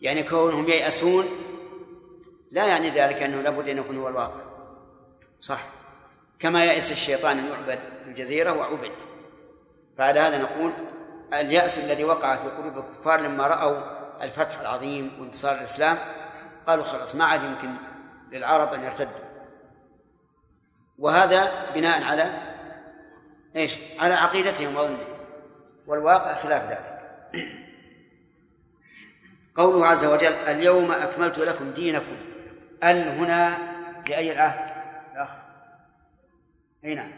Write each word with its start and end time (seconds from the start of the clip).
يعني 0.00 0.22
كونهم 0.22 0.68
ييأسون 0.68 1.24
لا 2.50 2.66
يعني 2.66 2.90
ذلك 2.90 3.22
أنه 3.22 3.40
لابد 3.40 3.68
أن 3.68 3.78
يكون 3.78 3.96
هو 3.96 4.08
الواقع. 4.08 4.40
صح. 5.40 5.60
كما 6.38 6.64
يأس 6.64 6.92
الشيطان 6.92 7.38
أن 7.38 7.46
يعبد 7.46 7.78
في 8.04 8.10
الجزيرة 8.10 8.52
وعبد. 8.52 8.92
فعلى 9.98 10.20
هذا 10.20 10.42
نقول 10.42 10.72
اليأس 11.32 11.78
الذي 11.78 12.04
وقع 12.04 12.36
في 12.36 12.48
قلوب 12.48 12.78
الكفار 12.78 13.20
لما 13.20 13.46
رأوا 13.46 13.98
الفتح 14.24 14.60
العظيم 14.60 15.20
وانتصار 15.20 15.58
الإسلام 15.58 15.96
قالوا 16.66 16.84
خلاص 16.84 17.14
ما 17.14 17.24
عاد 17.24 17.42
يمكن 17.42 17.74
للعرب 18.32 18.74
أن 18.74 18.84
يرتدوا. 18.84 19.28
وهذا 20.98 21.72
بناء 21.74 22.02
على 22.02 22.32
إيش؟ 23.56 23.78
على 23.98 24.14
عقيدتهم 24.14 24.76
وظنهم. 24.76 24.98
والواقع 25.86 26.34
خلاف 26.34 26.70
ذلك. 26.70 26.98
قوله 29.58 29.86
عز 29.86 30.04
وجل 30.04 30.32
اليوم 30.32 30.92
أكملت 30.92 31.38
لكم 31.38 31.70
دينكم. 31.70 32.16
ال 32.84 33.08
هنا 33.08 33.58
لأي 34.08 34.32
العهد؟ 34.32 34.86
الأخ. 35.12 35.30
أي 36.84 36.94
نعم. 36.94 37.12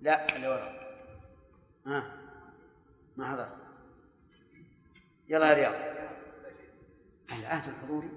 لا 0.00 0.36
اللي 0.36 0.48
وراء 0.48 0.96
ها 1.86 2.12
ما 3.16 3.30
حضر. 3.30 3.48
يلا 5.28 5.48
يا 5.48 5.54
رياض. 5.54 5.74
العهد 7.38 7.68
الحضوري. 7.68 8.10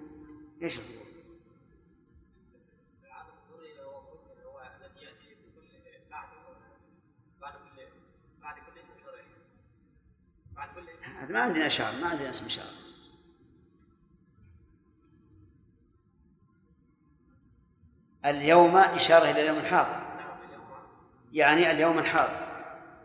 إيش 0.63 0.79
الحضور؟ 0.79 1.09
هذا 11.19 11.33
ما 11.33 11.39
عندنا 11.39 11.67
شعر 11.67 11.93
ما 12.01 12.07
عندنا 12.07 12.29
اسم 12.29 12.49
شعر. 12.49 12.88
اليوم 18.25 18.77
إشارة 18.77 19.31
إلى 19.31 19.41
اليوم 19.41 19.57
الحاضر. 19.57 19.99
يعني 21.33 21.71
اليوم 21.71 21.99
الحاضر. 21.99 22.47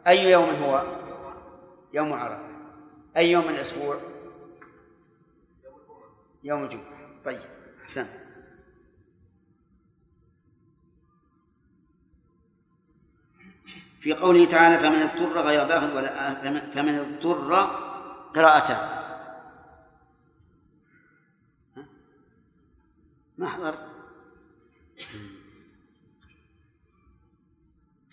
أي 0.07 0.31
يوم 0.31 0.51
هو؟ 0.51 0.97
يوم 1.93 2.13
عرفة. 2.13 2.49
أي 3.17 3.31
يوم 3.31 3.47
من 3.47 3.55
الأسبوع؟ 3.55 3.99
يوم 6.45 6.65
الجمعة. 6.65 7.23
طيب 7.25 7.41
أحسن 7.83 8.07
في 14.01 14.13
قوله 14.13 14.45
تعالى 14.45 14.79
فمن 14.79 15.03
اضطر 15.03 15.41
غير 15.41 15.65
باغ 15.65 15.97
ولا 15.97 16.35
فمن 16.71 16.99
اضطر 16.99 17.55
قراءتان 18.35 19.05
ما 23.39 23.49
حضرت. 23.49 24.04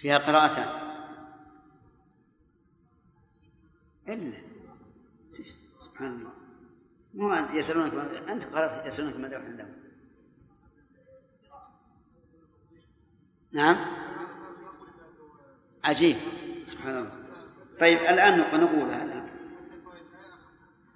فيها 0.01 0.17
قراءتان. 0.17 0.67
إلا. 4.07 4.37
سبحان 5.79 6.11
الله. 6.11 6.31
مو 7.13 7.33
يسألونك 7.57 7.93
أنت 8.29 8.43
قرأت 8.43 8.87
يسألونك 8.87 9.15
ماذا 9.15 9.37
عندهم 9.37 9.73
نعم. 13.51 13.77
عجيب. 15.83 16.17
سبحان 16.65 16.97
الله. 16.97 17.11
طيب 17.79 17.97
الآن 17.97 18.39
نقولها 18.39 19.03
الآن 19.03 19.29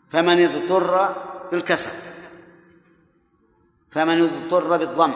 فمن 0.10 0.42
اضطر 0.42 1.16
بالكسر 1.52 1.92
فمن 3.92 4.22
اضطر 4.22 4.78
بالضم. 4.78 5.14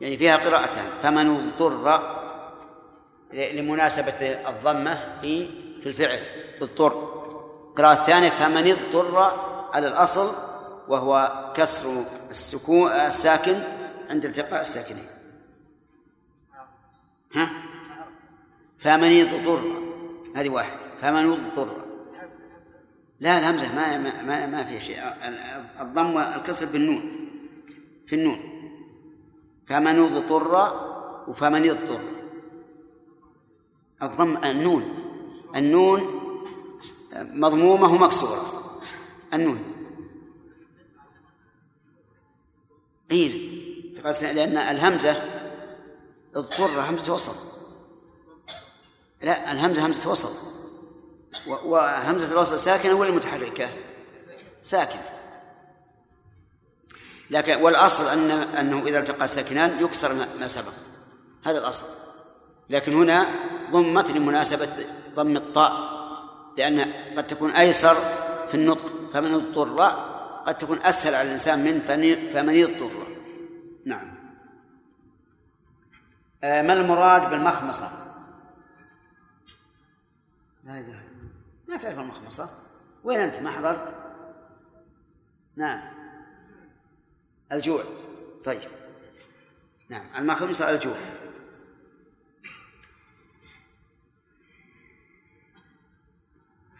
يعني 0.00 0.18
فيها 0.18 0.36
قراءتان. 0.36 0.90
فمن 1.02 1.30
اضطر 1.30 2.23
لمناسبة 3.34 4.48
الضمة 4.48 5.20
في 5.20 5.46
في 5.80 5.86
الفعل. 5.86 6.18
اضطر. 6.62 7.14
القراءة 7.68 7.92
الثانية 7.92 8.30
فمن 8.30 8.70
اضطر 8.70 9.18
على 9.72 9.88
الأصل 9.88 10.32
وهو 10.88 11.42
كسر 11.56 11.88
السكون 12.30 12.90
الساكن 12.90 13.54
عند 14.10 14.24
التقاء 14.24 14.60
الساكنين. 14.60 15.06
ها؟ 17.34 17.50
فمن 18.78 19.20
اضطر. 19.20 19.60
هذه 20.36 20.48
واحد. 20.48 20.78
فمن 21.02 21.30
اضطر. 21.30 21.76
لا 23.20 23.38
الهمزة 23.38 23.74
ما 23.74 23.98
ما 23.98 24.46
ما, 24.46 24.64
فيها 24.64 24.80
شيء. 24.80 24.98
الضم 25.80 26.14
والكسر 26.14 26.66
بالنون. 26.66 27.30
في 28.06 28.14
النون. 28.14 28.40
فمن 29.66 29.98
اضطر 29.98 30.72
وفمن 31.28 31.70
اضطر. 31.70 32.13
الضم 34.02 34.36
النون. 34.36 35.04
النون 35.56 36.20
مضمومة 37.14 37.92
ومكسورة 37.92 38.44
النون. 39.34 39.74
اي 43.10 43.54
لأن 44.22 44.56
الهمزة 44.56 45.22
اضطر 46.36 46.80
همزة 46.80 47.14
وصل. 47.14 47.34
لا 49.22 49.52
الهمزة 49.52 49.86
همزة 49.86 50.10
وصل. 50.10 50.54
وهمزة 51.46 52.32
الوصل 52.32 52.58
ساكنة 52.58 52.94
ولا 52.94 53.10
متحركة؟ 53.10 53.70
ساكنة. 54.62 55.08
لكن 57.30 57.62
والأصل 57.62 58.04
أن 58.04 58.30
أنه 58.30 58.86
إذا 58.86 58.98
التقى 58.98 59.26
ساكنان 59.26 59.84
يكسر 59.84 60.14
ما 60.14 60.48
سبق. 60.48 60.72
هذا 61.44 61.58
الأصل. 61.58 61.84
لكن 62.70 62.94
هنا 62.94 63.26
ضمت 63.70 64.10
لمناسبة 64.10 64.68
ضم 65.14 65.36
الطاء 65.36 65.94
لأن 66.58 66.92
قد 67.16 67.26
تكون 67.26 67.50
أيسر 67.50 67.94
في 68.48 68.54
النطق 68.54 69.10
فمن 69.12 69.34
اضطر 69.34 69.68
قد 70.46 70.58
تكون 70.58 70.78
أسهل 70.78 71.14
على 71.14 71.28
الإنسان 71.28 71.64
من 71.64 71.80
فمن 72.32 72.54
يضطر 72.54 73.06
نعم. 73.84 74.14
آه، 76.44 76.62
ما 76.62 76.72
المراد 76.72 77.30
بالمخمصة؟ 77.30 77.88
لا 80.64 80.78
إله 80.78 81.02
ما 81.68 81.76
تعرف 81.76 81.98
المخمصة؟ 81.98 82.48
وين 83.04 83.20
أنت؟ 83.20 83.40
ما 83.40 83.50
حضرت؟ 83.50 83.94
نعم. 85.56 85.94
الجوع. 87.52 87.84
طيب. 88.44 88.70
نعم. 89.88 90.06
المخمصة 90.16 90.70
الجوع. 90.70 90.96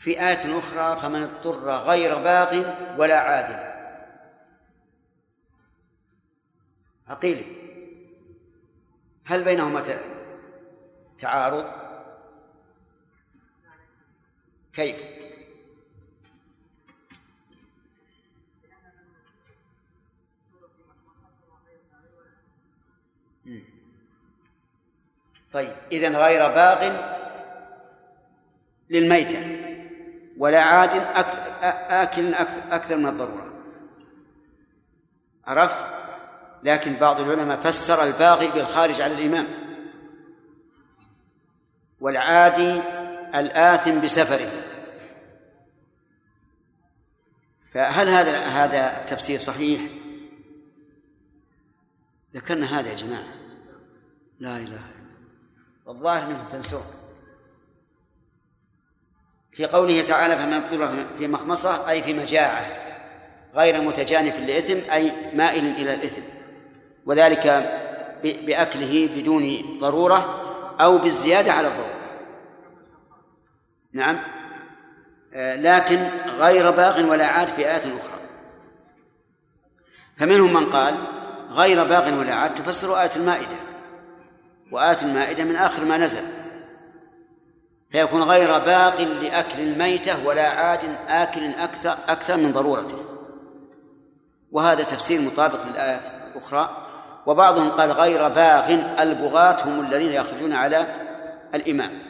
في 0.05 0.21
آية 0.21 0.59
أخرى 0.59 0.97
فمن 0.97 1.23
اضطر 1.23 1.69
غير 1.71 2.15
باغ 2.19 2.75
ولا 2.99 3.19
عاد. 3.19 3.75
عقيلي 7.09 7.45
هل 9.25 9.45
بينهما 9.45 9.85
تعارض؟ 11.19 11.67
كيف؟ 14.73 14.97
طيب 25.53 25.77
إذن 25.93 26.17
غير 26.17 26.49
باغ 26.49 26.93
للميتة. 28.91 29.64
ولا 30.39 30.63
عاد 30.63 30.91
آكل 31.91 32.35
أكثر 32.71 32.97
من 32.97 33.07
الضرورة. 33.07 33.53
عرفت؟ 35.47 35.85
لكن 36.63 36.97
بعض 36.97 37.21
العلماء 37.21 37.61
فسر 37.61 38.03
الباغي 38.03 38.49
بالخارج 38.49 39.01
على 39.01 39.15
الإمام. 39.15 39.47
والعادي 42.01 42.83
الآثم 43.35 44.01
بسفره. 44.01 44.51
فهل 47.73 48.09
هذا 48.09 48.39
هذا 48.39 49.01
التفسير 49.01 49.39
صحيح؟ 49.39 49.81
ذكرنا 52.35 52.81
هذا 52.81 52.89
يا 52.89 52.97
جماعة. 52.97 53.35
لا 54.39 54.57
إله 54.57 54.63
إلا 54.63 54.67
الله. 54.67 54.81
الظاهر 55.89 56.31
أنكم 56.31 56.49
تنسون 56.49 56.83
في 59.55 59.67
قوله 59.67 60.03
تعالى 60.03 60.37
فمن 60.37 60.53
اضطر 60.53 61.07
في 61.19 61.27
مخمصة 61.27 61.91
أي 61.91 62.03
في 62.03 62.15
مجاعة 62.15 62.67
غير 63.55 63.81
متجانف 63.81 64.39
للإثم 64.39 64.91
أي 64.93 65.13
مائل 65.35 65.65
إلى 65.65 65.95
الإثم. 65.95 66.23
وذلك 67.07 67.47
بأكله 68.23 69.09
بدون 69.17 69.63
ضرورة 69.81 70.41
أو 70.81 70.99
بالزيادة 70.99 71.53
على 71.53 71.69
الضرورة. 71.69 71.95
نعم. 73.93 74.21
آه، 75.35 75.57
لكن 75.57 76.09
غير 76.39 76.71
باغ 76.71 77.07
ولا 77.11 77.27
عاد 77.27 77.49
في 77.49 77.67
آيات 77.67 77.87
أخرى. 77.87 78.21
فمنهم 80.19 80.53
من 80.53 80.67
قال 80.67 80.95
غير 81.51 81.85
باغ 81.85 82.19
ولا 82.19 82.35
عاد 82.35 82.55
تفسر 82.55 83.01
آية 83.01 83.11
المائدة. 83.17 83.57
وآية 84.73 85.03
المائدة 85.03 85.45
من 85.45 85.57
آخر 85.57 85.85
ما 85.85 85.99
نزل. 85.99 86.44
فيكون 87.95 88.23
غير 88.23 88.59
باق 88.59 89.01
لأكل 89.01 89.61
الميتة 89.61 90.27
ولا 90.27 90.49
عاد 90.49 90.81
آكل 91.09 91.55
أكثر 91.55 91.97
أكثر 92.09 92.37
من 92.37 92.53
ضرورته. 92.53 92.99
وهذا 94.53 94.83
تفسير 94.83 95.21
مطابق 95.21 95.67
للآية 95.67 96.01
الأخرى. 96.33 96.71
وبعضهم 97.27 97.71
قال 97.71 97.93
غير 97.93 98.29
باغ 98.29 98.75
البغاة 99.03 99.65
هم 99.65 99.81
الذين 99.81 100.13
يخرجون 100.13 100.53
على 100.53 100.87
الإمام. 101.55 102.03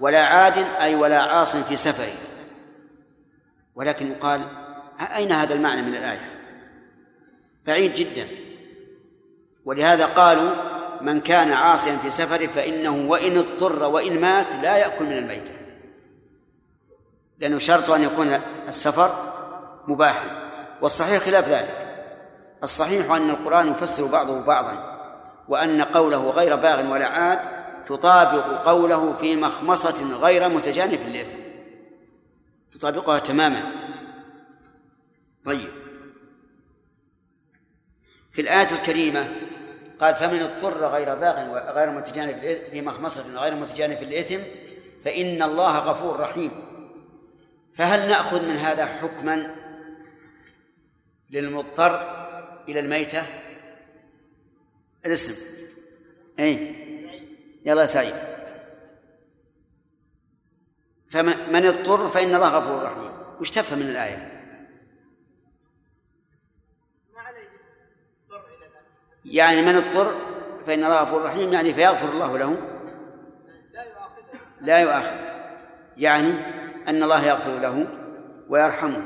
ولا 0.00 0.26
عاد 0.26 0.58
أي 0.58 0.94
ولا 0.94 1.22
عاص 1.22 1.56
في 1.56 1.76
سفره. 1.76 2.14
ولكن 3.74 4.12
يقال 4.12 4.40
أين 5.16 5.32
هذا 5.32 5.54
المعنى 5.54 5.82
من 5.82 5.94
الآية؟ 5.94 6.30
بعيد 7.66 7.94
جدا. 7.94 8.26
ولهذا 9.64 10.06
قالوا 10.06 10.71
من 11.02 11.20
كان 11.20 11.52
عاصيا 11.52 11.96
في 11.96 12.10
سفره 12.10 12.46
فإنه 12.46 13.10
وإن 13.10 13.38
اضطر 13.38 13.82
وإن 13.82 14.20
مات 14.20 14.54
لا 14.54 14.76
يأكل 14.76 15.04
من 15.04 15.18
الميتة 15.18 15.52
لأنه 17.38 17.58
شرط 17.58 17.90
أن 17.90 18.02
يكون 18.02 18.28
السفر 18.68 19.10
مباحا. 19.88 20.52
والصحيح 20.82 21.22
خلاف 21.22 21.48
ذلك. 21.48 22.06
الصحيح 22.62 23.10
أن 23.10 23.30
القرآن 23.30 23.68
يفسر 23.68 24.06
بعضه 24.06 24.44
بعضا 24.44 24.92
وأن 25.48 25.82
قوله 25.82 26.30
غير 26.30 26.56
باغ 26.56 26.92
ولا 26.92 27.06
عاد 27.06 27.38
تطابق 27.86 28.68
قوله 28.68 29.12
في 29.12 29.36
مخمصة 29.36 30.18
غير 30.20 30.48
متجانف 30.48 31.06
للإثم. 31.06 31.38
تطابقها 32.72 33.18
تماما. 33.18 33.62
طيب. 35.44 35.70
في 38.32 38.40
الآية 38.40 38.70
الكريمة 38.72 39.32
قال 40.02 40.16
فمن 40.16 40.42
اضطر 40.42 40.86
غير 40.86 41.14
باغ 41.14 41.58
غير 41.70 41.90
متجانف 41.90 42.38
في 42.70 42.80
مخمصة 42.80 43.42
غير 43.42 43.54
متجانف 43.54 44.02
للإثم 44.02 44.38
فإن 45.04 45.42
الله 45.42 45.78
غفور 45.78 46.20
رحيم. 46.20 46.50
فهل 47.74 48.08
نأخذ 48.08 48.48
من 48.48 48.56
هذا 48.56 48.86
حكما 48.86 49.54
للمضطر 51.30 52.00
إلى 52.68 52.80
الميتة؟ 52.80 53.22
الاسم. 55.06 55.34
أي. 56.38 56.74
يلا 57.64 57.86
سعيد. 57.86 58.14
فمن 61.10 61.66
اضطر 61.66 62.08
فإن 62.08 62.34
الله 62.34 62.48
غفور 62.48 62.82
رحيم. 62.82 63.12
وش 63.40 63.50
تفهم 63.50 63.78
من 63.78 63.88
الآية؟ 63.88 64.31
يعني 69.24 69.62
من 69.62 69.76
اضطر 69.76 70.14
فإن 70.66 70.84
الله 70.84 71.02
غفور 71.02 71.22
رحيم 71.22 71.52
يعني 71.52 71.74
فيغفر 71.74 72.08
الله 72.08 72.38
له. 72.38 72.56
لا 74.60 74.78
يؤاخذ. 74.78 75.16
يعني 75.96 76.34
أن 76.88 77.02
الله 77.02 77.24
يغفر 77.24 77.58
له 77.58 77.86
ويرحمه. 78.48 79.02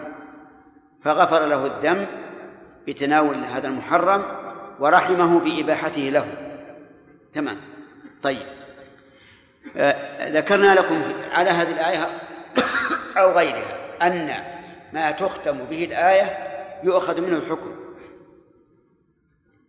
فغفر 1.02 1.46
له 1.46 1.66
الذنب 1.66 2.06
بتناول 2.86 3.44
هذا 3.44 3.68
المحرم 3.68 4.22
ورحمه 4.80 5.40
بإباحته 5.40 6.02
له. 6.02 6.26
تمام. 7.32 7.56
طيب. 8.22 8.46
آه 9.76 10.30
ذكرنا 10.30 10.74
لكم 10.74 11.02
على 11.32 11.50
هذه 11.50 11.72
الآية 11.72 12.08
أو 13.20 13.32
غيرها 13.32 13.76
أن 14.02 14.34
ما 14.92 15.10
تختم 15.10 15.58
به 15.70 15.84
الآية 15.84 16.36
يؤخذ 16.82 17.20
منه 17.20 17.36
الحكم. 17.36 17.85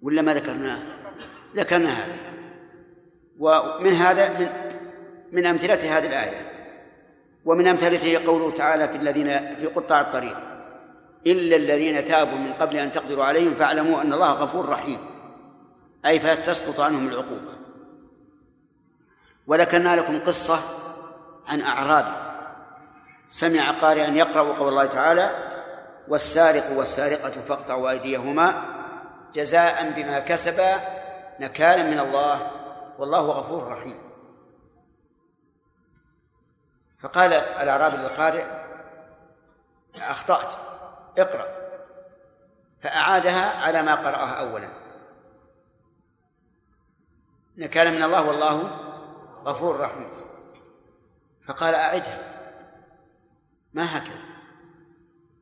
ولا 0.02 0.22
ما 0.22 0.34
ذكرناه؟ 0.34 0.80
ذكرنا 1.56 1.90
هذا. 1.90 2.18
ومن 3.40 3.94
هذا 3.94 4.40
من 4.40 4.50
من 5.32 5.46
أمثلة 5.46 5.98
هذه 5.98 6.08
الآية. 6.08 6.52
ومن 7.46 7.68
أمثلته 7.68 8.26
قوله 8.26 8.52
تعالى 8.52 8.88
في 8.88 8.96
الذين 8.96 9.56
في 9.56 9.66
قطاع 9.66 10.02
الطريق 10.02 10.38
إلا 11.28 11.56
الذين 11.56 12.06
تابوا 12.06 12.38
من 12.38 12.54
قبل 12.54 12.78
أن 12.78 12.92
تقدروا 12.92 13.26
عليهم 13.26 13.54
فاعلموا 13.54 14.02
أن 14.02 14.14
الله 14.14 14.32
غفور 14.32 14.70
رحيم. 14.70 15.00
أي 16.06 16.20
فلا 16.20 16.36
تسقط 16.36 16.80
عنهم 16.80 17.08
العقوبة. 17.08 17.58
وذكرنا 19.48 19.96
لكم 19.96 20.20
قصة 20.20 20.60
عن 21.48 21.62
أعرابي 21.62 22.28
سمع 23.30 23.72
قارئا 23.72 24.08
يقرأ 24.08 24.42
قول 24.42 24.70
الله 24.70 24.86
تعالى 24.86 25.48
والسارق 26.08 26.78
والسارقة 26.78 27.30
فاقطعوا 27.30 27.90
أيديهما 27.90 28.77
جزاء 29.38 29.92
بما 29.92 30.20
كسبا 30.20 30.76
نكالا 31.40 31.84
من 31.84 32.00
الله 32.00 32.52
والله 32.98 33.20
غفور 33.20 33.68
رحيم. 33.68 34.00
فقال 37.00 37.34
الأعرابي 37.34 37.98
للقارئ 37.98 38.46
أخطأت 39.96 40.54
اقرأ. 41.18 41.48
فأعادها 42.82 43.66
على 43.66 43.82
ما 43.82 43.96
قرأها 43.96 44.34
أولا. 44.34 44.70
نكالا 47.58 47.90
من 47.90 48.04
الله 48.04 48.28
والله 48.28 48.64
غفور 49.46 49.80
رحيم. 49.80 50.10
فقال 51.48 51.76
أعدها. 51.76 52.20
ما 53.74 53.98
هكذا؟ 53.98 54.28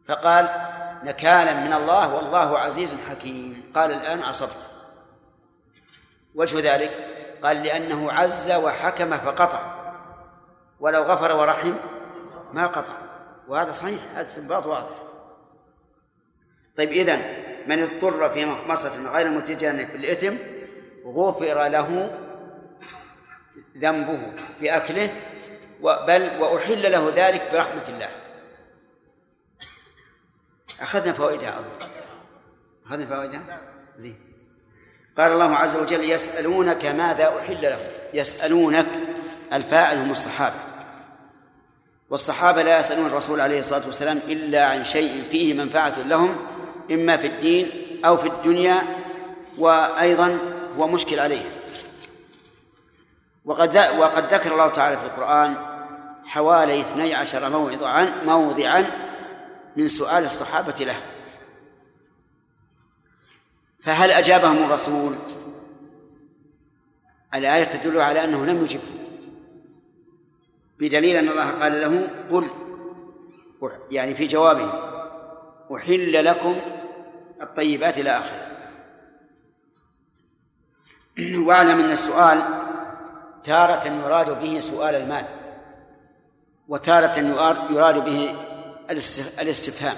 فقال 0.07 0.74
نكالا 1.05 1.53
من 1.53 1.73
الله 1.73 2.15
والله 2.15 2.59
عزيز 2.59 2.93
حكيم. 3.09 3.71
قال 3.75 3.91
الآن 3.91 4.19
أصبت. 4.19 4.69
وجه 6.35 6.73
ذلك؟ 6.73 6.91
قال 7.43 7.63
لأنه 7.63 8.11
عز 8.11 8.51
وحكم 8.51 9.17
فقطع. 9.17 9.75
ولو 10.79 11.03
غفر 11.03 11.35
ورحم 11.35 11.73
ما 12.53 12.67
قطع. 12.67 12.93
وهذا 13.47 13.71
صحيح 13.71 13.99
هذا 14.15 14.27
استنباط 14.27 14.65
واضح. 14.65 14.95
طيب 16.77 16.91
إذن 16.91 17.21
من 17.67 17.83
اضطر 17.83 18.29
في 18.29 18.45
مخمصة 18.45 19.11
غير 19.11 19.29
متجانف 19.29 19.91
في 19.91 19.97
الإثم 19.97 20.35
غفر 21.05 21.67
له 21.67 22.17
ذنبه 23.77 24.33
بأكله 24.61 25.09
بل 25.81 26.41
وأحل 26.41 26.91
له 26.91 27.13
ذلك 27.15 27.49
برحمة 27.53 27.83
الله. 27.87 28.24
أخذنا 30.81 31.13
فوائدها 31.13 31.59
أظن. 31.59 31.89
أخذنا 32.85 33.05
فوائدها؟ 33.05 33.41
زين. 33.97 34.15
قال 35.17 35.31
الله 35.31 35.55
عز 35.55 35.75
وجل 35.75 36.09
يسألونك 36.09 36.85
ماذا 36.85 37.39
أحل 37.39 37.61
لهم. 37.61 37.87
يسألونك 38.13 38.87
الفاعل 39.53 39.97
هم 39.97 40.11
الصحابة. 40.11 40.55
والصحابة 42.09 42.61
لا 42.61 42.79
يسألون 42.79 43.05
الرسول 43.05 43.41
عليه 43.41 43.59
الصلاة 43.59 43.85
والسلام 43.85 44.19
إلا 44.27 44.65
عن 44.65 44.83
شيء 44.83 45.23
فيه 45.31 45.53
منفعة 45.53 45.99
لهم 45.99 46.35
إما 46.91 47.17
في 47.17 47.27
الدين 47.27 47.71
أو 48.05 48.17
في 48.17 48.27
الدنيا 48.27 48.81
وأيضا 49.57 50.37
هو 50.77 50.87
مشكل 50.87 51.19
عليهم. 51.19 51.51
وقد 53.45 53.77
وقد 53.97 54.33
ذكر 54.33 54.51
الله 54.51 54.67
تعالى 54.67 54.97
في 54.97 55.03
القرآن 55.03 55.55
حوالي 56.25 56.81
12 56.81 57.49
موضعا 57.49 58.21
موضعا 58.25 59.04
من 59.75 59.87
سؤال 59.87 60.23
الصحابة 60.23 60.85
له. 60.85 60.95
فهل 63.79 64.11
أجابهم 64.11 64.57
الرسول؟ 64.57 65.15
الآية 67.33 67.63
تدل 67.63 67.99
على 67.99 68.23
أنه 68.23 68.45
لم 68.45 68.63
يجبه 68.63 68.81
بدليل 70.79 71.15
أن 71.15 71.29
الله 71.29 71.51
قال 71.51 71.81
له 71.81 72.07
قل 72.29 72.49
يعني 73.91 74.15
في 74.15 74.27
جوابه 74.27 74.73
أحل 75.75 76.25
لكم 76.25 76.55
الطيبات 77.41 77.97
إلى 77.97 78.09
آخره. 78.09 78.45
وأعلم 81.19 81.79
أن 81.79 81.91
السؤال 81.91 82.41
تارة 83.43 83.87
يراد 83.87 84.41
به 84.41 84.59
سؤال 84.59 84.95
المال 84.95 85.25
وتارة 86.67 87.19
يراد 87.69 88.05
به 88.05 88.44
الاستفهام. 88.89 89.97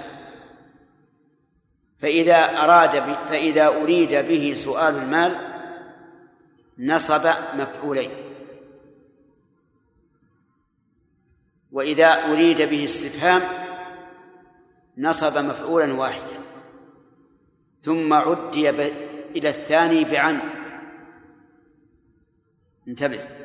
فإذا 1.98 2.64
أراد 2.64 3.16
فإذا 3.28 3.66
أريد 3.66 4.14
به 4.14 4.54
سؤال 4.54 4.94
المال 4.94 5.36
نصب 6.78 7.26
مفعولين. 7.54 8.10
وإذا 11.72 12.32
أريد 12.32 12.62
به 12.62 12.84
استفهام 12.84 13.42
نصب 14.98 15.38
مفعولا 15.38 15.92
واحدا. 15.92 16.40
ثم 17.82 18.12
عدي 18.12 18.70
إلى 18.70 19.48
الثاني 19.48 20.04
بعن. 20.04 20.40
انتبه. 22.88 23.38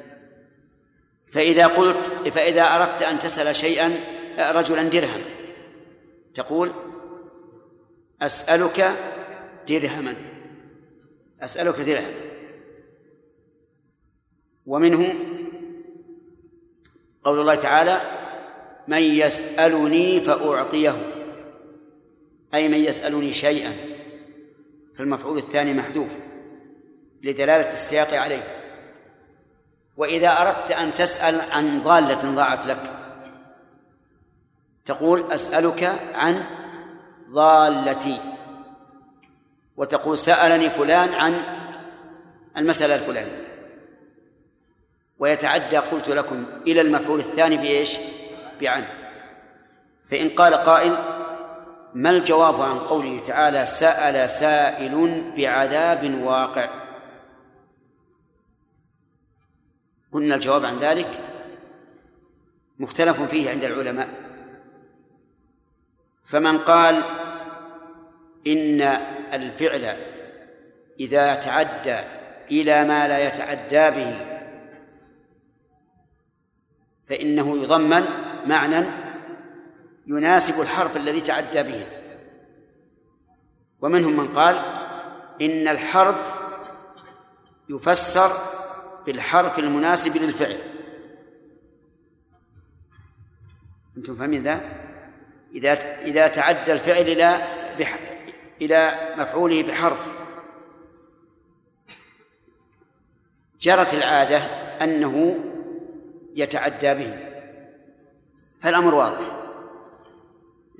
فإذا 1.31 1.67
قلت 1.67 2.05
فإذا 2.29 2.61
أردت 2.61 3.01
أن 3.01 3.19
تسأل 3.19 3.55
شيئا 3.55 3.99
رجلا 4.39 4.83
درهم 4.83 5.21
تقول 6.35 6.73
أسألك 8.21 8.95
درهما 9.67 10.15
أسألك 11.41 11.79
درهما. 11.79 12.13
ومنه 14.65 15.13
قول 17.23 17.39
الله 17.39 17.55
تعالى 17.55 18.01
من 18.87 19.01
يسألني 19.01 20.23
فأعطيه 20.23 20.95
أي 22.53 22.67
من 22.67 22.77
يسألني 22.77 23.33
شيئا 23.33 23.73
فالمفعول 24.97 25.37
الثاني 25.37 25.73
محذوف 25.73 26.09
لدلالة 27.23 27.67
السياق 27.67 28.13
عليه. 28.13 28.43
وإذا 29.97 30.29
أردت 30.41 30.71
أن 30.71 30.93
تسأل 30.93 31.41
عن 31.51 31.81
ضالة 31.81 32.35
ضاعت 32.35 32.65
لك 32.65 33.02
تقول 34.85 35.31
أسألك 35.31 35.83
عن 36.13 36.45
ضالتي 37.29 38.19
وتقول 39.77 40.17
سألني 40.17 40.69
فلان 40.69 41.13
عن 41.13 41.41
المسألة 42.57 42.95
الفلانية. 42.95 43.47
ويتعدى 45.19 45.77
قلت 45.77 46.09
لكم 46.09 46.45
إلى 46.67 46.81
المفعول 46.81 47.19
الثاني 47.19 47.57
بإيش؟ 47.57 47.97
بعن. 48.61 48.85
فإن 50.03 50.29
قال 50.29 50.53
قائل 50.53 50.97
ما 51.93 52.09
الجواب 52.09 52.61
عن 52.61 52.79
قوله 52.79 53.19
تعالى 53.19 53.65
سأل 53.65 54.29
سائل 54.29 55.23
بعذاب 55.37 56.23
واقع؟ 56.23 56.69
قلنا 60.11 60.35
الجواب 60.35 60.65
عن 60.65 60.77
ذلك 60.77 61.19
مختلف 62.79 63.21
فيه 63.21 63.49
عند 63.49 63.63
العلماء. 63.63 64.22
فمن 66.23 66.57
قال 66.57 67.03
إن 68.47 68.81
الفعل 69.33 69.97
إذا 70.99 71.35
تعدى 71.35 71.99
إلى 72.51 72.83
ما 72.83 73.07
لا 73.07 73.27
يتعدى 73.27 74.01
به 74.01 74.25
فإنه 77.09 77.57
يضمن 77.57 78.05
معنى 78.45 78.85
يناسب 80.07 80.61
الحرف 80.61 80.97
الذي 80.97 81.21
تعدى 81.21 81.63
به 81.63 81.87
ومنهم 83.81 84.17
من 84.17 84.27
قال 84.27 84.55
إن 85.41 85.67
الحرف 85.67 86.33
يفسر 87.69 88.31
بالحرف 89.05 89.59
المناسب 89.59 90.17
للفعل 90.17 90.57
أنتم 93.97 94.15
فاهمين 94.15 94.43
ذا؟ 94.43 94.82
إذا 95.53 96.01
إذا 96.01 96.27
تعدى 96.27 96.71
الفعل 96.71 97.01
إلى. 97.01 97.41
إلى 98.61 99.13
مفعوله 99.17 99.63
بحرف. 99.63 100.13
جرت 103.61 103.93
العادة 103.93 104.37
أنه 104.83 105.39
يتعدى 106.35 106.93
به. 106.93 107.19
فالأمر 108.61 108.95
واضح. 108.95 109.27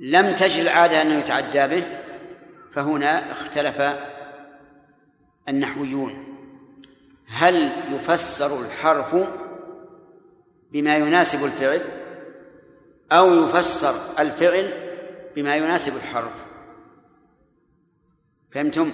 لم 0.00 0.34
تجد 0.34 0.60
العادة 0.60 1.02
أنه 1.02 1.14
يتعدى 1.14 1.66
به 1.66 1.84
فهنا 2.72 3.32
اختلف 3.32 3.82
النحويون. 5.48 6.24
هل 7.28 7.72
يفسر 7.90 8.60
الحرف 8.60 9.16
بما 10.72 10.96
يناسب 10.96 11.44
الفعل؟ 11.44 11.80
أو 13.12 13.44
يفسر 13.44 14.22
الفعل 14.22 14.70
بما 15.36 15.56
يناسب 15.56 15.96
الحرف. 15.96 16.46
فهمتم؟ 18.52 18.90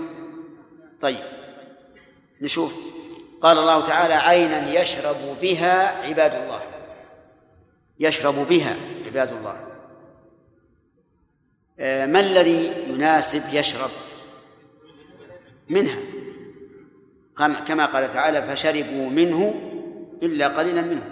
طيب. 1.00 1.24
نشوف. 2.40 2.90
قال 3.40 3.58
الله 3.58 3.86
تعالى 3.86 4.14
عينا 4.14 4.80
يشرب 4.80 5.36
بها 5.42 6.06
عباد 6.06 6.34
الله. 6.34 6.62
يشرب 8.00 8.34
بها 8.48 8.76
عباد 9.06 9.32
الله. 9.32 9.56
آه، 11.78 12.06
ما 12.06 12.20
الذي 12.20 12.66
يناسب 12.88 13.54
يشرب؟ 13.54 13.90
منها. 15.68 15.98
كما 17.66 17.86
قال 17.86 18.12
تعالى 18.12 18.42
فشربوا 18.42 19.10
منه 19.10 19.54
إلا 20.22 20.48
قليلا 20.48 20.82
منه. 20.82 21.10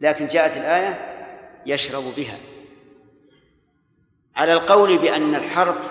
لكن 0.00 0.26
جاءت 0.26 0.56
الآية 0.56 1.13
يشرب 1.66 2.04
بها. 2.16 2.38
على 4.36 4.52
القول 4.52 4.98
بأن 4.98 5.34
الحرف 5.34 5.90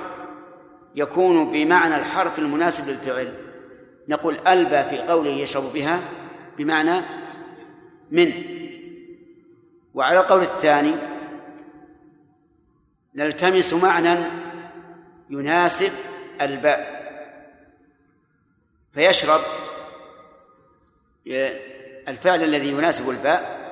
يكون 0.96 1.52
بمعنى 1.52 1.96
الحرف 1.96 2.40
المناسب 2.40 2.90
للفعل. 2.90 3.34
نقول 4.08 4.48
ألبى 4.48 4.84
في 4.90 5.00
قوله 5.00 5.32
يشرب 5.32 5.74
بها 5.74 6.00
بمعنى 6.58 7.02
من. 8.12 8.34
وعلى 9.94 10.20
القول 10.20 10.42
الثاني 10.42 10.96
نلتمس 13.16 13.74
معنى 13.74 14.20
يناسب 15.30 15.92
الباء. 16.42 17.04
فيشرب 18.92 19.42
الفعل 22.08 22.44
الذي 22.44 22.68
يناسب 22.68 23.10
الباء 23.10 23.63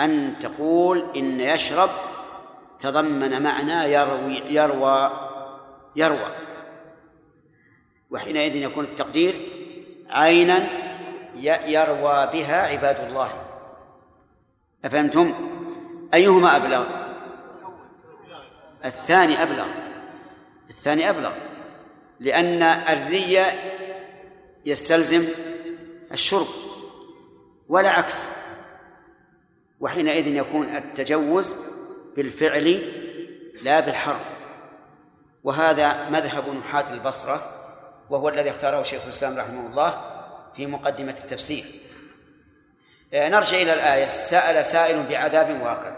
أن 0.00 0.38
تقول 0.40 1.04
إن 1.16 1.40
يشرب 1.40 1.90
تضمن 2.80 3.42
معنى 3.42 3.92
يروي 3.92 4.42
يروى 4.48 5.10
يروى. 5.96 6.28
وحينئذ 8.10 8.56
يكون 8.56 8.84
التقدير 8.84 9.34
عينا 10.10 10.66
يروى 11.66 12.26
بها 12.32 12.66
عباد 12.66 13.00
الله. 13.00 13.30
أفهمتم؟ 14.84 15.34
أيهما 16.14 16.56
أبلغ؟ 16.56 16.84
الثاني 18.84 19.42
أبلغ. 19.42 19.66
الثاني 20.70 21.10
أبلغ. 21.10 21.32
لأن 22.20 22.62
الري 22.62 23.38
يستلزم 24.66 25.24
الشرب. 26.12 26.46
ولا 27.68 27.90
عكس 27.90 28.26
وحينئذ 29.80 30.26
يكون 30.26 30.76
التجوز 30.76 31.54
بالفعل 32.16 32.92
لا 33.62 33.80
بالحرف. 33.80 34.30
وهذا 35.44 36.08
مذهب 36.10 36.44
نحاة 36.48 36.92
البصرة 36.92 37.50
وهو 38.10 38.28
الذي 38.28 38.50
اختاره 38.50 38.82
شيخ 38.82 39.02
الإسلام 39.04 39.38
رحمه 39.38 39.66
الله 39.70 40.00
في 40.56 40.66
مقدمة 40.66 41.14
التفسير. 41.22 41.64
آه، 43.14 43.28
نرجع 43.28 43.56
إلى 43.56 43.72
الآية 43.72 44.08
سأل 44.08 44.66
سائل 44.66 45.02
بعذاب 45.08 45.60
واقع. 45.62 45.92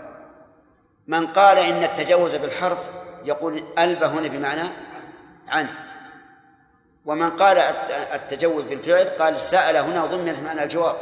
من 1.07 1.27
قال 1.27 1.59
إن 1.59 1.85
التجوز 1.85 2.35
بالحرف 2.35 2.91
يقول 3.25 3.65
ألب 3.79 4.05
هنا 4.05 4.29
بمعنى 4.29 4.69
عن. 5.49 5.69
ومن 7.07 7.31
قال 7.31 7.59
التجوز 8.15 8.65
بالفعل 8.65 9.05
قال 9.05 9.41
سأل 9.41 9.77
هنا 9.77 10.07
ضمنت 10.07 10.41
معنى 10.41 10.63
الجواب. 10.63 10.97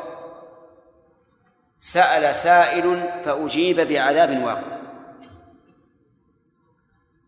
سأل 1.79 2.37
سائل 2.37 3.03
فأجيب 3.25 3.81
بعذاب 3.81 4.43
واقع. 4.43 4.77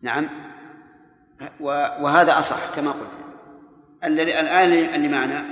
نعم. 0.02 0.28
وهذا 2.00 2.38
أصح 2.38 2.76
كما 2.76 2.90
قلت. 2.90 3.08
الذي 4.04 4.40
الآن 4.40 4.72
اللي 4.72 5.08
معنا 5.08 5.44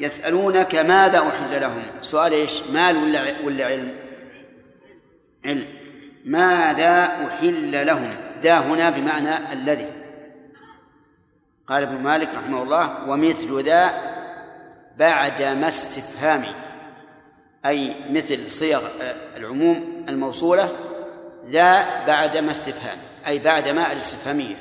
يسألونك 0.00 0.74
ماذا 0.74 1.18
أحل 1.18 1.60
لهم؟ 1.60 1.82
سؤال 2.00 2.32
إيش؟ 2.32 2.62
مال 2.62 2.96
ولا 2.96 3.40
ولا 3.44 3.66
علم؟ 3.66 3.96
علم. 5.44 5.66
ماذا 6.24 7.04
أحل 7.04 7.86
لهم؟ 7.86 8.10
ذا 8.42 8.58
هنا 8.58 8.90
بمعنى 8.90 9.52
الذي. 9.52 10.04
قال 11.66 11.82
ابن 11.82 11.96
مالك 11.96 12.34
رحمه 12.34 12.62
الله 12.62 13.08
ومثل 13.08 13.62
ذا 13.62 13.90
بعد 14.98 15.42
ما 15.42 15.68
استفهام 15.68 16.44
أي 17.66 18.10
مثل 18.10 18.50
صيغ 18.50 18.82
العموم 19.36 20.04
الموصولة 20.08 20.68
ذا 21.46 22.04
بعد 22.06 22.36
ما 22.36 22.50
استفهام 22.50 22.98
أي 23.26 23.38
بعد 23.38 23.68
ما 23.68 23.92
الاستفهامية. 23.92 24.56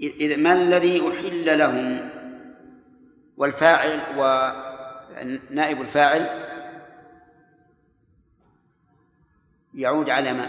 إذا 0.00 0.36
ما 0.36 0.52
الذي 0.52 1.08
أحل 1.08 1.58
لهم؟ 1.58 2.10
والفاعل 3.36 4.00
ونائب 4.16 5.80
الفاعل 5.80 6.48
يعود 9.74 10.10
على 10.10 10.32
من 10.32 10.48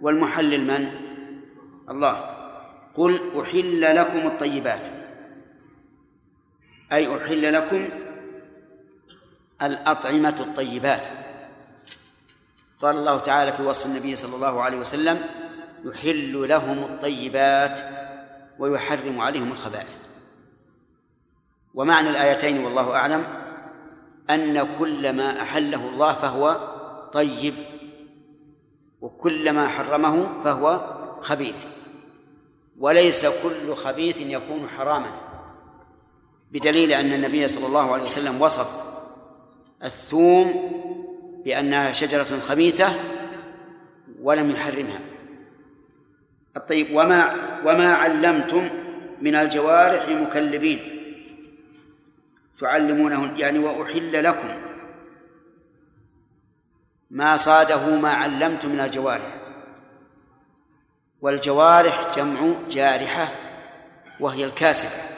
والمحلل 0.00 0.66
من؟ 0.66 0.90
الله. 1.90 2.34
قل 2.94 3.40
أحل 3.40 3.96
لكم 3.96 4.26
الطيبات. 4.26 4.88
أي 6.92 7.16
أحل 7.16 7.52
لكم 7.52 7.88
الأطعمة 9.66 10.36
الطيبات. 10.40 11.06
قال 12.82 12.96
الله 12.96 13.18
تعالى 13.18 13.52
في 13.52 13.62
وصف 13.62 13.86
النبي 13.86 14.16
صلى 14.16 14.36
الله 14.36 14.62
عليه 14.62 14.78
وسلم 14.78 15.20
يحل 15.84 16.48
لهم 16.48 16.78
الطيبات 16.78 17.80
ويحرم 18.58 19.20
عليهم 19.20 19.52
الخبائث. 19.52 19.98
ومعنى 21.74 22.10
الآيتين 22.10 22.64
والله 22.64 22.96
أعلم 22.96 23.26
أن 24.30 24.76
كل 24.78 25.12
ما 25.12 25.42
أحله 25.42 25.88
الله 25.88 26.12
فهو 26.12 26.56
طيب 27.12 27.54
وكل 29.00 29.52
ما 29.52 29.68
حرمه 29.68 30.42
فهو 30.44 30.94
خبيث. 31.20 31.64
وليس 32.78 33.26
كل 33.26 33.74
خبيث 33.74 34.20
يكون 34.20 34.68
حراما. 34.68 35.12
بدليل 36.50 36.92
أن 36.92 37.12
النبي 37.12 37.48
صلى 37.48 37.66
الله 37.66 37.92
عليه 37.92 38.04
وسلم 38.04 38.42
وصف 38.42 38.93
الثوم 39.84 40.70
بأنها 41.44 41.92
شجرة 41.92 42.40
خبيثة 42.40 42.94
ولم 44.20 44.50
يحرمها. 44.50 45.00
الطيب 46.56 46.88
وما 46.90 47.34
وما 47.64 47.94
علمتم 47.94 48.68
من 49.20 49.34
الجوارح 49.34 50.08
مكلبين 50.08 50.78
تعلمونهن 52.60 53.36
يعني 53.36 53.58
وأحل 53.58 54.24
لكم. 54.24 54.48
ما 57.10 57.36
صاده 57.36 57.98
ما 57.98 58.12
علمتم 58.12 58.68
من 58.68 58.80
الجوارح. 58.80 59.40
والجوارح 61.20 62.16
جمع 62.16 62.54
جارحة 62.70 63.28
وهي 64.20 64.44
الكاسبة 64.44 65.14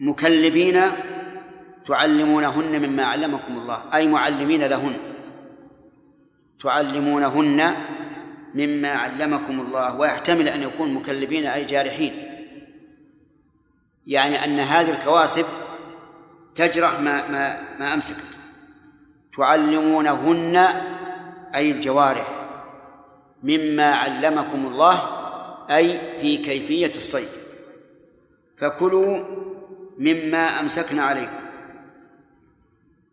مكلبين 0.00 0.82
تعلمونهن 1.86 2.88
مما 2.88 3.04
علمكم 3.04 3.58
الله. 3.58 3.82
أي 3.94 4.08
معلمين 4.08 4.64
لهن. 4.64 4.96
تعلمونهن 6.62 7.76
مما 8.54 8.90
علمكم 8.90 9.60
الله. 9.60 9.96
ويحتمل 9.96 10.48
أن 10.48 10.62
يكون 10.62 10.94
مكلبين 10.94 11.46
أي 11.46 11.64
جارحين. 11.64 12.12
يعني 14.06 14.44
أن 14.44 14.58
هذه 14.58 14.90
الكواسب 14.90 15.44
تجرح 16.54 17.00
ما 17.00 17.30
ما 17.30 17.76
ما 17.78 17.94
أمسكت. 17.94 18.38
تعلمونهن 19.36 20.56
أي 21.54 21.70
الجوارح 21.70 22.26
مما 23.42 23.94
علمكم 23.94 24.66
الله 24.66 25.02
أي 25.70 26.18
في 26.20 26.36
كيفية 26.36 26.96
الصيد. 26.96 27.28
فكلوا 28.56 29.24
مما 29.98 30.60
أمسكنا 30.60 31.02
عليكم. 31.02 31.45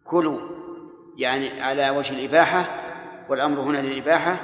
كلوا. 0.04 0.40
يعني 1.18 1.62
على 1.62 1.90
وجه 1.90 2.14
الإباحة 2.14 2.66
والأمر 3.30 3.60
هنا 3.60 3.78
للإباحة 3.78 4.40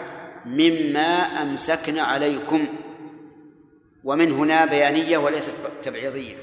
مما 0.46 1.42
أمسكن 1.42 2.00
عليكم. 2.00 2.68
ومن 4.04 4.32
هنا 4.32 4.66
بيانية 4.66 5.18
وليست 5.18 5.52
تبعيضية. 5.84 6.36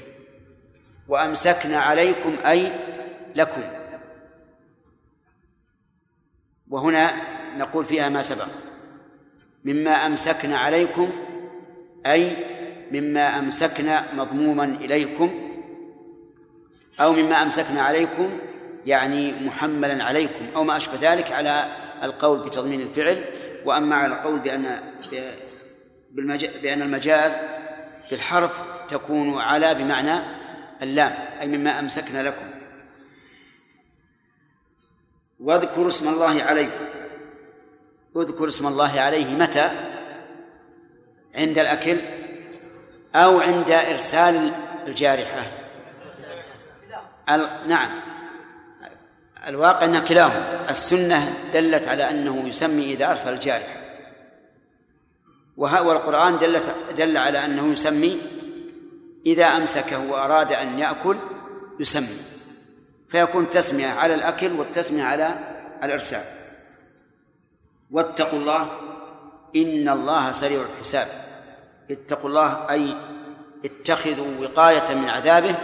وأمسكن 1.07 1.73
عليكم 1.73 2.35
أي 2.45 2.71
لكم. 3.35 3.61
وهنا 6.69 7.11
نقول 7.57 7.85
فيها 7.85 8.09
ما 8.09 8.21
سبق. 8.21 8.47
مما 9.65 9.91
أمسكن 9.91 10.53
عليكم 10.53 11.09
أي 12.05 12.37
مما 12.91 13.39
أمسكن 13.39 13.95
مضموما 14.17 14.63
إليكم 14.63 15.49
أو 16.99 17.13
مما 17.13 17.41
أمسكن 17.41 17.77
عليكم 17.77 18.39
يعني 18.87 19.31
محملا 19.31 20.03
عليكم 20.03 20.45
أو 20.55 20.63
ما 20.63 20.77
أشبه 20.77 21.13
ذلك 21.13 21.31
على 21.31 21.65
القول 22.03 22.39
بتضمين 22.39 22.81
الفعل 22.81 23.25
وأما 23.65 23.95
على 23.95 24.13
القول 24.13 24.39
بأن 24.39 24.81
بأن 26.61 26.81
المجاز 26.81 27.37
بالحرف 28.09 28.61
تكون 28.89 29.41
على 29.41 29.73
بمعنى 29.73 30.19
اللام 30.81 31.15
أي 31.41 31.47
مما 31.47 31.79
أمسكنا 31.79 32.23
لكم. 32.23 32.45
واذكروا 35.39 35.87
اسم 35.87 36.07
الله 36.07 36.43
عليه. 36.43 36.69
اذكر 38.15 38.47
اسم 38.47 38.67
الله 38.67 38.99
عليه 38.99 39.35
متى؟ 39.35 39.69
عند 41.35 41.59
الأكل 41.59 41.97
أو 43.15 43.39
عند 43.39 43.71
إرسال 43.71 44.51
الجارحة. 44.87 45.51
نعم. 47.67 48.07
الواقع 49.47 49.85
أن 49.85 49.99
كلاهما 49.99 50.69
السنة 50.69 51.33
دلت 51.53 51.87
على 51.87 52.09
أنه 52.09 52.47
يسمي 52.47 52.93
إذا 52.93 53.11
أرسل 53.11 53.33
الجارحة 53.33 53.77
والقرآن 55.57 56.37
دلت 56.37 56.75
دل 56.97 57.17
على 57.17 57.45
أنه 57.45 57.71
يسمي 57.71 58.21
إذا 59.25 59.45
أمسكه 59.45 60.11
وأراد 60.11 60.51
أن 60.51 60.79
يأكل 60.79 61.17
يسمي. 61.79 62.17
فيكون 63.09 63.43
التسمية 63.43 63.87
على 63.87 64.15
الأكل 64.15 64.51
والتسمية 64.51 65.03
على 65.03 65.39
الإرسال. 65.83 66.21
واتقوا 67.91 68.39
الله 68.39 68.71
إن 69.55 69.89
الله 69.89 70.31
سريع 70.31 70.61
الحساب. 70.61 71.07
اتقوا 71.91 72.29
الله 72.29 72.69
أي 72.69 72.95
اتخذوا 73.65 74.27
وقاية 74.41 74.95
من 74.95 75.09
عذابه 75.09 75.55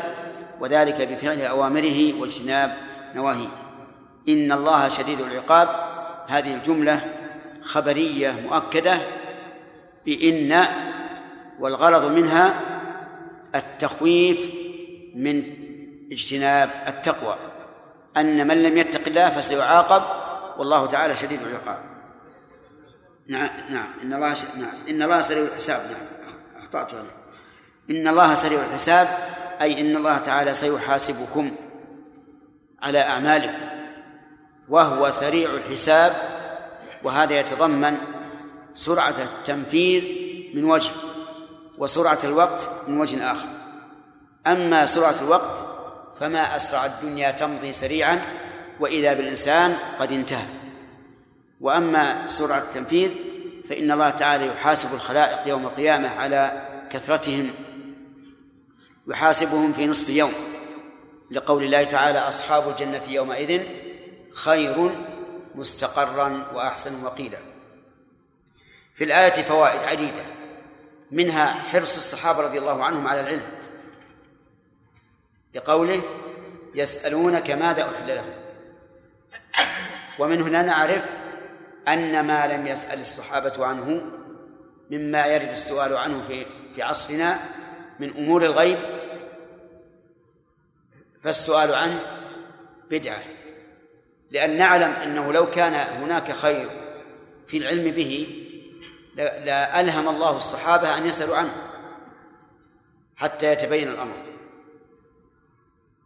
وذلك 0.59 1.01
بفعل 1.01 1.41
أوامره 1.41 2.21
واجتناب 2.21 2.77
نواهيه. 3.15 3.62
إن 4.29 4.51
الله 4.51 4.89
شديد 4.89 5.21
العقاب. 5.21 5.69
هذه 6.27 6.53
الجملة 6.53 7.01
خبرية 7.61 8.31
مؤكدة 8.31 9.01
بإن 10.05 10.65
والغرض 11.59 12.11
منها 12.11 12.53
التخويف 13.55 14.51
من 15.15 15.43
اجتناب 16.11 16.69
التقوى 16.87 17.35
أن 18.17 18.47
من 18.47 18.63
لم 18.63 18.77
يتق 18.77 19.07
الله 19.07 19.29
فسيعاقب. 19.29 20.03
والله 20.57 20.85
تعالى 20.85 21.15
شديد 21.15 21.39
العقاب. 21.41 21.77
نعم 23.27 23.49
نعم. 23.69 23.87
إن 24.03 24.13
الله 24.13 24.33
ش... 24.33 24.43
نعم. 24.43 24.71
إن 24.89 25.01
الله 25.01 25.21
سريع 25.21 25.43
الحساب. 25.43 25.81
نعم. 25.91 26.35
أخطأت 26.59 26.93
عليه 26.93 27.23
إن 27.89 28.07
الله 28.07 28.35
سريع 28.35 28.59
الحساب 28.59 29.07
أي 29.61 29.81
إن 29.81 29.95
الله 29.95 30.17
تعالى 30.17 30.53
سيحاسبكم 30.53 31.51
على 32.81 33.01
أعمالكم. 33.01 33.82
وهو 34.69 35.11
سريع 35.11 35.49
الحساب 35.49 36.13
وهذا 37.03 37.39
يتضمن 37.39 37.97
سرعة 38.73 39.15
التنفيذ 39.23 40.03
من 40.53 40.65
وجه 40.65 40.91
وسرعة 41.77 42.19
الوقت 42.23 42.69
من 42.87 42.99
وجه 42.99 43.31
آخر. 43.31 43.47
أما 44.47 44.85
سرعة 44.85 45.15
الوقت 45.21 45.65
فما 46.19 46.55
أسرع 46.55 46.85
الدنيا 46.85 47.31
تمضي 47.31 47.73
سريعا 47.73 48.21
وإذا 48.79 49.13
بالإنسان 49.13 49.77
قد 49.99 50.11
انتهى. 50.11 50.45
وأما 51.61 52.27
سرعة 52.27 52.57
التنفيذ 52.57 53.11
فإن 53.65 53.91
الله 53.91 54.09
تعالى 54.09 54.47
يحاسب 54.47 54.93
الخلائق 54.93 55.47
يوم 55.47 55.65
القيامة 55.65 56.09
على 56.09 56.67
كثرتهم 56.89 57.51
يحاسبهم 59.07 59.73
في 59.73 59.87
نصف 59.87 60.09
يوم. 60.09 60.33
لقول 61.31 61.63
الله 61.63 61.83
تعالى 61.83 62.19
أصحاب 62.19 62.69
الجنة 62.69 63.01
يومئذ 63.09 63.82
خير 64.33 65.05
مستقرا 65.55 66.47
وأحسن 66.53 67.05
وقيلا. 67.05 67.37
في 68.95 69.03
الآية 69.03 69.43
فوائد 69.43 69.83
عديدة 69.83 70.25
منها 71.11 71.45
حرص 71.45 71.95
الصحابة 71.95 72.41
رضي 72.41 72.57
الله 72.59 72.83
عنهم 72.83 73.07
على 73.07 73.21
العلم. 73.21 73.51
لقوله 75.53 76.01
يسألونك 76.75 77.51
ماذا 77.51 77.83
أحل 77.83 78.07
لهم. 78.07 78.33
ومن 80.19 80.41
هنا 80.41 80.61
نعرف 80.61 81.09
أن 81.87 82.27
ما 82.27 82.47
لم 82.47 82.67
يسأل 82.67 83.01
الصحابة 83.01 83.65
عنه 83.65 84.01
مما 84.91 85.25
يرد 85.25 85.49
السؤال 85.49 85.97
عنه 85.97 86.23
في 86.27 86.45
في 86.75 86.81
عصرنا 86.83 87.39
من 87.99 88.17
أمور 88.17 88.45
الغيب 88.45 88.79
فالسؤال 91.21 91.73
عنه 91.73 91.99
بدعة. 92.89 93.23
لأن 94.33 94.57
نعلم 94.57 94.91
أنه 94.91 95.33
لو 95.33 95.49
كان 95.49 95.73
هناك 95.73 96.31
خير 96.31 96.69
في 97.47 97.57
العلم 97.57 97.91
به 97.91 98.39
لألهم 99.15 100.09
الله 100.09 100.37
الصحابة 100.37 100.97
أن 100.97 101.05
يسألوا 101.05 101.37
عنه 101.37 101.55
حتى 103.15 103.51
يتبين 103.51 103.87
الأمر. 103.87 104.23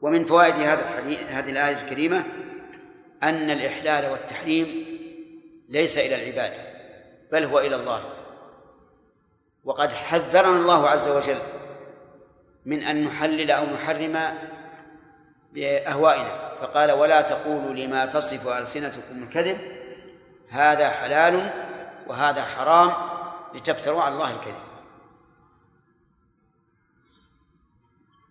ومن 0.01 0.25
فوائد 0.25 0.55
هذا 0.55 0.89
الحديث 0.89 1.31
هذه 1.31 1.49
الآية 1.49 1.81
الكريمة 1.83 2.23
أن 3.23 3.49
الإحلال 3.51 4.11
والتحريم 4.11 4.85
ليس 5.69 5.97
إلى 5.97 6.15
العباد 6.15 6.53
بل 7.31 7.43
هو 7.43 7.59
إلى 7.59 7.75
الله. 7.75 8.03
وقد 9.63 9.91
حذرنا 9.91 10.57
الله 10.57 10.89
عز 10.89 11.07
وجل 11.07 11.39
من 12.65 12.83
أن 12.83 13.03
نحلل 13.03 13.51
أو 13.51 13.65
نحرم 13.65 14.37
بأهوائنا. 15.53 16.46
فقال 16.61 16.91
ولا 16.91 17.21
تقولوا 17.21 17.73
لما 17.73 18.05
تصف 18.05 18.47
ألسنتكم 18.47 19.23
الكذب 19.23 19.57
هذا 20.49 20.89
حلال 20.89 21.53
وهذا 22.07 22.43
حرام 22.43 22.93
لتفتروا 23.55 24.01
على 24.01 24.13
الله 24.13 24.31
الكذب. 24.31 24.67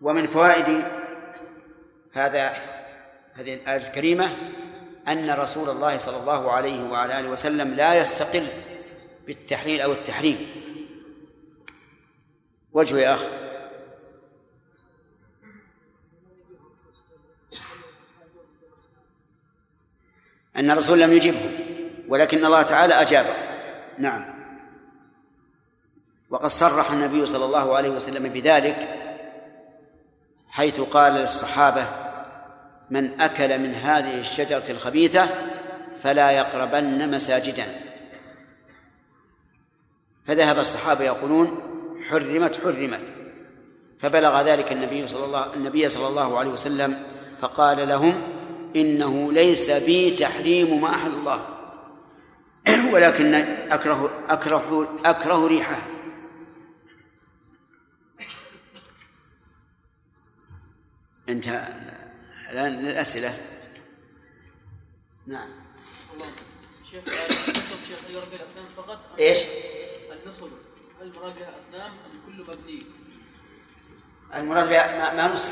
ومن 0.01 0.27
فوائد 0.27 0.83
هذا 2.13 2.53
هذه 3.33 3.53
الآية 3.53 3.87
الكريمة 3.87 4.37
أن 5.07 5.31
رسول 5.31 5.69
الله 5.69 5.97
صلى 5.97 6.17
الله 6.17 6.51
عليه 6.51 6.83
وعلى 6.83 7.19
آله 7.19 7.29
وسلم 7.29 7.73
لا 7.73 7.95
يستقل 7.95 8.47
بالتحليل 9.27 9.81
أو 9.81 9.91
التحريم. 9.91 10.47
وجه 12.73 12.97
يا 12.99 13.13
أخ 13.13 13.25
أن 20.57 20.71
الرسول 20.71 20.99
لم 20.99 21.13
يجبه 21.13 21.49
ولكن 22.07 22.45
الله 22.45 22.61
تعالى 22.61 22.93
أجابه. 22.93 23.33
نعم. 23.97 24.37
وقد 26.29 26.49
صرح 26.49 26.91
النبي 26.91 27.25
صلى 27.25 27.45
الله 27.45 27.75
عليه 27.77 27.89
وسلم 27.89 28.29
بذلك 28.29 28.89
حيث 30.49 30.81
قال 30.81 31.13
للصحابة 31.13 31.85
من 32.89 33.21
أكل 33.21 33.59
من 33.59 33.73
هذه 33.73 34.19
الشجرة 34.19 34.63
الخبيثة 34.69 35.29
فلا 35.99 36.31
يقربن 36.31 37.11
مساجدنا 37.11 37.65
فذهب 40.25 40.59
الصحابة 40.59 41.03
يقولون 41.03 41.61
حرمت 42.09 42.63
حرمت. 42.63 43.03
فبلغ 43.99 44.41
ذلك 44.41 44.71
النبي 44.71 45.07
صلى 45.07 45.25
الله 45.25 45.53
النبي 45.53 45.89
صلى 45.89 46.07
الله 46.07 46.39
عليه 46.39 46.49
وسلم 46.49 47.03
فقال 47.37 47.87
لهم 47.87 48.36
إنه 48.75 49.31
ليس 49.31 49.69
بي 49.69 50.15
تحريم 50.15 50.81
ما 50.81 50.89
أحل 50.89 51.11
الله. 51.11 51.57
ولكن 52.93 53.33
أكره 53.71 54.25
أكره 54.29 54.99
أكره 55.05 55.47
ريحه. 55.47 55.81
انتهى 61.29 61.67
الآن 62.51 62.71
للأسئلة. 62.71 63.37
نعم. 65.27 65.49
شيخ 66.91 67.03
شيخ 67.87 67.99
الأسنان 68.33 68.65
فقط 68.77 68.99
إيش؟ 69.19 69.37
النصب 70.11 70.49
هل 71.01 71.07
المراد 71.07 71.35
بها 71.35 71.53
أصنام 71.59 71.91
أم 71.91 72.21
كل 72.25 72.51
مبني؟ 72.51 72.83
المراد 74.35 74.69
بها 74.69 75.13
ما, 75.13 75.27
ما 75.27 75.33
نصب 75.33 75.51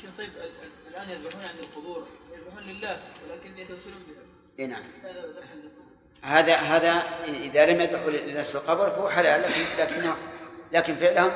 شيخ 0.00 0.10
طيب 0.18 0.30
الآن 0.88 1.10
يذبحون 1.10 1.44
عند 1.44 1.58
القبور. 1.58 2.06
لله 2.60 3.00
ولكن 3.28 3.58
يتوسلون 3.58 4.02
بها. 4.58 4.66
نعم. 4.66 4.84
هذا 6.22 6.54
هذا 6.54 7.02
إذا 7.24 7.66
لم 7.66 7.80
يذبحوا 7.80 8.10
لنفس 8.10 8.56
القبر 8.56 8.90
فهو 8.90 9.08
حلال 9.08 9.42
لكن 9.42 9.62
لكن 9.78 10.12
لكن 10.72 10.94
فعلهم 10.94 11.30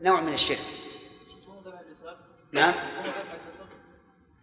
نوع 0.00 0.20
من 0.20 0.32
الشرك. 0.32 0.58
نعم. 2.52 2.72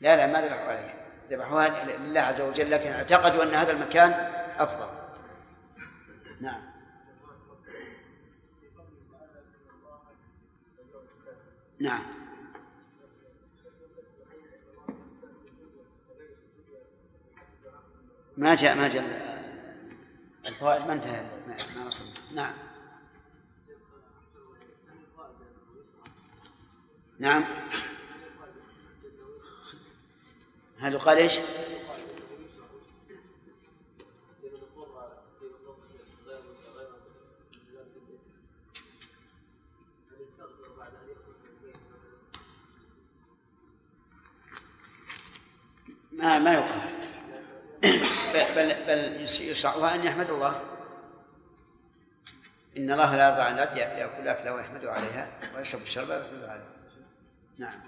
لا 0.02 0.16
لا 0.16 0.28
ما 0.28 0.42
ذبحوا 0.42 0.72
عليها 0.72 0.94
ذبحوها 1.30 1.98
لله 1.98 2.22
عز 2.22 2.42
وجل 2.42 2.72
لكن 2.72 2.92
اعتقدوا 2.92 3.44
أن 3.44 3.54
هذا 3.54 3.72
المكان 3.72 4.12
أفضل. 4.60 4.88
نعم. 6.42 6.62
نعم. 11.80 12.17
ما 18.38 18.56
جاء 18.56 18.78
ما 18.78 18.88
جاء. 18.88 19.38
الفوائد 20.48 20.88
ما 20.88 20.94
انتهى. 20.94 21.26
ما 21.76 21.88
وصلنا. 21.88 22.12
نعم. 22.36 22.54
نعم. 27.20 27.46
هل 30.80 30.94
يقال 30.94 31.18
إيش؟ 31.18 31.40
ما 46.12 46.40
ما 46.40 46.54
يقال. 46.54 48.17
بل 48.56 48.86
بل 48.88 49.22
يشرعها 49.22 49.96
أن 49.96 50.04
يحمد 50.04 50.30
الله. 50.30 50.62
إن 52.78 52.92
الله 52.92 53.16
لا 53.16 53.30
يرضى 53.30 53.42
عن 53.42 53.54
العبد 53.54 53.78
يأكل 53.78 54.28
أكله 54.28 54.54
ويحمده 54.54 54.92
عليها 54.92 55.28
ويشرب 55.56 55.82
الشرب 55.82 56.10
ويحمده 56.10 56.52
عليها. 56.52 56.68
نعم. 57.58 57.80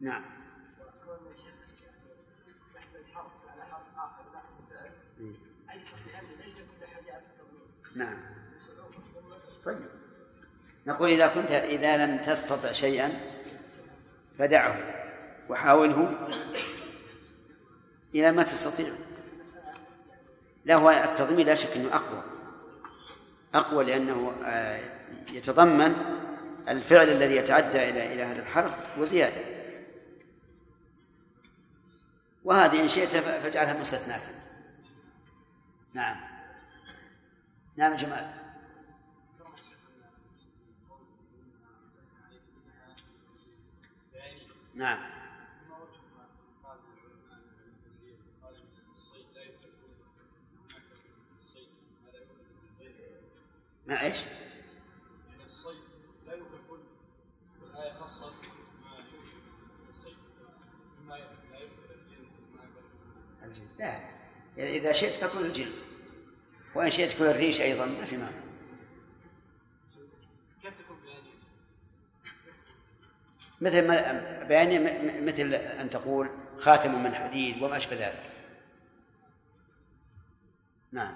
نعم. 0.00 0.24
نعم. 7.96 8.16
طيب. 9.64 9.89
نقول 10.86 11.10
إذا 11.10 11.26
كنت 11.26 11.50
إذا 11.50 12.06
لم 12.06 12.18
تستطع 12.18 12.72
شيئا 12.72 13.20
فدعه 14.38 14.78
وحاوله 15.48 16.28
إلى 18.14 18.32
ما 18.32 18.42
تستطيع. 18.42 18.92
لا 20.64 20.74
هو 20.74 20.90
التضمين 20.90 21.46
لا 21.46 21.54
شك 21.54 21.76
أنه 21.76 21.94
أقوى. 21.94 22.22
أقوى 23.54 23.84
لأنه 23.84 24.32
آه، 24.44 24.80
يتضمن 25.32 25.94
الفعل 26.68 27.08
الذي 27.08 27.36
يتعدى 27.36 27.90
إلى 27.90 28.14
إلى 28.14 28.22
هذا 28.22 28.42
الحرف 28.42 28.98
وزيادة. 28.98 29.42
وهذه 32.44 32.82
إن 32.82 32.88
شئت 32.88 33.16
فاجعلها 33.16 33.80
مستثناة. 33.80 34.20
نعم. 35.94 36.16
نعم 37.76 37.96
جمال 37.96 38.39
نعم. 44.80 44.98
ما 53.86 54.02
إيش؟ 54.02 54.24
الصيد 55.46 55.76
لا. 56.26 56.34
يكون 56.34 56.80
الآية 57.62 57.92
خاصة 57.92 58.32
لا 63.78 64.00
إذا 64.58 64.92
شئت 64.92 65.10
فكل 65.10 65.46
الجلد 65.46 65.72
وإن 66.74 66.90
شئت 66.90 67.18
كل 67.18 67.24
الريش 67.24 67.60
أيضا 67.60 67.86
ما 67.86 68.04
في 68.04 68.16
مانع. 68.16 68.49
مثل 73.60 73.88
ما 73.88 74.44
بياني 74.48 74.78
مثل 75.20 75.54
أن 75.54 75.90
تقول 75.90 76.28
خاتم 76.58 77.02
من 77.02 77.14
حديد 77.14 77.62
وما 77.62 77.76
أشبه 77.76 77.96
ذلك. 77.96 78.22
نعم. 80.92 81.14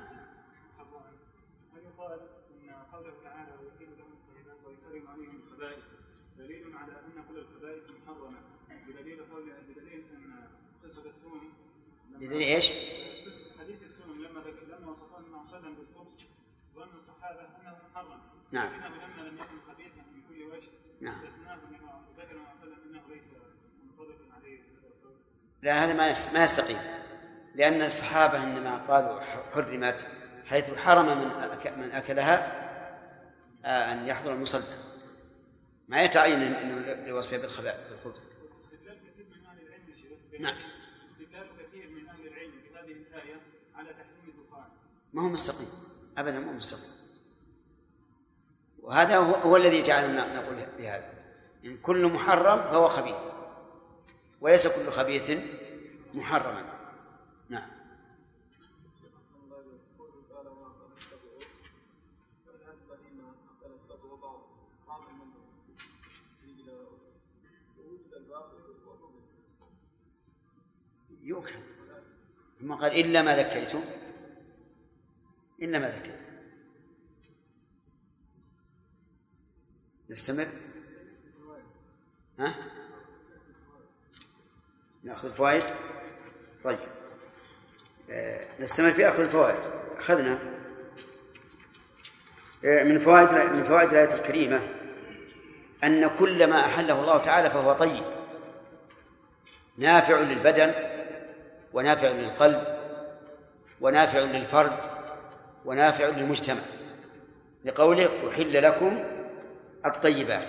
دليل 6.38 6.76
على 6.76 6.92
ان 6.92 7.24
كل 7.28 7.38
الخبائث 7.38 7.82
محرمه 7.90 8.38
بدليل 8.88 9.18
قول 9.32 9.52
بدليل 9.68 10.04
ان 10.14 10.48
قصه 10.84 11.02
الثوم 11.06 11.52
بدليل 12.10 12.42
إيش؟ 12.42 12.72
حديث 13.58 13.82
السنن 13.82 14.22
لما 14.22 14.40
لما 14.78 14.90
وصفه 14.90 15.18
النبي 15.18 15.30
صلى 15.30 15.36
الله 15.36 15.54
عليه 15.54 15.58
وسلم 15.58 15.74
بالخبز 15.74 16.24
ظن 16.74 16.98
الصحابه 16.98 17.40
انه 17.40 17.78
محرم 17.90 18.20
نعم. 18.52 18.72
لكنه 18.72 18.88
لما 18.88 19.28
لم 19.28 19.36
يكن 19.36 19.72
خبيثا 19.72 20.02
من 20.14 20.22
كل 20.28 20.42
وجه 20.42 20.68
نعم. 21.00 21.14
استثناه 21.14 21.58
لا 25.64 25.84
هذا 25.84 25.92
ما 25.92 26.12
ما 26.34 26.44
يستقيم. 26.44 26.76
لأن 27.54 27.82
الصحابة 27.82 28.44
إنما 28.44 28.76
قالوا 28.76 29.20
حرمت 29.52 30.06
حيث 30.46 30.74
حرم 30.74 31.06
من 31.06 31.30
من 31.78 31.90
أكلها 31.92 32.64
آه، 33.64 33.92
أن 33.92 34.06
يحضر 34.06 34.32
المصلى. 34.32 34.62
ما 35.88 36.02
يتعين 36.02 36.42
إنه 36.42 36.92
لوصفه 36.92 37.36
بالخبث 37.36 37.74
نعم. 40.40 40.54
ما 45.12 45.22
هو 45.22 45.28
مستقيم. 45.28 45.68
ابدا 46.18 46.38
ما 46.38 46.50
هو 46.50 46.52
مستقيم. 46.52 46.90
وهذا 48.82 49.16
هو, 49.16 49.34
هو 49.34 49.56
الذي 49.56 49.82
جعلنا 49.82 50.34
نقول 50.34 50.66
بهذا. 50.78 51.13
إن 51.64 51.76
كل 51.76 52.12
محرم 52.12 52.58
فهو 52.58 52.88
خبيث. 52.88 53.16
وليس 54.40 54.66
كل 54.66 54.90
خبيث 54.90 55.38
محرما. 56.14 56.74
نعم. 57.48 57.70
يؤكل. 71.22 71.54
ثم 72.60 72.74
قال 72.74 72.92
إلا 72.92 73.22
ما 73.22 73.36
ذكيتم 73.36 73.84
إلا 75.62 75.78
ما 75.78 75.90
ذكيتم 75.90 76.34
نستمر. 80.10 80.46
ها؟ 82.38 82.54
نأخذ 85.04 85.28
الفوائد 85.28 85.62
طيب. 86.64 86.78
آه، 88.10 88.46
نستمر 88.60 88.90
في 88.90 89.08
أخذ 89.08 89.20
الفوائد. 89.20 89.60
أخذنا. 89.98 90.38
آه، 92.64 92.82
من 92.82 92.98
فوائد 92.98 93.52
من 93.52 93.64
فوائد 93.64 93.90
الآية 93.90 94.14
الكريمة 94.14 94.60
أن 95.84 96.08
كل 96.18 96.46
ما 96.46 96.60
أحله 96.60 97.00
الله 97.00 97.18
تعالى 97.18 97.50
فهو 97.50 97.72
طيب. 97.72 98.04
نافع 99.78 100.20
للبدن 100.20 100.74
ونافع 101.72 102.08
للقلب 102.08 102.62
ونافع 103.80 104.18
للفرد 104.18 104.78
ونافع 105.64 106.08
للمجتمع. 106.08 106.60
لقوله 107.64 108.08
أحل 108.28 108.62
لكم 108.62 109.04
الطيبات. 109.86 110.44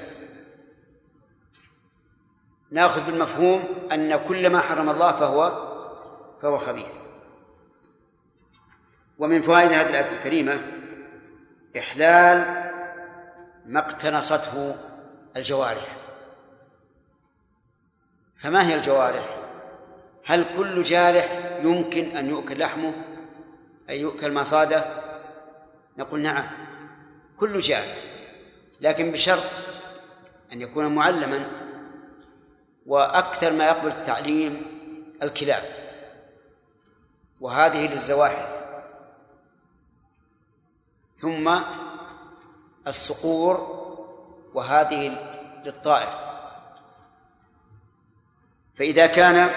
ناخذ 2.75 3.05
بالمفهوم 3.05 3.63
أن 3.91 4.15
كل 4.15 4.49
ما 4.49 4.59
حرم 4.59 4.89
الله 4.89 5.11
فهو 5.11 5.75
فهو 6.41 6.57
خبيث. 6.57 6.93
ومن 9.17 9.41
فوائد 9.41 9.71
هذه 9.71 9.89
الآية 9.89 10.11
الكريمة 10.11 10.59
إحلال 11.77 12.37
ما 13.65 13.79
اقتنصته 13.79 14.75
الجوارح. 15.37 15.87
فما 18.37 18.67
هي 18.67 18.75
الجوارح؟ 18.75 19.37
هل 20.25 20.45
كل 20.57 20.83
جارح 20.83 21.39
يمكن 21.63 22.17
أن 22.17 22.29
يؤكل 22.29 22.59
لحمه؟ 22.59 22.93
أي 23.89 23.99
يؤكل 24.01 24.33
مصاده 24.33 24.83
نقول 25.97 26.21
نعم 26.21 26.45
كل 27.37 27.59
جارح. 27.59 27.97
لكن 28.81 29.11
بشرط 29.11 29.43
أن 30.53 30.61
يكون 30.61 30.95
معلما 30.95 31.64
وأكثر 32.85 33.51
ما 33.51 33.65
يقبل 33.65 33.87
التعليم 33.87 34.65
الكلاب. 35.23 35.63
وهذه 37.41 37.87
للزواحف. 37.87 38.65
ثم 41.17 41.59
الصقور 42.87 43.85
وهذه 44.53 45.07
للطائر. 45.65 46.25
فإذا 48.75 49.07
كان 49.07 49.49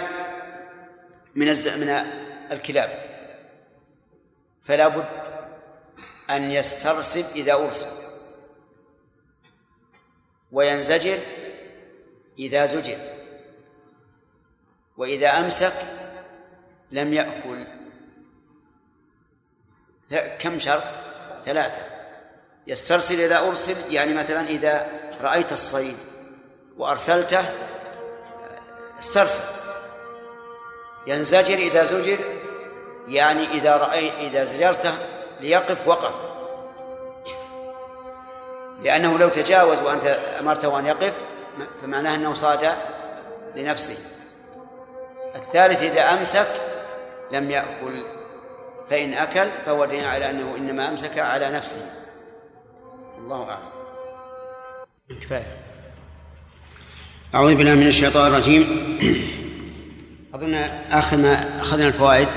من 1.35 1.47
من 1.47 1.89
الكلاب 2.51 3.09
فلا 4.63 4.89
بد 4.89 5.09
أن 6.31 6.51
يسترسل 6.51 7.25
إذا 7.35 7.53
أرسل. 7.53 7.89
وينزجر 10.53 11.19
إذا 12.39 12.67
زجر. 12.67 13.18
وإذا 14.99 15.39
أمسك 15.39 15.73
لم 16.93 17.15
يأكل. 17.15 17.67
كم 20.39 20.59
شرط؟ 20.59 20.83
ثلاثة. 21.47 21.81
يسترسل 22.67 23.21
إذا 23.21 23.39
أرسل 23.39 23.77
يعني 23.91 24.15
مثلا 24.15 24.49
إذا 24.49 24.87
رأيت 25.21 25.53
الصيد 25.53 25.97
وأرسلته 26.77 27.45
استرسل. 28.99 29.43
ينزجر 31.07 31.55
إذا 31.55 31.85
زجر 31.85 32.19
يعني 33.09 33.51
إذا 33.51 33.77
رأي 33.77 34.27
إذا 34.27 34.45
زجرته 34.45 34.95
ليقف 35.41 35.89
وقف. 35.89 36.15
لأنه 38.83 39.19
لو 39.19 39.29
تجاوز 39.29 39.81
وأنت 39.81 40.07
أمرته 40.41 40.79
أن 40.79 40.87
يقف 40.87 41.13
فمعناه 41.83 42.15
أنه 42.15 42.35
صاد 42.35 42.73
لنفسه. 43.55 44.18
الثالث 45.39 45.83
إذا 45.83 46.13
أمسك 46.13 46.47
لم 47.33 47.51
يأكل 47.51 48.05
فإن 48.91 49.13
أكل 49.13 49.49
فهو 49.67 49.85
دليل 49.85 50.05
على 50.05 50.31
أنه 50.31 50.57
إنما 50.57 50.89
أمسك 50.89 51.19
على 51.19 51.51
نفسه. 51.51 51.91
الله 53.19 53.43
أعلم. 53.43 55.21
كفاية. 55.21 55.57
أعوذ 57.35 57.55
بالله 57.55 57.75
من 57.75 57.87
الشيطان 57.87 58.27
الرجيم. 58.27 58.99
أظن 60.35 60.55
آخر 60.91 61.17
ما 61.17 61.61
أخذنا 61.61 61.87
الفوائد. 61.87 62.29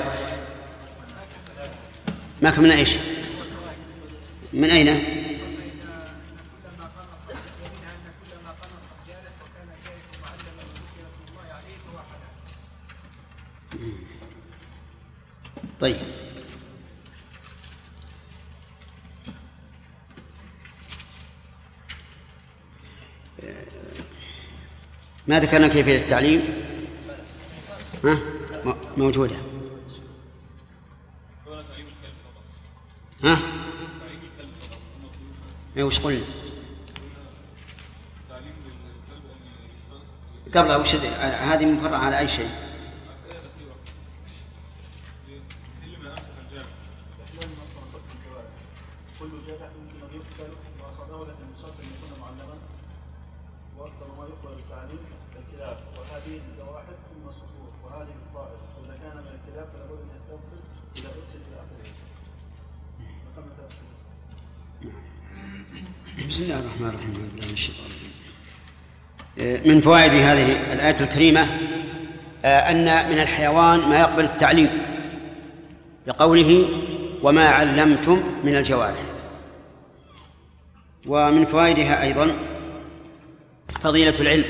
ما 2.41 2.49
كملنا 2.49 2.75
إيش؟ 2.75 2.97
من 4.53 4.69
أين؟ 4.69 5.20
طيب. 15.81 15.97
ما 25.27 25.39
ذكرنا 25.39 25.67
كيفية 25.67 25.97
التعليم؟ 25.97 26.41
ها؟ 28.03 28.19
موجودة. 28.97 29.35
ها؟ 33.23 33.39
اي 35.77 35.83
وش 35.83 35.99
قلنا 35.99 36.21
قبل 40.55 40.71
وش 40.71 40.95
هذه 40.95 41.65
مفرعة 41.65 41.97
على 41.97 42.19
أي 42.19 42.27
شيء؟ 42.27 42.70
من 69.81 69.85
فوائد 69.85 70.13
هذه 70.13 70.73
الآية 70.73 70.95
الكريمة 71.01 71.47
آه، 72.45 72.71
أن 72.71 73.09
من 73.09 73.19
الحيوان 73.19 73.79
ما 73.79 73.99
يقبل 73.99 74.23
التعليم 74.23 74.69
لقوله 76.07 76.69
وما 77.23 77.47
علمتم 77.47 78.23
من 78.43 78.55
الجوارح. 78.55 78.99
ومن 81.07 81.45
فوائدها 81.45 82.03
أيضا 82.03 82.31
فضيلة 83.81 84.13
العلم 84.19 84.45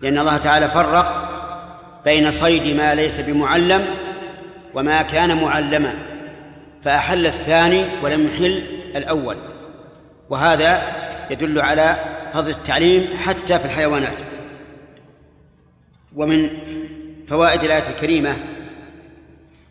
لأن 0.00 0.18
الله 0.18 0.36
تعالى 0.36 0.68
فرق 0.68 1.30
بين 2.04 2.30
صيد 2.30 2.76
ما 2.76 2.94
ليس 2.94 3.20
بمعلم 3.20 3.86
وما 4.74 5.02
كان 5.02 5.42
معلما 5.42 5.94
فأحل 6.82 7.26
الثاني 7.26 7.84
ولم 8.02 8.26
يحل 8.26 8.62
الأول 8.96 9.36
وهذا 10.30 10.82
يدل 11.30 11.60
على 11.60 12.13
فضل 12.34 12.50
التعليم 12.50 13.16
حتى 13.24 13.58
في 13.58 13.64
الحيوانات. 13.64 14.16
ومن 16.16 16.50
فوائد 17.28 17.64
الآية 17.64 17.88
الكريمة 17.88 18.36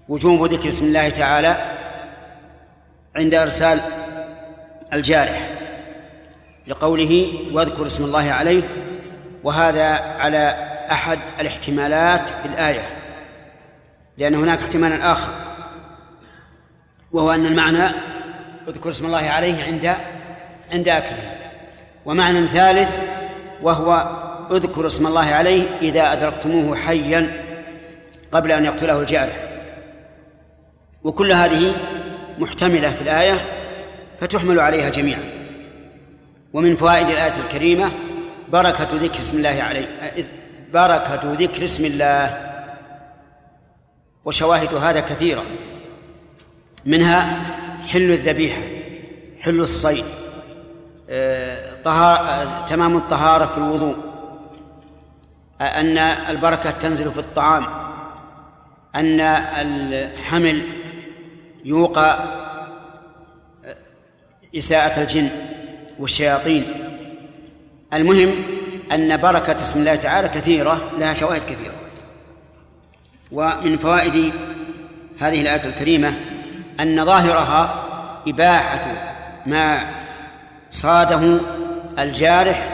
وجوب 0.09 0.53
ذكر 0.53 0.67
اسم 0.69 0.85
الله 0.85 1.09
تعالى 1.09 1.57
عند 3.15 3.33
إرسال 3.33 3.81
الجارح 4.93 5.49
لقوله 6.67 7.33
واذكر 7.51 7.85
اسم 7.85 8.03
الله 8.03 8.31
عليه 8.31 8.63
وهذا 9.43 9.89
على 10.19 10.47
أحد 10.91 11.19
الاحتمالات 11.39 12.29
في 12.29 12.45
الآية 12.45 12.89
لأن 14.17 14.35
هناك 14.35 14.59
احتمالا 14.59 15.11
آخر 15.11 15.31
وهو 17.11 17.31
أن 17.31 17.45
المعنى 17.45 17.95
اذكر 18.67 18.89
اسم 18.89 19.05
الله 19.05 19.29
عليه 19.29 19.63
عند 19.63 19.95
عند 20.71 20.87
أكله. 20.87 21.42
ومعنى 22.05 22.47
ثالث 22.47 22.97
وهو 23.61 24.07
اذكر 24.51 24.87
اسم 24.87 25.07
الله 25.07 25.25
عليه 25.25 25.67
إذا 25.81 26.13
أدركتموه 26.13 26.75
حيا 26.75 27.43
قبل 28.31 28.51
أن 28.51 28.65
يقتله 28.65 28.99
الجارح. 28.99 29.49
وكل 31.03 31.31
هذه 31.31 31.73
محتملة 32.39 32.91
في 32.91 33.01
الآية 33.01 33.33
فتحمل 34.19 34.59
عليها 34.59 34.89
جميعا. 34.89 35.23
ومن 36.53 36.75
فوائد 36.75 37.09
الآية 37.09 37.33
الكريمة 37.45 37.91
بركة 38.49 38.87
ذكر 38.93 39.19
اسم 39.19 39.37
الله 39.37 39.63
عليه 39.63 39.85
بركة 40.73 41.33
ذكر 41.33 41.63
اسم 41.63 41.85
الله. 41.85 42.37
وشواهد 44.25 44.73
هذا 44.73 44.99
كثيرة. 44.99 45.43
منها 46.85 47.39
حل 47.87 48.11
الذبيحة 48.11 48.61
حل 49.39 49.59
الصيد 49.59 50.05
آه، 51.09 51.72
طهار 51.85 52.17
آه، 52.17 52.65
تمام 52.65 52.97
الطهارة 52.97 53.45
في 53.45 53.57
الوضوء. 53.57 53.95
آه، 55.61 55.63
أن 55.63 55.97
البركة 55.97 56.71
تنزل 56.71 57.11
في 57.11 57.19
الطعام. 57.19 57.65
أن 58.95 59.19
الحمل 59.19 60.61
يوقى 61.65 62.23
إساءة 64.57 65.01
الجن 65.01 65.29
والشياطين. 65.99 66.63
المهم 67.93 68.29
أن 68.91 69.17
بركة 69.17 69.61
اسم 69.61 69.79
الله 69.79 69.95
تعالى 69.95 70.27
كثيرة 70.27 70.91
لها 70.99 71.13
شواهد 71.13 71.41
كثيرة. 71.41 71.73
ومن 73.31 73.77
فوائد 73.77 74.33
هذه 75.19 75.41
الآية 75.41 75.65
الكريمة 75.65 76.13
أن 76.79 77.05
ظاهرها 77.05 77.75
إباحة 78.27 78.85
ما 79.45 79.79
صاده 80.69 81.39
الجارح 81.99 82.69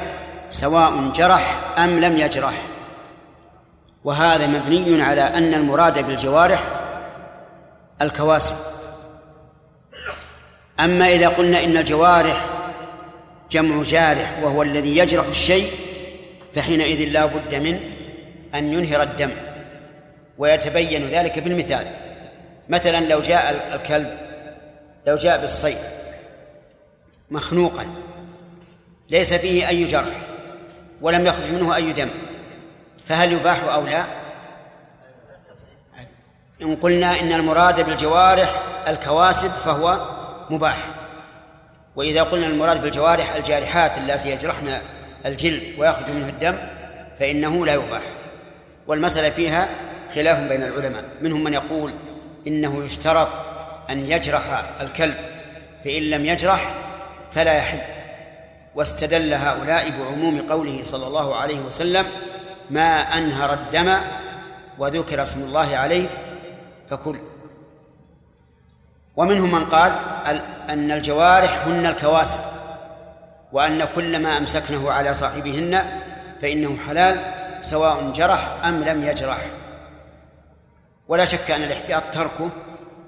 سواء 0.49 1.12
جرح 1.15 1.79
أم 1.79 1.99
لم 1.99 2.17
يجرح. 2.17 2.53
وهذا 4.03 4.47
مبني 4.47 5.01
على 5.01 5.21
أن 5.21 5.53
المراد 5.53 6.08
بالجوارح 6.08 6.63
الكواسب. 8.01 8.55
أما 10.79 11.08
إذا 11.08 11.27
قلنا 11.27 11.63
إن 11.63 11.77
الجوارح 11.77 12.45
جمع 13.51 13.84
جارح 13.84 14.39
وهو 14.43 14.63
الذي 14.63 14.97
يجرح 14.97 15.27
الشيء 15.27 15.71
فحينئذ 16.55 17.10
لا 17.10 17.25
بد 17.25 17.55
من 17.55 17.79
أن 18.55 18.73
ينهر 18.73 19.01
الدم 19.01 19.32
ويتبين 20.38 21.10
ذلك 21.10 21.39
بالمثال. 21.39 21.88
مثلا 22.69 22.99
لو 22.99 23.21
جاء 23.21 23.69
الكلب 23.73 24.17
لو 25.08 25.15
جاء 25.15 25.41
بالصيد 25.41 25.77
مخنوقا 27.32 27.86
ليس 29.10 29.34
فيه 29.34 29.67
أي 29.67 29.86
جرح 29.86 30.15
ولم 31.02 31.26
يخرج 31.26 31.52
منه 31.52 31.76
أي 31.76 31.93
دم 31.93 32.10
فهل 33.06 33.34
يباح 33.34 33.63
أو 33.63 33.86
لا؟ 33.86 34.04
إن 36.62 36.76
قلنا 36.76 37.19
إن 37.19 37.34
المراد 37.34 37.86
بالجوارح 37.86 38.62
الكواسب 38.88 39.48
فهو 39.48 40.00
مباح 40.50 40.78
وإذا 41.95 42.24
قلنا 42.24 42.48
المراد 42.48 42.82
بالجوارح 42.82 43.36
الجارحات 43.36 43.98
التي 43.98 44.30
يجرحن 44.30 44.67
الجلد 45.26 45.63
ويخرج 45.78 46.12
منه 46.12 46.30
الدم 46.30 46.58
فإنه 47.19 47.65
لا 47.65 47.74
يباح 47.74 48.02
والمسألة 48.88 49.30
فيها 49.30 49.69
خلاف 50.15 50.39
بين 50.39 50.63
العلماء 50.63 51.04
منهم 51.22 51.43
من 51.43 51.54
يقول 51.54 51.93
إنه 52.48 52.84
يشترط 52.84 53.28
أن 53.89 54.12
يجرح 54.12 54.63
الكلب 54.82 55.15
فإن 55.84 56.02
لم 56.02 56.26
يجرح 56.26 56.74
فلا 57.32 57.54
يحل. 57.54 57.99
واستدل 58.75 59.34
هؤلاء 59.34 59.89
بعموم 59.89 60.41
قوله 60.49 60.84
صلى 60.84 61.08
الله 61.08 61.36
عليه 61.36 61.60
وسلم 61.60 62.05
ما 62.69 63.17
أنهر 63.17 63.53
الدم 63.53 63.97
وذكر 64.79 65.23
اسم 65.23 65.41
الله 65.43 65.77
عليه 65.77 66.10
فكل. 66.89 67.19
ومنهم 69.15 69.51
من 69.51 69.65
قال 69.65 69.91
أن 70.69 70.91
الجوارح 70.91 71.67
هن 71.67 71.86
الكواسب 71.86 72.39
وأن 73.51 73.86
كل 73.86 74.21
ما 74.21 74.38
أمسكنه 74.38 74.91
على 74.91 75.13
صاحبهن 75.13 75.86
فإنه 76.41 76.77
حلال 76.88 77.19
سواء 77.62 78.12
جرح 78.12 78.65
أم 78.65 78.84
لم 78.84 79.03
يجرح. 79.03 79.38
ولا 81.08 81.25
شك 81.25 81.51
أن 81.51 81.63
الاحتياط 81.63 82.03
تركه 82.12 82.49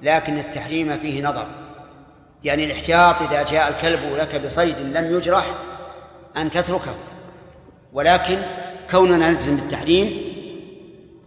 لكن 0.02 0.40
التحريم 0.40 0.98
فيه 0.98 1.24
نظر. 1.24 1.61
يعني 2.44 2.66
الاحتياط 2.66 3.22
إذا 3.22 3.44
جاء 3.44 3.70
الكلب 3.70 4.00
لك 4.16 4.46
بصيد 4.46 4.76
لم 4.80 5.16
يجرح 5.16 5.46
أن 6.38 6.50
تتركه. 6.50 6.96
ولكن 7.94 8.38
كوننا 8.92 9.30
نلزم 9.30 9.56
بالتحريم 9.56 10.22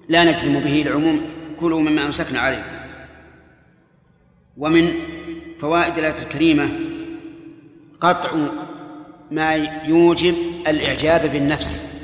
لا 0.08 0.24
نجزم 0.24 0.60
به 0.60 0.82
العموم. 0.82 1.20
كلوا 1.60 1.80
مما 1.80 2.04
أمسكنا 2.04 2.40
عليكم 2.40 2.76
ومن 4.56 4.94
فوائد 5.60 5.98
الآية 5.98 6.22
الكريمة 6.22 6.72
قطع 8.00 8.30
ما 9.30 9.54
يوجب 9.84 10.34
الإعجاب 10.68 11.32
بالنفس. 11.32 11.94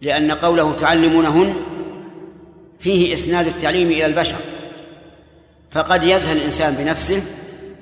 لأن 0.00 0.32
قوله 0.32 0.72
تعلمونهن 0.72 1.54
فيه 2.78 3.14
إسناد 3.14 3.46
التعليم 3.46 3.88
إلى 3.88 4.06
البشر. 4.06 4.36
فقد 5.70 6.04
يزهى 6.04 6.32
الإنسان 6.32 6.74
بنفسه 6.74 7.22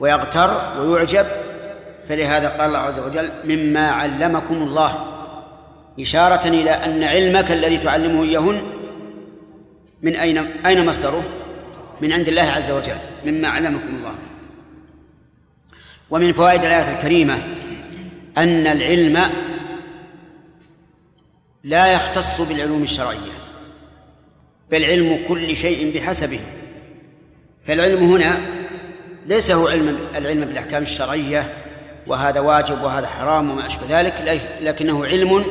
ويغتر 0.01 0.81
ويعجب 0.81 1.27
فلهذا 2.09 2.48
قال 2.48 2.61
الله 2.61 2.79
عز 2.79 2.98
وجل 2.98 3.31
مما 3.44 3.90
علمكم 3.90 4.55
الله. 4.55 5.14
إشارة 6.01 6.48
إلى 6.48 6.70
أن 6.70 7.05
علمك 7.05 7.53
الذي 7.53 7.79
تعلمه 7.79 8.22
إياهن 8.22 8.62
من 10.03 10.16
أين 10.16 10.38
أين 10.66 10.87
مصدره؟ 10.87 11.22
من 12.01 12.12
عند 12.12 12.29
الله 12.29 12.42
عز 12.42 12.70
وجل. 12.70 12.96
مما 13.27 13.48
علمكم 13.48 13.96
الله. 13.96 14.14
ومن 16.11 16.33
فوائد 16.33 16.64
الآية 16.64 16.98
الكريمة 16.98 17.38
أن 18.38 18.66
العلم 18.66 19.31
لا 21.64 21.92
يختص 21.92 22.40
بالعلوم 22.40 22.83
الشرعية 22.83 23.38
بل 24.70 24.85
علم 24.85 25.24
كل 25.29 25.57
شيء 25.57 25.94
بحسبه. 25.94 26.40
فالعلم 27.68 28.12
هنا 28.12 28.40
ليس 29.26 29.50
هو 29.50 29.68
علم 29.68 29.98
العلم 30.14 30.44
بالأحكام 30.44 30.83
الشرعية 30.83 31.52
وهذا 32.07 32.40
واجب 32.40 32.83
وهذا 32.83 33.07
حرام 33.07 33.50
وما 33.50 33.66
أشبه 33.66 34.00
ذلك 34.00 34.42
لكنه 34.61 35.07
علم 35.07 35.44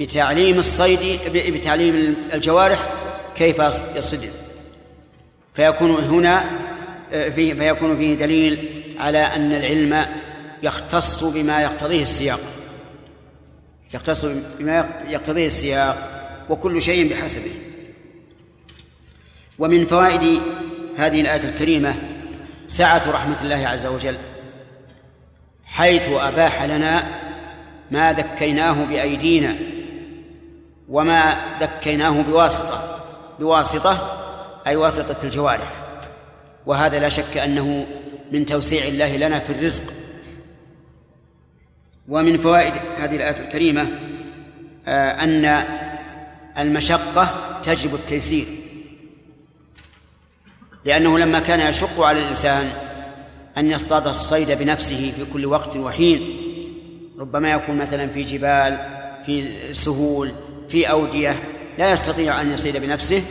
بتعليم 0.00 0.58
الصيد 0.58 1.20
بتعليم 1.34 2.16
الجوارح 2.32 2.90
كيف 3.36 3.58
يصد 3.96 4.28
فيكون 5.54 5.90
هنا 5.90 6.44
فيه 7.10 7.54
فيكون 7.54 7.96
فيه 7.96 8.14
دليل 8.14 8.82
على 8.98 9.18
أن 9.18 9.52
العلم 9.52 10.06
يختص 10.62 11.24
بما 11.24 11.62
يقتضيه 11.62 12.02
السياق. 12.02 12.40
يختص 13.94 14.24
بما 14.58 14.90
يقتضيه 15.08 15.46
السياق 15.46 15.96
وكل 16.50 16.82
شيء 16.82 17.10
بحسبه. 17.10 17.50
ومن 19.58 19.86
فوائد 19.86 20.40
هذه 20.96 21.20
الآية 21.20 21.44
الكريمة 21.44 21.94
سعة 22.68 23.10
رحمة 23.10 23.42
الله 23.42 23.68
عز 23.68 23.86
وجل 23.86 24.16
حيث 25.64 26.08
أباح 26.08 26.62
لنا 26.62 27.04
ما 27.90 28.12
ذكيناه 28.12 28.84
بأيدينا 28.84 29.56
وما 30.88 31.36
ذكيناه 31.60 32.22
بواسطة 32.22 33.00
بواسطة 33.40 34.16
أي 34.66 34.76
واسطة 34.76 35.24
الجوارح. 35.24 35.72
وهذا 36.66 36.98
لا 36.98 37.08
شك 37.08 37.36
أنه 37.36 37.86
من 38.32 38.46
توسيع 38.46 38.84
الله 38.84 39.16
لنا 39.16 39.38
في 39.38 39.50
الرزق. 39.50 39.92
ومن 42.08 42.38
فوائد 42.38 42.72
هذه 42.98 43.16
الآية 43.16 43.40
الكريمة 43.40 43.88
آه، 44.86 45.10
أن 45.24 45.64
المشقة 46.58 47.30
تجب 47.62 47.94
التيسير. 47.94 48.46
لأنه 50.84 51.18
لما 51.18 51.38
كان 51.38 51.60
يشق 51.60 52.00
على 52.00 52.22
الإنسان 52.22 52.70
أن 53.58 53.70
يصطاد 53.70 54.06
الصيد 54.06 54.50
بنفسه 54.50 55.12
في 55.16 55.32
كل 55.32 55.46
وقت 55.46 55.76
وحين 55.76 56.36
ربما 57.18 57.50
يكون 57.50 57.76
مثلا 57.76 58.08
في 58.08 58.22
جبال 58.22 58.78
في 59.26 59.74
سهول 59.74 60.30
في 60.68 60.90
أودية 60.90 61.36
لا 61.78 61.92
يستطيع 61.92 62.40
أن 62.40 62.52
يصيد 62.52 62.76
بنفسه 62.76 63.22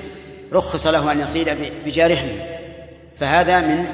رخص 0.54 0.88
له 0.88 1.12
أن 1.12 1.20
يصيد 1.20 1.50
بجارحه. 1.86 2.28
فهذا 3.20 3.60
من 3.60 3.86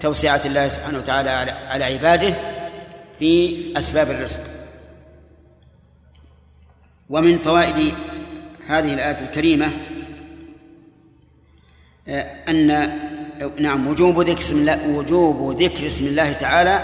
توسعة 0.00 0.40
الله 0.44 0.68
سبحانه 0.68 0.98
وتعالى 0.98 1.30
على 1.68 1.84
عباده 1.84 2.34
في 3.18 3.56
أسباب 3.78 4.10
الرزق. 4.10 4.40
ومن 7.10 7.38
فوائد 7.38 7.94
هذه 8.66 8.94
الآية 8.94 9.20
الكريمة 9.20 9.72
أن 12.48 12.90
نعم 13.58 13.86
وجوب 13.88 14.20
ذكر 14.20 14.40
اسم 14.40 14.56
الله 14.56 14.88
وجوب 14.88 15.62
ذكر 15.62 15.86
اسم 15.86 16.06
الله 16.06 16.32
تعالى 16.32 16.80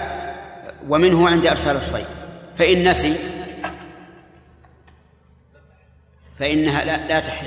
ومنه 0.88 1.28
عند 1.28 1.46
إرسال 1.46 1.76
الصيد. 1.76 2.06
فإن 2.58 2.88
نسي 2.88 3.16
فإنها 6.38 6.84
لا, 6.84 7.06
لا 7.08 7.20
تحل. 7.20 7.46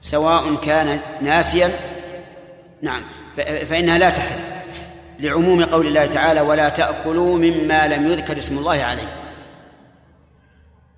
سواء 0.00 0.54
كان 0.54 1.00
ناسيا 1.20 1.70
نعم 2.82 3.02
فإنها 3.68 3.98
لا 3.98 4.10
تحل. 4.10 4.38
لعموم 5.18 5.64
قول 5.64 5.86
الله 5.86 6.06
تعالى 6.06 6.40
ولا 6.40 6.68
تأكلوا 6.68 7.38
مما 7.38 7.88
لم 7.88 8.12
يذكر 8.12 8.38
اسم 8.38 8.58
الله 8.58 8.82
عليه. 8.84 9.08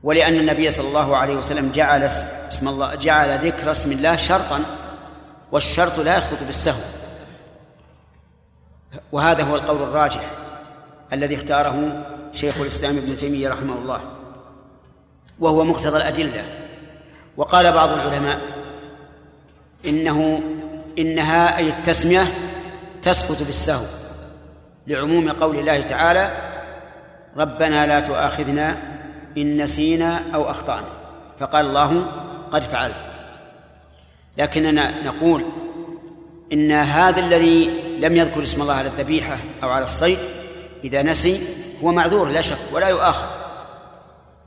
ولأن 0.02 0.34
النبي 0.34 0.70
صلى 0.70 0.88
الله 0.88 1.16
عليه 1.16 1.34
وسلم 1.34 1.72
جعل 1.74 2.02
اسم 2.02 2.68
الله 2.68 2.94
جعل 2.94 3.38
ذكر 3.46 3.70
اسم 3.70 3.92
الله 3.92 4.16
شرطا 4.16 4.60
والشرط 5.52 5.98
لا 5.98 6.18
يسقط 6.18 6.42
بالسهو. 6.46 6.80
وهذا 9.12 9.42
هو 9.42 9.56
القول 9.56 9.82
الراجح 9.82 10.30
الذي 11.12 11.34
اختاره 11.34 12.06
شيخ 12.32 12.60
الإسلام 12.60 12.96
ابن 12.96 13.16
تيمية 13.16 13.48
رحمه 13.48 13.78
الله 13.78 14.00
وهو 15.38 15.64
مقتضى 15.64 15.96
الأدلة. 15.96 16.44
وقال 17.36 17.72
بعض 17.72 17.88
العلماء 17.88 18.40
إنه 19.86 20.42
إنها 20.98 21.56
أي 21.56 21.68
التسمية 21.68 22.26
تسقط 23.02 23.42
بالسهو. 23.42 23.84
لعموم 24.86 25.30
قول 25.30 25.58
الله 25.58 25.80
تعالى 25.80 26.30
ربنا 27.36 27.86
لا 27.86 28.00
تؤاخذنا 28.00 28.76
إن 29.38 29.62
نسينا 29.62 30.20
أو 30.34 30.50
أخطأنا. 30.50 30.88
فقال 31.40 31.66
الله 31.66 32.06
قد 32.50 32.62
فعلت. 32.62 33.09
لكننا 34.38 35.04
نقول 35.04 35.44
إن 36.52 36.72
هذا 36.72 37.20
الذي 37.20 37.80
لم 37.98 38.16
يذكر 38.16 38.42
اسم 38.42 38.62
الله 38.62 38.74
على 38.74 38.88
الذبيحة 38.88 39.36
أو 39.62 39.70
على 39.70 39.84
الصيد 39.84 40.18
إذا 40.84 41.02
نسي 41.02 41.40
هو 41.82 41.92
معذور 41.92 42.28
لا 42.28 42.40
شك 42.40 42.58
ولا 42.72 42.88
يؤاخذ. 42.88 43.26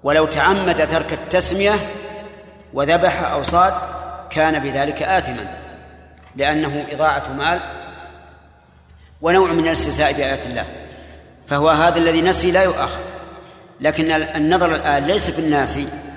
ولو 0.03 0.25
تعمد 0.25 0.87
ترك 0.87 1.13
التسمية 1.13 1.73
وذبح 2.73 3.31
أو 3.31 3.43
صاد 3.43 3.73
كان 4.29 4.59
بذلك 4.59 5.03
آثما 5.03 5.57
لأنه 6.35 6.85
إضاعة 6.91 7.33
مال 7.33 7.59
ونوع 9.21 9.51
من 9.51 9.67
الاستهزاء 9.67 10.13
بآيات 10.13 10.45
الله. 10.45 10.65
فهو 11.47 11.69
هذا 11.69 11.97
الذي 11.97 12.21
نسي 12.21 12.51
لا 12.51 12.63
يؤاخذ. 12.63 12.99
لكن 13.81 14.11
النظر 14.11 14.75
الآن 14.75 15.03
ليس 15.07 15.29
في 15.29 15.41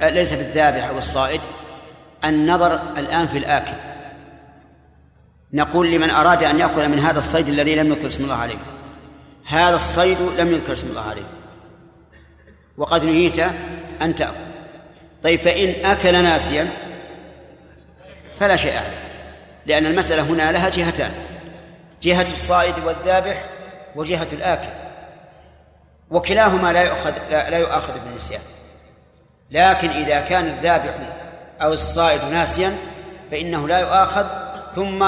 ليس 0.03 0.35
في 0.35 0.41
الذابح 0.41 0.89
الصائد 0.89 1.41
النظر 2.27 2.81
الآن 2.99 3.27
في 3.27 3.39
الآكل. 3.39 3.75
نقول 5.53 5.93
لمن 5.93 6.11
أراد 6.11 6.43
أن 6.43 6.61
يأكل 6.61 6.89
من 6.89 6.99
هذا 6.99 7.19
الصيد 7.19 7.49
الذي 7.49 7.75
لم 7.75 7.93
يذكر 7.93 8.09
اسم 8.09 8.25
الله 8.25 8.37
عليه. 8.37 8.57
هذا 9.47 9.77
الصيد 9.77 10.19
لم 10.39 10.53
يذكر 10.53 10.73
اسم 10.73 10.89
الله 10.89 11.11
عليه. 11.11 11.23
وقد 12.77 13.05
نهيت 13.05 13.39
أن 14.03 14.15
تأكل. 14.15 14.33
طيب 15.23 15.41
فإن 15.41 15.85
أكل 15.85 16.13
ناسيا 16.13 16.69
فلا 18.41 18.57
شيء 18.57 18.77
عليه. 18.77 19.07
لأن 19.67 19.87
المسألة 19.87 20.23
هنا 20.23 20.53
لها 20.53 20.69
جهتان. 20.69 21.11
جهة 22.03 22.33
الصائد 22.33 22.75
والذابح 22.85 23.45
وجهة 23.97 24.29
الآكل. 24.33 24.69
وكلاهما 26.11 26.73
لا 26.73 26.83
يؤخذ 26.83 27.13
لا, 27.31 27.59
يؤاخذ 27.59 27.93
بالنسيان. 28.05 28.41
لكن 29.51 29.91
إذا 29.91 30.21
كان 30.21 30.47
الذابح 30.47 30.95
أو 31.63 31.73
الصائد 31.73 32.21
ناسيا 32.33 32.77
فإنه 33.31 33.69
لا 33.69 33.79
يؤاخذ 33.79 34.27
ثم 34.75 35.07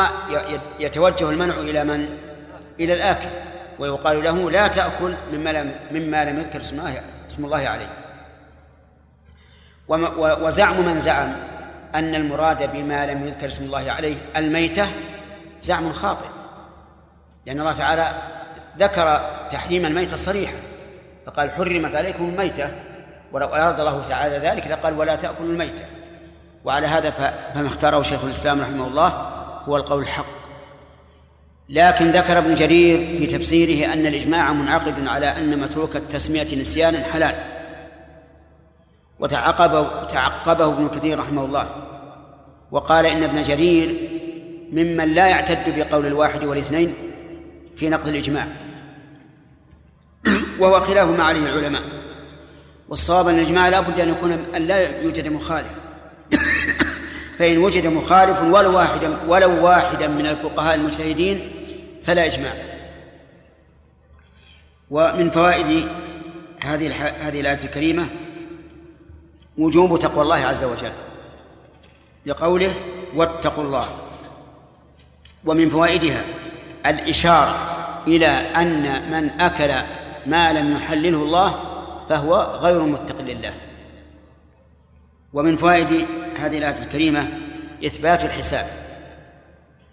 يتوجه 0.79 1.31
المنع 1.31 1.55
إلى 1.55 1.85
من؟ 1.85 2.09
إلى 2.81 2.95
الآكل. 2.95 3.29
ويقال 3.79 4.25
له 4.25 4.51
لا 4.51 4.69
تأكل 4.69 5.15
مما 5.33 5.51
لم 5.51 5.75
مما 5.91 6.25
لم 6.25 6.39
يذكر 6.39 6.61
اسم 6.61 6.79
الله 6.79 7.01
اسم 7.31 7.45
الله 7.45 7.69
عليه. 7.69 7.89
وزعم 10.19 10.87
من 10.87 11.01
زعم 11.01 11.33
أن 11.95 12.15
المراد 12.15 12.73
بما 12.73 13.07
لم 13.07 13.27
يذكر 13.27 13.47
اسم 13.47 13.65
الله 13.65 13.93
عليه 13.93 14.17
الميتة 14.37 14.87
زعم 15.63 15.93
خاطئ. 15.93 16.29
لأن 17.47 17.61
الله 17.61 17.73
تعالى 17.73 18.13
ذكر 18.79 19.21
تحريم 19.51 19.87
الميتة 19.87 20.17
صريحا 20.17 20.57
فقال 21.27 21.51
حرمت 21.51 21.95
عليكم 21.95 22.25
الميتة 22.25 22.71
ولو 23.33 23.47
أراد 23.47 23.81
الله 23.81 24.03
تعالى 24.03 24.39
ذلك 24.39 24.67
لقال 24.67 24.99
ولا 24.99 25.17
تأكلوا 25.17 25.51
الميتة. 25.51 25.85
وعلى 26.65 26.87
هذا 26.87 27.11
فما 27.55 27.67
اختاره 27.67 28.03
شيخ 28.03 28.25
الإسلام 28.25 28.61
رحمه 28.61 28.87
الله 28.87 29.09
هو 29.69 29.77
القول 29.77 30.03
الحق. 30.03 30.39
لكن 31.69 32.11
ذكر 32.11 32.39
ابن 32.39 32.55
جرير 32.55 33.19
في 33.19 33.27
تفسيره 33.27 33.93
أن 33.93 34.07
الإجماع 34.07 34.53
منعقد 34.53 35.07
على 35.07 35.27
أن 35.27 35.59
متروك 35.59 35.97
التسمية 35.97 36.61
نسيانا 36.61 37.03
حلال. 37.03 37.35
وتعقبه 39.19 40.05
تعقبه 40.05 40.67
ابن 40.67 40.89
كثير 40.89 41.19
رحمه 41.19 41.45
الله. 41.45 41.69
وقال 42.71 43.07
إن 43.07 43.23
ابن 43.23 43.43
جرير 43.43 44.11
ممن 44.73 45.15
لا 45.15 45.27
يعتد 45.27 45.79
بقول 45.79 46.07
الواحد 46.07 46.45
والاثنين 46.45 46.95
في 47.77 47.89
نقض 47.89 48.09
الإجماع. 48.09 48.47
وهو 50.61 50.81
خلاف 50.81 51.09
ما 51.09 51.25
عليه 51.25 51.47
العلماء. 51.47 51.83
والصواب 52.89 53.29
أن 53.29 53.35
الإجماع 53.35 53.69
لا 53.69 53.81
بد 53.81 54.01
أن 54.01 54.09
يكون 54.09 54.33
أن 54.57 54.63
لا 54.63 55.03
يوجد 55.03 55.29
مخالف. 55.29 55.88
فإن 57.39 57.59
وجد 57.59 57.87
مخالف 57.87 58.43
ولو 58.43 58.77
واحدا 58.77 59.17
ولو 59.27 59.65
واحدا 59.65 60.09
من 60.09 60.27
الفقهاء 60.27 60.75
المجتهدين 60.75 61.51
فلا 62.03 62.27
إجماع. 62.27 62.53
ومن 64.91 65.31
فوائد 65.31 65.89
هذه 66.61 67.07
هذه 67.29 67.41
الآية 67.41 67.65
الكريمة 67.65 68.09
وجوب 69.59 69.99
تقوى 69.99 70.23
الله 70.23 70.37
عز 70.37 70.65
وجل 70.65 70.93
لقوله 72.27 72.75
واتقوا 73.15 73.65
الله. 73.65 73.89
ومن 75.45 75.69
فوائدها 75.69 76.25
الإشارة 76.87 77.57
إلى 78.07 78.27
أن 78.27 78.83
من 79.11 79.41
أكل 79.41 79.73
ما 80.27 80.53
لم 80.53 80.73
يحلله 80.73 81.23
الله 81.23 81.61
فهو 82.09 82.59
غير 82.61 82.83
متق 82.83 83.21
لله. 83.21 83.55
ومن 85.33 85.57
فوائد 85.57 86.07
هذه 86.47 86.59
الآية 86.59 86.83
الكريمة 86.83 87.29
إثبات 87.87 88.25
الحساب. 88.25 88.67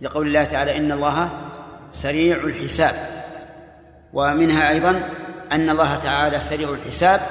لقول 0.01 0.27
الله 0.27 0.43
تعالى 0.43 0.77
إن 0.77 0.91
الله 0.91 1.29
سريع 1.91 2.37
الحساب. 2.37 2.95
ومنها 4.13 4.69
أيضا 4.69 5.09
أن 5.51 5.69
الله 5.69 5.95
تعالى 5.95 6.39
سريع 6.39 6.69
الحساب. 6.69 7.21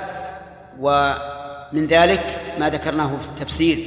ومن 0.80 1.86
ذلك 1.86 2.38
ما 2.58 2.70
ذكرناه 2.70 3.16
في 3.22 3.28
التفسير 3.28 3.78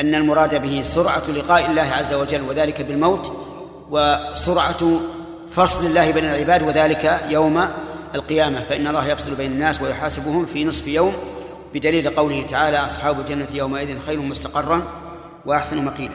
أن 0.00 0.14
المراد 0.14 0.62
به 0.62 0.82
سرعة 0.82 1.30
لقاء 1.30 1.66
الله 1.66 1.92
عز 1.92 2.14
وجل 2.14 2.42
وذلك 2.42 2.82
بالموت 2.82 3.32
وسرعة 3.90 5.00
فصل 5.50 5.86
الله 5.86 6.10
بين 6.10 6.24
العباد 6.24 6.62
وذلك 6.62 7.20
يوم 7.28 7.68
القيامة. 8.14 8.60
فإن 8.60 8.86
الله 8.86 9.08
يفصل 9.08 9.34
بين 9.34 9.52
الناس 9.52 9.82
ويحاسبهم 9.82 10.46
في 10.46 10.64
نصف 10.64 10.86
يوم. 10.86 11.14
بدليل 11.74 12.10
قوله 12.10 12.42
تعالى 12.42 12.76
أصحاب 12.76 13.20
الجنة 13.20 13.48
يومئذ 13.54 14.00
خير 14.00 14.20
مستقرا 14.20 14.82
وأحسن 15.46 15.84
مقيلا. 15.84 16.14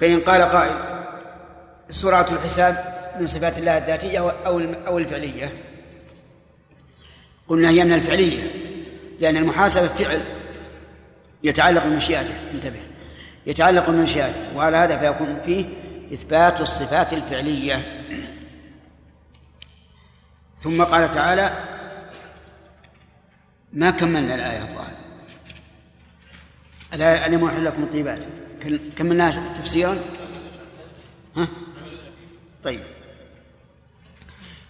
فإن 0.00 0.20
قال 0.20 0.42
قائل 0.42 0.76
سرعة 1.90 2.26
الحساب 2.32 2.96
من 3.20 3.26
صفات 3.26 3.58
الله 3.58 3.78
الذاتية 3.78 4.18
أو 4.18 4.60
أو 4.86 4.98
الفعلية. 4.98 5.52
قلنا 7.48 7.68
هي 7.70 7.84
من 7.84 7.92
الفعلية 7.92 8.50
لأن 9.20 9.36
المحاسبة 9.36 9.86
فعل 9.86 10.20
يتعلق 11.42 11.84
بمشيئته. 11.84 12.34
انتبه. 12.54 12.80
يتعلق 13.46 13.90
بمشيئته 13.90 14.40
وعلى 14.56 14.76
هذا 14.76 14.98
فيكون 14.98 15.40
فيه 15.44 15.64
إثبات 16.12 16.60
الصفات 16.60 17.12
الفعلية. 17.12 18.02
ثم 20.66 20.84
قال 20.84 21.10
تعالى 21.10 21.50
ما 23.72 23.90
كملنا 23.90 24.34
الآية 24.34 24.62
الظاهر 24.62 24.96
الآية 26.94 27.26
ألم 27.26 27.44
أحل 27.44 27.64
لكم 27.64 27.82
الطيبات. 27.82 28.24
كملناها 28.98 29.54
تفسيرا؟ 29.54 29.96
ها؟ 31.36 31.48
طيب. 32.64 32.80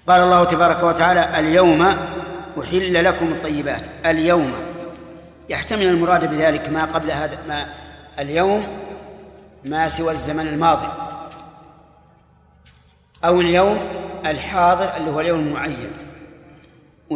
قال 0.08 0.20
الله 0.20 0.44
تبارك 0.44 0.82
وتعالى 0.82 1.38
اليوم 1.38 1.82
أحل 2.60 3.04
لكم 3.04 3.26
الطيبات. 3.26 3.86
اليوم. 4.06 4.52
يحتمل 5.48 5.86
المراد 5.86 6.30
بذلك 6.30 6.68
ما 6.68 6.84
قبل 6.84 7.10
هذا 7.10 7.38
ما 7.48 7.74
اليوم 8.18 8.66
ما 9.64 9.88
سوى 9.88 10.12
الزمن 10.12 10.46
الماضي. 10.46 10.88
أو 13.24 13.40
اليوم 13.40 13.95
الحاضر 14.26 14.96
اللي 14.96 15.10
هو 15.10 15.20
اليوم 15.20 15.40
المعين. 15.40 15.92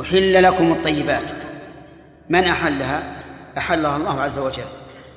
أحل 0.01 0.43
لكم 0.43 0.73
الطيبات. 0.73 1.25
من 2.29 2.45
أحلها؟ 2.45 3.17
أحلها 3.59 3.97
الله 3.97 4.21
عز 4.21 4.39
وجل. 4.39 4.63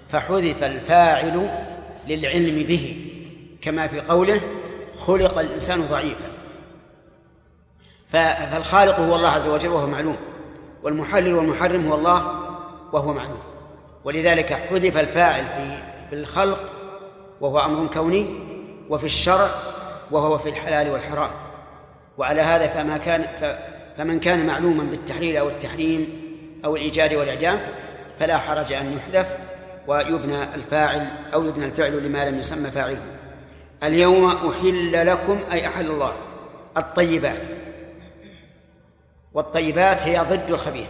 فحذف 0.10 0.64
الفاعل 0.64 1.50
للعلم 2.08 2.64
به. 2.64 3.10
كما 3.62 3.88
في 3.88 4.00
قوله 4.00 4.42
خلق 4.96 5.40
الإنسان 5.40 5.82
ضعيفا. 5.82 6.26
فالخالق 8.10 9.00
هو 9.00 9.16
الله 9.16 9.30
عز 9.30 9.48
وجل 9.48 9.68
وهو 9.68 9.88
معلوم. 9.88 10.18
والمحلل 10.84 11.34
والمحرم 11.34 11.88
هو 11.88 11.96
الله 11.96 12.40
وهو 12.94 13.14
معلوم. 13.14 13.42
ولذلك 14.04 14.54
حذف 14.54 14.98
الفاعل 14.98 15.46
في 15.46 15.78
في 16.10 16.16
الخلق 16.16 16.60
وهو 17.42 17.60
أمر 17.60 17.88
كوني 17.88 18.28
وفي 18.90 19.06
الشرع 19.06 19.50
وهو 20.12 20.38
في 20.38 20.50
الحلال 20.50 20.90
والحرام. 20.90 21.30
وعلى 22.18 22.42
هذا 22.42 22.68
فما 22.68 22.98
كان 22.98 23.28
فمن 23.98 24.20
كان 24.20 24.46
معلوما 24.46 24.84
بالتحليل 24.84 25.38
أو 25.38 25.50
التحريم 25.50 26.22
أو 26.66 26.76
الإيجاد 26.76 27.14
والإعدام 27.14 27.60
فلا 28.20 28.38
حرج 28.38 28.74
أن 28.74 28.98
يحذف 28.98 29.38
ويبنى 29.88 30.56
الفاعل 30.56 31.08
أو 31.34 31.46
يبنى 31.46 31.66
الفعل 31.66 32.04
لما 32.04 32.30
لم 32.30 32.40
يسمى 32.40 32.72
فاعله. 32.72 33.02
اليوم 33.84 34.26
أحل 34.26 35.08
لكم 35.08 35.40
أي 35.52 35.68
أحل 35.68 35.86
الله 35.86 36.14
الطيبات. 36.78 37.48
والطيبات 39.34 40.02
هي 40.02 40.20
ضد 40.20 40.50
الخبيث. 40.50 40.90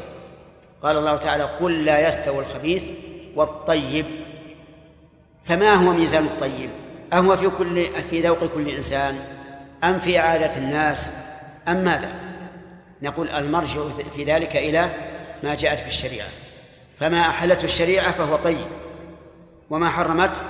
قال 0.84 0.98
الله 0.98 1.18
تعالى 1.18 1.44
قل 1.44 1.86
لا 1.86 2.08
يستوي 2.08 2.40
الخبيث 2.40 2.90
والطيب. 3.36 4.06
فما 5.44 5.74
هو 5.74 5.94
ميزان 5.94 6.24
الطيب؟ 6.24 6.70
أهو 7.14 7.38
في 7.38 7.50
كل 7.50 7.86
في 8.10 8.22
ذوق 8.22 8.46
كل 8.46 8.70
إنسان. 8.70 9.16
أم 9.84 10.00
في 10.00 10.18
عادة 10.18 10.58
الناس 10.58 11.12
أم 11.68 11.84
ماذا؟ 11.84 12.12
نقول 13.02 13.30
المرجع 13.30 13.82
في 14.16 14.24
ذلك 14.24 14.56
إلى 14.56 14.90
ما 15.44 15.56
جاءت 15.56 15.80
في 15.80 15.88
الشريعة. 15.88 16.28
فما 17.00 17.22
أحلته 17.22 17.64
الشريعة 17.64 18.12
فهو 18.12 18.36
طيب 18.36 18.68
وما 19.70 19.90
حرمته 19.90 20.42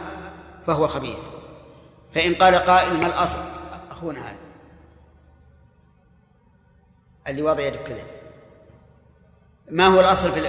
فهو 0.67 0.87
خبيث. 0.87 1.19
فإن 2.13 2.35
قال 2.35 2.55
قائل 2.55 2.93
ما 2.93 3.05
الأصل؟ 3.05 3.39
أخونا 3.91 4.29
هذا. 4.29 4.37
اللي 7.27 7.41
وضع 7.41 7.63
يده 7.63 7.79
كذا 7.79 8.05
ما 9.69 9.87
هو 9.87 9.99
الأصل 9.99 10.31
في 10.31 10.41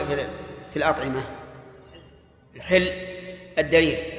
في 0.72 0.76
الأطعمة؟ 0.76 1.24
الحل. 2.56 2.92
الدليل. 3.58 4.13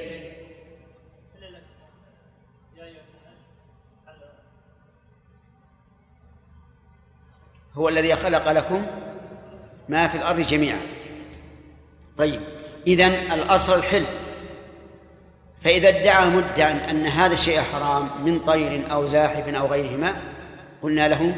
هو 7.76 7.88
الذي 7.88 8.14
خلق 8.14 8.52
لكم 8.52 8.86
ما 9.88 10.08
في 10.08 10.16
الأرض 10.16 10.40
جميعا. 10.40 10.80
طيب 12.18 12.40
إذن 12.86 13.12
الأصل 13.32 13.74
الحل 13.78 14.04
فإذا 15.60 15.88
ادعى 15.88 16.28
مدع 16.28 16.70
أن 16.70 17.06
هذا 17.06 17.32
الشيء 17.32 17.60
حرام 17.60 18.08
من 18.24 18.38
طير 18.38 18.92
أو 18.92 19.06
زاحف 19.06 19.48
أو 19.48 19.66
غيرهما 19.66 20.16
قلنا 20.82 21.08
له 21.08 21.34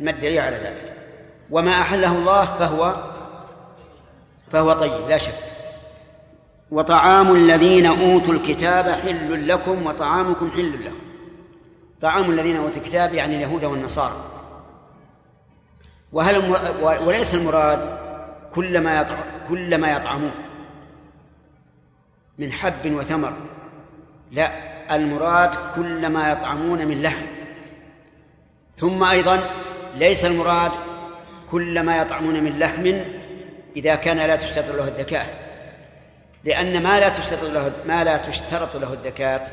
ما 0.00 0.10
الدليل 0.10 0.38
على 0.38 0.56
ذلك؟ 0.56 0.96
وما 1.50 1.70
أحله 1.70 2.16
الله 2.16 2.44
فهو 2.44 2.96
فهو 4.52 4.72
طيب 4.72 5.08
لا 5.08 5.18
شك. 5.18 5.32
وطعام 6.70 7.34
الذين 7.36 7.86
أوتوا 7.86 8.34
الكتاب 8.34 8.88
حل 8.88 9.48
لكم 9.48 9.86
وطعامكم 9.86 10.50
حل 10.50 10.84
لهم. 10.84 11.00
طعام 12.00 12.30
الذين 12.30 12.56
أوتوا 12.56 12.82
الكتاب 12.82 13.14
يعني 13.14 13.36
اليهود 13.36 13.64
والنصارى. 13.64 14.35
وهل 16.12 16.56
وليس 16.82 17.34
المراد 17.34 17.98
كل 18.54 18.80
ما 18.80 19.06
كل 19.48 19.78
ما 19.78 19.92
يطعمون 19.92 20.34
من 22.38 22.52
حب 22.52 22.92
وثمر 22.92 23.32
لا 24.32 24.50
المراد 24.96 25.50
كل 25.74 26.06
ما 26.06 26.30
يطعمون 26.30 26.86
من 26.86 27.02
لحم. 27.02 27.26
ثم 28.76 29.04
أيضا 29.04 29.40
ليس 29.94 30.24
المراد 30.24 30.70
كل 31.50 31.82
ما 31.82 31.96
يطعمون 31.96 32.44
من 32.44 32.58
لحم 32.58 33.00
إذا 33.76 33.94
كان 33.94 34.16
لا 34.16 34.36
تشترط 34.36 34.76
له 34.76 34.88
الذكاء. 34.88 35.46
لأن 36.44 36.82
ما 36.82 37.00
لا 37.00 37.08
تشترط 37.08 37.44
له 37.44 37.72
ما 37.86 38.04
لا 38.04 38.18
تشترط 38.18 38.76
له 38.76 38.92
الذكاة 38.92 39.44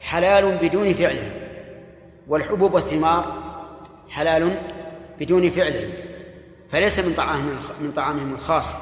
حلال 0.00 0.58
بدون 0.62 0.94
فعله. 0.94 1.30
والحبوب 2.28 2.74
والثمار 2.74 3.42
حلال 4.08 4.73
بدون 5.20 5.50
فعله 5.50 5.90
فليس 6.72 6.98
من 6.98 7.14
طعامهم 7.14 7.56
من 7.80 7.92
طعامهم 7.92 8.34
الخاص. 8.34 8.74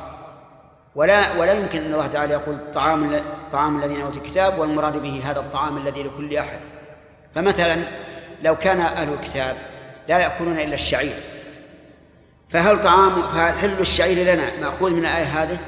ولا 0.95 1.33
ولا 1.33 1.53
يمكن 1.53 1.83
أن 1.83 1.95
الله 1.95 2.07
تعالى 2.07 2.33
يقول 2.33 2.59
طعام 2.75 3.21
طعام 3.53 3.83
الذين 3.83 4.01
أوتوا 4.01 4.21
الكتاب 4.21 4.59
والمراد 4.59 5.03
به 5.03 5.23
هذا 5.25 5.41
الطعام 5.41 5.77
الذي 5.77 6.03
لكل 6.03 6.37
أحد. 6.37 6.59
فمثلا 7.35 7.77
لو 8.43 8.57
كان 8.57 8.81
أهل 8.81 9.13
الكتاب 9.13 9.57
لا 10.09 10.19
يأكلون 10.19 10.59
إلا 10.59 10.75
الشعير 10.75 11.15
فهل 12.51 12.81
طعام 12.81 13.29
فهل 13.29 13.59
حل 13.59 13.81
الشعير 13.81 14.35
لنا 14.35 14.61
مأخوذ 14.61 14.91
من 14.91 14.99
الآية 14.99 15.43
هذه؟ 15.43 15.59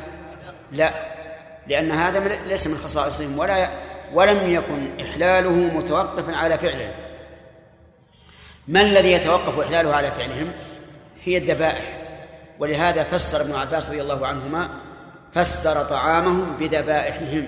لا 0.72 0.90
لأن 1.66 1.90
هذا 1.90 2.42
ليس 2.42 2.66
من 2.66 2.74
خصائصهم 2.74 3.38
ولا 3.38 3.68
ولم 4.14 4.50
يكن 4.50 4.90
احلاله 5.00 5.52
متوقفا 5.52 6.36
على 6.36 6.58
فعله 6.58 6.94
ما 8.68 8.80
الذي 8.80 9.12
يتوقف 9.12 9.58
احلاله 9.58 9.94
على 9.94 10.10
فعلهم؟ 10.10 10.52
هي 11.24 11.36
الذبائح. 11.36 12.00
ولهذا 12.58 13.02
فسر 13.02 13.40
ابن 13.40 13.54
عباس 13.54 13.88
رضي 13.90 14.02
الله 14.02 14.26
عنهما 14.26 14.68
فسر 15.32 15.84
طعامهم 15.84 16.56
بذبائحهم. 16.56 17.46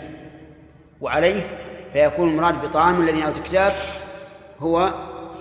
وعليه 1.00 1.58
فيكون 1.92 2.28
المراد 2.28 2.66
بطعام 2.66 3.00
الذين 3.00 3.22
اوتوا 3.22 3.38
الكتاب 3.38 3.72
هو 4.58 4.94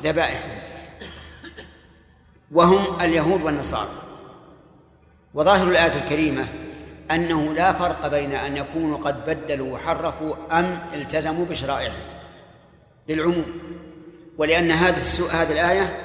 ذبائحهم. 0.03 0.59
وهم 2.51 3.01
اليهود 3.01 3.41
والنصارى. 3.41 3.89
وظاهر 5.34 5.67
الآية 5.67 6.03
الكريمة 6.03 6.47
أنه 7.11 7.53
لا 7.53 7.73
فرق 7.73 8.07
بين 8.07 8.32
أن 8.32 8.57
يكونوا 8.57 8.97
قد 8.97 9.26
بدلوا 9.26 9.73
وحرفوا 9.73 10.36
أم 10.51 10.80
التزموا 10.93 11.45
بشرائعهم 11.45 12.03
للعموم. 13.09 13.45
ولأن 14.38 14.71
هذه 14.71 14.97
هذه 15.31 15.51
الآية 15.51 15.97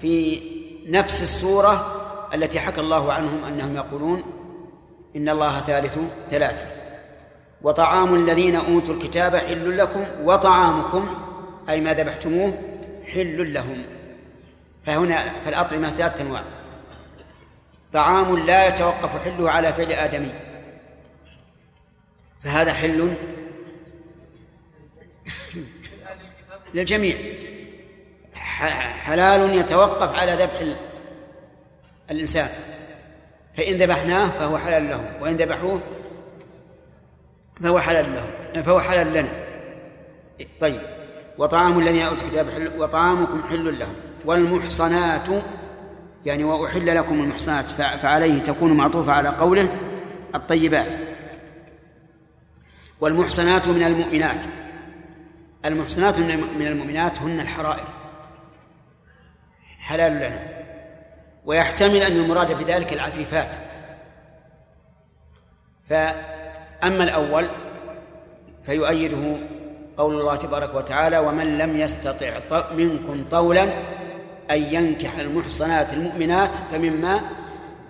في 0.00 0.40
نفس 0.86 1.22
السورة 1.22 1.98
التي 2.34 2.60
حكى 2.60 2.80
الله 2.80 3.12
عنهم 3.12 3.44
أنهم 3.44 3.76
يقولون 3.76 4.24
إن 5.16 5.28
الله 5.28 5.60
ثالث 5.60 5.98
ثلاثة. 6.28 6.66
وطعام 7.62 8.14
الذين 8.14 8.56
أوتوا 8.56 8.94
الكتاب 8.94 9.36
حل 9.36 9.78
لكم 9.78 10.04
وطعامكم 10.22 11.16
أي 11.68 11.80
ما 11.80 11.94
ذبحتموه 11.94 12.58
حل 13.12 13.54
لهم. 13.54 13.84
فهنا 14.86 15.32
فالأطعمة 15.44 15.88
ثلاثة 15.88 16.24
أنواع. 16.24 16.42
طعام 17.92 18.38
لا 18.38 18.68
يتوقف 18.68 19.24
حله 19.24 19.50
على 19.50 19.72
فعل 19.72 19.92
آدمي. 19.92 20.32
فهذا 22.44 22.72
حل 22.72 23.14
للجميع. 26.74 27.16
حلال 28.70 29.54
يتوقف 29.54 30.18
على 30.20 30.32
ذبح 30.32 30.74
الإنسان. 32.10 32.48
فإن 33.56 33.78
ذبحناه 33.78 34.28
فهو 34.28 34.58
حلال 34.58 34.90
لهم 34.90 35.06
وإن 35.20 35.36
ذبحوه 35.36 35.80
فهو 37.62 37.80
حلال 37.80 38.06
لهم 38.14 38.62
فهو 38.62 38.80
حلال 38.80 39.12
لنا. 39.12 39.28
طيب 40.60 40.80
وطعام 41.38 41.78
الذين 41.78 42.02
أوتوا 42.02 42.24
الكتاب 42.26 42.72
وطعامكم 42.78 43.42
حل 43.50 43.78
لهم. 43.78 43.94
والمحصنات 44.24 45.28
يعني 46.26 46.44
وأحل 46.44 46.96
لكم 46.96 47.20
المحصنات 47.20 47.64
فعليه 48.02 48.42
تكون 48.42 48.72
معطوفة 48.72 49.12
على 49.12 49.28
قوله 49.28 49.68
الطيبات. 50.34 50.92
والمحصنات 53.00 53.68
من 53.68 53.82
المؤمنات. 53.82 54.44
المحصنات 55.64 56.18
من 56.58 56.66
المؤمنات 56.66 57.18
هن 57.18 57.40
الحرائر. 57.40 57.84
حلال 59.82 60.12
لنا. 60.12 60.48
ويحتمل 61.44 62.02
أن 62.02 62.12
المراد 62.12 62.52
بذلك 62.52 62.92
العفيفات. 62.92 63.48
فأما 65.88 67.04
الأول 67.04 67.50
فيؤيده 68.64 69.36
قول 69.96 70.20
الله 70.20 70.36
تبارك 70.36 70.74
وتعالى 70.74 71.18
ومن 71.18 71.58
لم 71.58 71.76
يستطع 71.76 72.30
منكم 72.74 73.24
طولا 73.30 73.64
أن 74.50 74.62
ينكح 74.62 75.18
المحصنات 75.18 75.92
المؤمنات 75.92 76.50
فمما 76.72 77.20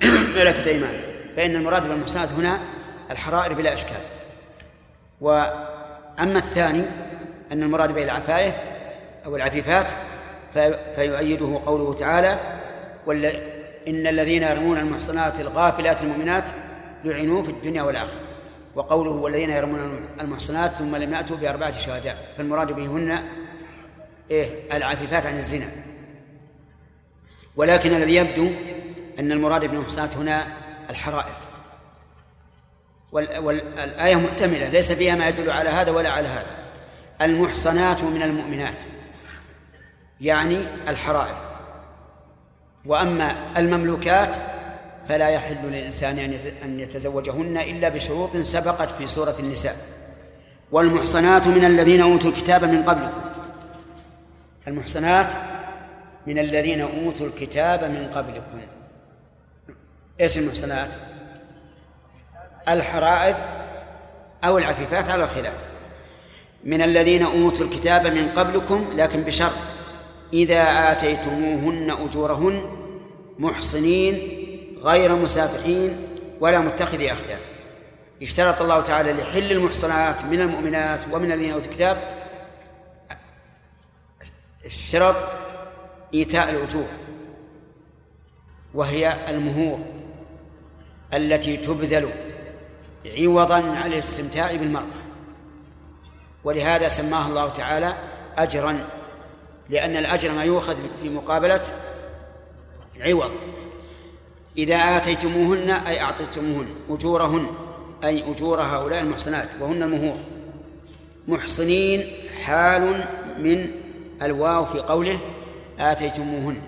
ملكت 0.36 0.66
أيمانه 0.66 1.01
فإن 1.36 1.57
المراد 1.57 1.88
بالمحصنات 1.88 2.32
هنا 2.32 2.59
الحرائر 3.11 3.53
بلا 3.53 3.74
إشكال. 3.74 4.01
وأما 5.20 6.38
الثاني 6.38 6.82
أن 7.53 7.62
المراد 7.62 7.95
به 7.95 8.03
العفاية 8.03 8.55
أو 9.26 9.36
العفيفات 9.36 9.90
فيؤيده 10.94 11.61
قوله 11.66 11.94
تعالى 11.94 12.38
إن 13.88 14.07
الذين 14.07 14.42
يرمون 14.42 14.78
المحصنات 14.78 15.40
الغافلات 15.40 16.03
المؤمنات 16.03 16.44
لعنوا 17.05 17.42
في 17.42 17.50
الدنيا 17.50 17.82
والآخرة. 17.82 18.20
وقوله 18.74 19.11
والذين 19.11 19.50
يرمون 19.50 20.00
المحصنات 20.20 20.70
ثم 20.70 20.96
لم 20.96 21.14
يأتوا 21.14 21.36
بأربعة 21.36 21.72
شهداء. 21.72 22.34
فالمراد 22.36 22.72
بهن 22.72 23.22
إيه 24.30 24.76
العفيفات 24.76 25.26
عن 25.26 25.38
الزنا. 25.38 25.66
ولكن 27.57 27.94
الذي 27.94 28.14
يبدو 28.14 28.50
أن 29.18 29.32
المراد 29.32 29.61
بالمحصنات 29.61 30.16
هنا 30.16 30.46
الحرائر. 30.90 31.36
والآية 33.12 34.16
محتملة 34.16 34.68
ليس 34.68 34.92
فيها 34.92 35.14
ما 35.14 35.28
يدل 35.28 35.50
على 35.50 35.70
هذا 35.70 35.90
ولا 35.90 36.11
على 36.11 36.28
هذا. 36.28 36.57
المحصنات 37.22 38.03
من 38.03 38.22
المؤمنات. 38.22 38.76
يعني 40.22 40.66
الحرائر. 40.88 41.36
وأما 42.86 43.36
المملوكات 43.56 44.36
فلا 45.08 45.28
يحل 45.28 45.66
للإنسان 45.66 46.18
أن 46.64 46.80
يتزوجهن 46.80 47.56
إلا 47.56 47.88
بشروط 47.88 48.36
سبقت 48.36 48.90
في 48.90 49.06
سورة 49.06 49.34
النساء. 49.38 49.76
والمحصنات 50.72 51.46
من 51.46 51.64
الذين 51.64 52.00
أوتوا 52.00 52.30
الكتاب 52.30 52.64
من 52.64 52.82
قبلكم. 52.82 53.20
المحصنات 54.68 55.32
من 56.26 56.38
الذين 56.38 56.80
أوتوا 56.80 57.26
الكتاب 57.26 57.84
من 57.84 58.10
قبلكم. 58.14 58.60
إيش 60.20 60.38
المحصنات؟ 60.38 60.88
الحرائر 62.68 63.36
أو 64.44 64.58
العفيفات 64.58 65.08
على 65.10 65.24
الخلاف. 65.24 65.56
من 66.64 66.82
الذين 66.82 67.22
أوتوا 67.22 67.66
الكتاب 67.66 68.06
من 68.06 68.28
قبلكم 68.28 68.92
لكن 68.94 69.22
بشرط 69.22 69.71
إذا 70.32 70.92
آتيتموهن 70.92 71.90
أجورهن 71.90 72.62
محصنين 73.38 74.18
غير 74.82 75.16
مسافحين 75.16 76.08
ولا 76.40 76.60
متخذي 76.60 77.12
أخدان. 77.12 77.40
اشترط 78.22 78.62
الله 78.62 78.80
تعالى 78.80 79.12
لحل 79.12 79.52
المحصنات 79.52 80.24
من 80.24 80.40
المؤمنات 80.40 81.00
ومن 81.12 81.32
الذين 81.32 81.52
أوتوا 81.52 81.70
الكتاب 81.70 81.96
اشترط 84.64 85.16
إيتاء 86.14 86.50
الأجور 86.50 86.88
وهي 88.74 89.16
المهور 89.28 89.78
التي 91.14 91.56
تبذل 91.56 92.08
عوضا 93.06 93.54
عن 93.54 93.92
الاستمتاع 93.92 94.56
بالمرأة. 94.56 95.02
ولهذا 96.44 96.88
سماه 96.88 97.28
الله 97.28 97.48
تعالى 97.48 97.94
أجرا. 98.38 98.84
لأن 99.70 99.96
الأجر 99.96 100.32
ما 100.32 100.44
يؤخذ 100.44 100.76
في 101.02 101.08
مقابلة 101.08 101.60
عوض 103.00 103.32
إذا 104.58 104.76
آتيتموهن 104.76 105.70
أي 105.70 106.00
أعطيتموهن 106.00 106.66
أجورهن 106.90 107.46
أي 108.04 108.32
أجور 108.32 108.60
هؤلاء 108.60 109.00
المحصنات 109.00 109.48
وهن 109.60 109.82
المهور. 109.82 110.16
محصنين 111.28 112.12
حال 112.44 113.08
من 113.38 113.70
الواو 114.22 114.64
في 114.64 114.78
قوله 114.78 115.18
آتيتموهن. 115.78 116.60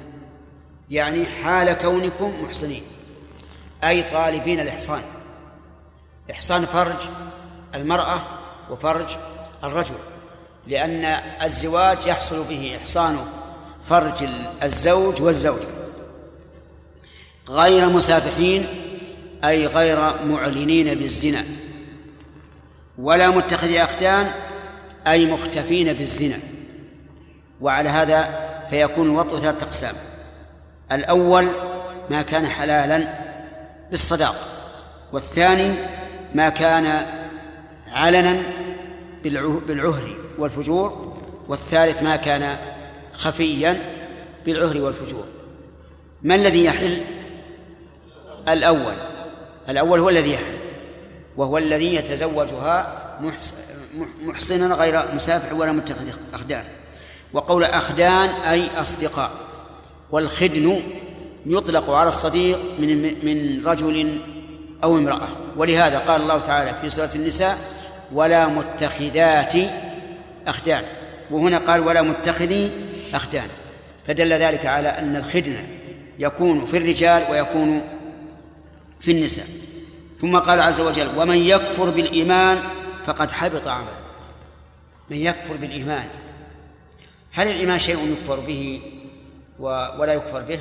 يعني 0.90 1.26
حال 1.26 1.72
كونكم 1.72 2.42
محصنين 2.42 2.82
أي 3.84 4.02
طالبين 4.02 4.60
الإحصان. 4.60 5.02
إحصان 6.30 6.66
فرج 6.66 7.08
المرأة 7.74 8.20
وفرج 8.70 9.16
الرجل. 9.64 9.94
لأن 10.66 11.04
الزواج 11.42 12.06
يحصل 12.06 12.44
به 12.44 12.78
إحصان 12.82 13.18
فرج 13.84 14.28
الزوج 14.62 15.22
والزوجة. 15.22 15.66
غير 17.48 17.88
مسافحين 17.88 18.66
أي 19.44 19.66
غير 19.66 19.98
معلنين 20.24 20.94
بالزنا. 20.94 21.44
ولا 22.98 23.30
متخذي 23.30 23.82
أخدان 23.82 24.30
أي 25.06 25.32
مختفين 25.32 25.92
بالزنا. 25.92 26.38
وعلى 27.60 27.88
هذا 27.88 28.40
فيكون 28.70 29.10
الوطء 29.10 29.38
ثلاثة 29.38 29.66
أقسام. 29.66 29.94
الأول 30.92 31.50
ما 32.10 32.22
كان 32.22 32.46
حلالا 32.46 33.08
بالصداق. 33.90 34.36
والثاني 35.12 35.74
ما 36.34 36.48
كان 36.48 37.06
علنا 37.92 38.42
بالعهر. 39.24 40.23
والفجور 40.38 41.16
والثالث 41.48 42.02
ما 42.02 42.16
كان 42.16 42.56
خفيا 43.14 43.80
بالعهر 44.46 44.80
والفجور. 44.80 45.24
ما 46.22 46.34
الذي 46.34 46.64
يحل؟ 46.64 47.00
الأول 48.48 48.94
الأول 49.68 50.00
هو 50.00 50.08
الذي 50.08 50.32
يحل 50.32 50.54
وهو 51.36 51.58
الذي 51.58 51.94
يتزوجها 51.94 53.00
محصنا 54.22 54.74
غير 54.74 55.04
مسافح 55.14 55.52
ولا 55.52 55.72
متخذ 55.72 56.08
أخدان. 56.34 56.64
وقول 57.32 57.64
أخدان 57.64 58.28
أي 58.28 58.80
أصدقاء. 58.80 59.30
والخدن 60.10 60.80
يطلق 61.46 61.90
على 61.90 62.08
الصديق 62.08 62.58
من 62.78 63.24
من 63.24 63.66
رجل 63.66 64.18
أو 64.84 64.98
امرأة. 64.98 65.28
ولهذا 65.56 65.98
قال 65.98 66.22
الله 66.22 66.38
تعالى 66.38 66.74
في 66.80 66.90
سورة 66.90 67.10
النساء 67.14 67.58
ولا 68.12 68.46
متخذات 68.46 69.52
أخدان. 70.46 70.82
وهنا 71.30 71.58
قال 71.58 71.80
ولا 71.80 72.02
متخذي 72.02 72.70
أخدان. 73.14 73.48
فدل 74.06 74.32
ذلك 74.32 74.66
على 74.66 74.88
أن 74.88 75.16
الخدن 75.16 75.56
يكون 76.18 76.66
في 76.66 76.76
الرجال 76.76 77.24
ويكون 77.30 77.82
في 79.00 79.10
النساء. 79.10 79.46
ثم 80.20 80.36
قال 80.36 80.60
عز 80.60 80.80
وجل 80.80 81.08
ومن 81.16 81.36
يكفر 81.36 81.90
بالإيمان 81.90 82.62
فقد 83.06 83.30
حبط 83.30 83.68
عمله. 83.68 83.98
من 85.10 85.16
يكفر 85.16 85.56
بالإيمان. 85.56 86.08
هل 87.32 87.46
الإيمان 87.46 87.78
شيء 87.78 88.12
يكفر 88.12 88.40
به 88.40 88.80
ولا 89.98 90.14
يكفر 90.14 90.40
به؟ 90.42 90.60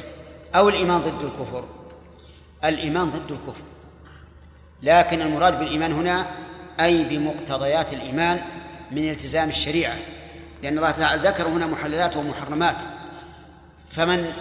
أو 0.56 0.70
الإيمان 0.70 0.98
ضد 0.98 1.24
الكفر؟ 1.24 1.66
الإيمان 2.66 3.10
ضد 3.10 3.32
الكفر. 3.32 3.64
لكن 4.84 5.22
المراد 5.22 5.60
بالإيمان 5.60 5.92
هنا 5.92 6.28
أي 6.80 7.04
بمقتضيات 7.04 7.94
الإيمان 7.94 8.42
من 8.94 9.10
التزام 9.10 9.50
الشريعة 9.50 9.96
لأن 10.64 10.78
الله 10.78 10.92
تعالى 10.92 11.30
ذكر 11.30 11.48
هنا 11.48 11.68
محللات 11.68 12.18
ومحرمات. 12.18 12.76
فمن 13.92 14.34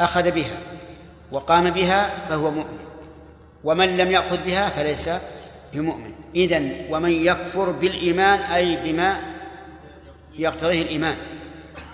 أخذ 0.00 0.30
بها 0.30 0.58
وقام 1.32 1.70
بها 1.70 2.26
فهو 2.28 2.50
مؤمن 2.50 2.78
ومن 3.64 3.96
لم 3.96 4.10
يأخذ 4.12 4.44
بها 4.44 4.68
فليس 4.68 5.10
بمؤمن. 5.74 6.12
إذن 6.34 6.86
ومن 6.90 7.10
يكفر 7.10 7.70
بالإيمان 7.70 8.40
أي 8.40 8.76
بما 8.76 9.20
يقتضيه 10.38 10.82
الإيمان 10.82 11.16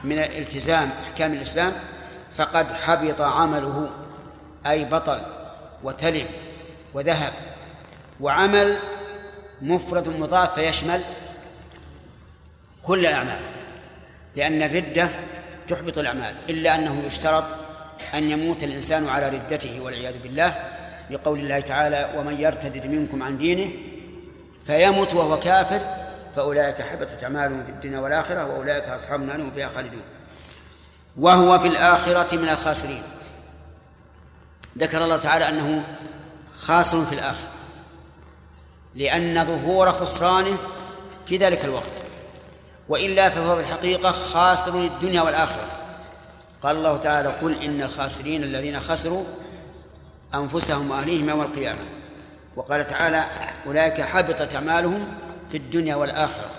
من 0.05 0.19
التزام 0.19 0.91
أحكام 1.05 1.33
الإسلام 1.33 1.73
فقد 2.33 2.73
حبط 2.73 3.21
عمله 3.21 3.91
أي 4.67 4.85
بطل 4.85 5.21
وتلف 5.85 6.29
وذهب. 6.95 7.33
وعمل 8.21 8.79
مفرد 9.63 10.09
مضاف 10.09 10.55
فيشمل 10.55 11.01
كل 12.87 13.07
الأعمال 13.07 13.41
لأن 14.37 14.63
الردة 14.63 15.09
تحبط 15.69 15.99
الأعمال 15.99 16.35
إلا 16.51 16.75
أنه 16.75 17.03
يشترط 17.07 17.45
أن 18.15 18.31
يموت 18.31 18.65
الإنسان 18.65 19.09
على 19.09 19.29
ردته 19.29 19.81
والعياذ 19.81 20.19
بالله 20.19 20.57
لقول 21.11 21.39
الله 21.39 21.61
تعالى 21.61 22.11
ومن 22.17 22.41
يرتد 22.41 22.87
منكم 22.87 23.23
عن 23.23 23.39
دينه 23.39 23.73
فيمت 24.67 25.15
وهو 25.15 25.41
كافر 25.41 25.81
فأولئك 26.37 26.83
حبطت 26.83 27.25
أعمالهم 27.25 27.65
في 27.65 27.71
الدنيا 27.71 27.99
والآخرة 27.99 28.47
وأولئك 28.47 28.85
أصحاب 28.85 29.21
النار 29.21 29.43
هم 29.43 29.51
فيها 29.51 29.69
خالدون. 29.69 30.03
وهو 31.17 31.59
في 31.59 31.69
الآخرة 31.69 32.37
من 32.37 32.49
الخاسرين. 32.49 33.03
ذكر 34.79 35.05
الله 35.05 35.17
تعالى 35.17 35.49
أنه 35.49 35.85
خاسر 36.57 37.05
في 37.05 37.15
الآخرة 37.15 37.49
لأن 38.95 39.45
ظهور 39.45 39.91
خسرانه 39.91 40.57
في 41.27 41.37
ذلك 41.37 41.65
الوقت. 41.65 42.04
وإلا 42.89 43.31
فهو 43.31 43.55
في 43.55 43.61
الحقيقة 43.61 44.11
خاسر 44.11 44.81
للدنيا 44.81 45.23
والآخرة. 45.23 45.67
قال 46.63 46.77
الله 46.77 46.97
تعالى 46.97 47.29
قل 47.29 47.63
إن 47.63 47.83
الخاسرين 47.83 48.43
الذين 48.43 48.81
خسروا 48.81 49.25
أنفسهم 50.35 50.91
وأهليهم 50.91 51.29
يوم 51.29 51.41
القيامة. 51.41 51.81
وقال 52.57 52.87
تعالى 52.87 53.25
أولئك 53.67 54.01
حبطت 54.01 54.55
أعمالهم 54.55 55.09
في 55.51 55.57
الدنيا 55.57 55.97
والآخرة. 55.97 56.51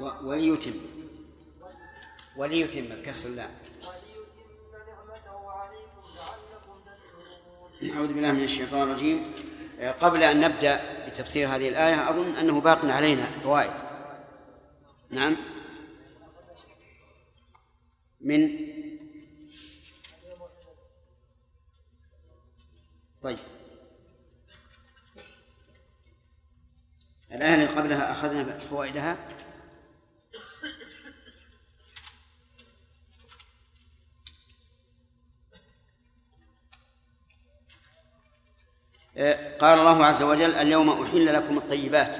وليتم. 0.00 0.74
وليتم 2.36 3.02
كسر 3.02 3.28
اللام 3.28 3.50
أعوذ 7.82 8.08
بالله 8.08 8.32
من 8.32 8.42
الشيطان 8.42 8.82
الرجيم. 8.82 9.34
قبل 10.00 10.22
أن 10.22 10.40
نبدأ 10.40 11.06
بتفسير 11.08 11.48
هذه 11.48 11.68
الآية 11.68 12.10
أظن 12.10 12.36
أنه 12.36 12.60
باق 12.60 12.84
علينا 12.84 13.24
فوائد. 13.24 13.72
نعم. 15.10 15.36
من؟ 18.20 18.48
طيب. 23.22 23.38
الآية 27.32 27.54
التي 27.54 27.74
قبلها 27.74 28.12
أخذنا 28.12 28.58
فوائدها. 28.58 29.16
قال 39.60 39.78
الله 39.78 40.04
عز 40.06 40.22
وجل 40.22 40.54
اليوم 40.54 41.02
أحل 41.02 41.34
لكم 41.34 41.58
الطيبات 41.58 42.16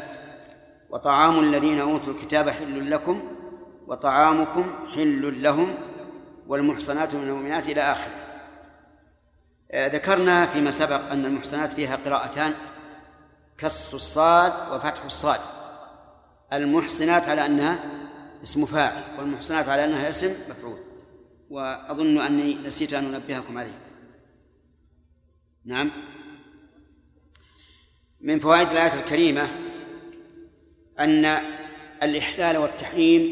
وطعام 0.91 1.38
الذين 1.38 1.80
أوتوا 1.80 2.12
الكتاب 2.12 2.51
حل 2.51 2.91
لكم 2.91 3.22
وطعامكم 3.86 4.74
حل 4.95 5.43
لهم 5.43 5.74
والمحصنات 6.47 7.14
من 7.14 7.22
المؤمنات 7.22 7.68
إلى 7.68 7.80
آخره. 7.80 8.14
ذكرنا 9.74 10.47
فيما 10.47 10.70
سبق 10.70 11.11
أن 11.12 11.24
المحصنات 11.24 11.72
فيها 11.72 11.97
قراءتان 11.97 12.55
كسر 13.59 13.97
الصاد 13.97 14.53
وفتح 14.72 15.05
الصاد. 15.05 15.41
المحصنات 16.53 17.28
على 17.28 17.47
أنها 17.47 17.78
اسم 18.43 18.66
فاعل 18.66 19.03
والمحصنات 19.18 19.68
على 19.68 19.84
أنها 19.84 20.09
اسم 20.09 20.51
مفعول 20.51 20.78
وأظن 21.51 22.20
أني 22.20 22.55
نسيت 22.55 22.93
أن 22.93 23.14
أنبهكم 23.14 23.59
عليه. 23.59 23.78
نعم. 25.64 25.93
من 28.21 28.41
فوائد 28.41 28.71
الآية 28.71 28.95
الكريمة 28.95 29.49
أن 30.99 31.25
الإحلال 32.03 32.57
والتحريم 32.57 33.23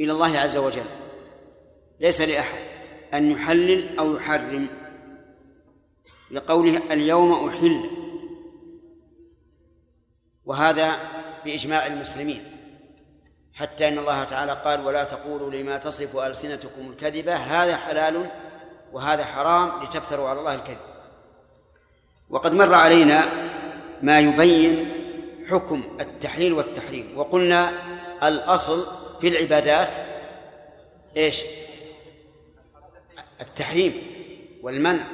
إلى 0.00 0.12
الله 0.12 0.38
عز 0.38 0.56
وجل. 0.56 0.84
ليس 2.00 2.20
لأحد 2.20 2.60
أن 3.14 3.30
يحلل 3.30 3.98
أو 3.98 4.16
يحرم. 4.16 4.68
لقوله 6.30 6.92
اليوم 6.92 7.48
أحل. 7.48 7.90
وهذا 10.44 10.96
بإجماع 11.44 11.86
المسلمين. 11.86 12.40
حتى 13.54 13.88
إن 13.88 13.98
الله 13.98 14.24
تعالى 14.24 14.52
قال 14.64 14.86
ولا 14.86 15.04
تقولوا 15.04 15.50
لما 15.50 15.76
تصف 15.78 16.16
ألسنتكم 16.16 16.90
الكذبة 16.90 17.34
هذا 17.34 17.76
حلال 17.76 18.30
وهذا 18.92 19.24
حرام 19.24 19.82
لتفتروا 19.82 20.28
على 20.28 20.40
الله 20.40 20.54
الكذب. 20.54 20.78
وقد 22.30 22.52
مر 22.52 22.74
علينا 22.74 23.41
ما 24.02 24.20
يبين 24.20 24.92
حكم 25.48 25.82
التحليل 26.00 26.52
والتحريم. 26.52 27.18
وقلنا 27.18 27.72
الأصل 28.22 28.86
في 29.20 29.28
العبادات 29.28 29.96
إيش؟ 31.16 31.42
التحريم 33.40 33.92
والمنع 34.62 35.04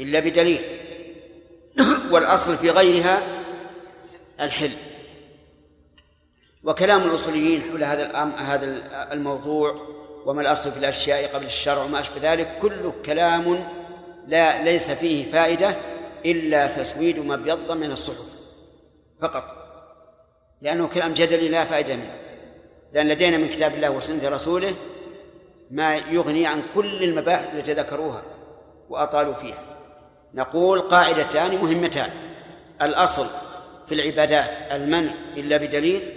إلا 0.00 0.20
بدليل. 0.20 0.60
والأصل 2.10 2.56
في 2.56 2.70
غيرها 2.70 3.22
الحل. 4.40 4.72
وكلام 6.64 7.02
الأصوليين 7.02 7.62
حول 7.62 7.84
هذا 7.84 8.12
هذا 8.38 8.66
الموضوع 9.12 9.96
وما 10.26 10.42
الأصل 10.42 10.72
في 10.72 10.78
الأشياء 10.78 11.34
قبل 11.34 11.46
الشرع 11.46 11.82
وما 11.82 12.00
أشبه 12.00 12.32
ذلك 12.32 12.58
كله 12.62 12.94
كلام 13.06 13.68
لا 14.26 14.64
ليس 14.64 14.90
فيه 14.90 15.30
فائدة 15.30 15.76
إلا 16.24 16.66
تسويد 16.66 17.18
ما 17.18 17.34
ابيض 17.34 17.72
من 17.72 17.90
الصحف 17.90 18.26
فقط. 19.20 19.44
لأنه 20.62 20.88
كلام 20.88 21.14
جدلي 21.14 21.48
لا 21.48 21.64
فائدة 21.64 21.96
منه. 21.96 22.18
لأن 22.92 23.08
لدينا 23.08 23.36
من 23.36 23.48
كتاب 23.48 23.74
الله 23.74 23.90
وسنة 23.90 24.28
رسوله 24.28 24.74
ما 25.70 25.96
يغني 25.96 26.46
عن 26.46 26.62
كل 26.74 27.04
المباحث 27.04 27.54
التي 27.54 27.72
ذكروها 27.72 28.22
وأطالوا 28.88 29.34
فيها. 29.34 29.62
نقول 30.34 30.80
قاعدتان 30.80 31.56
مهمتان. 31.56 32.10
الأصل 32.82 33.26
في 33.88 33.94
العبادات 33.94 34.72
المنع 34.72 35.12
إلا 35.36 35.56
بدليل 35.56 36.12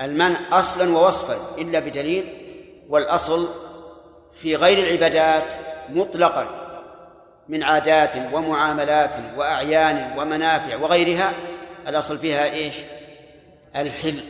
المنع 0.00 0.38
أصلا 0.52 0.96
ووصفا 0.96 1.62
إلا 1.62 1.78
بدليل 1.78 2.32
والأصل 2.88 3.48
في 4.32 4.56
غير 4.56 4.78
العبادات 4.78 5.54
مطلقا. 5.88 6.63
من 7.48 7.62
عادات 7.62 8.16
ومعاملات 8.32 9.16
وأعيان 9.36 10.18
ومنافع 10.18 10.76
وغيرها 10.76 11.32
الأصل 11.88 12.18
فيها 12.18 12.44
إيش؟ 12.44 12.76
الحل 13.76 14.24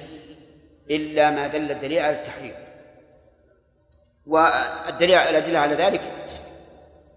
إلا 0.91 1.31
ما 1.31 1.47
دل 1.47 1.71
الدليل 1.71 1.99
على 1.99 2.17
التحريم. 2.17 2.55
والدليل 4.27 5.15
الأدلة 5.15 5.59
على 5.59 5.75
ذلك 5.75 6.01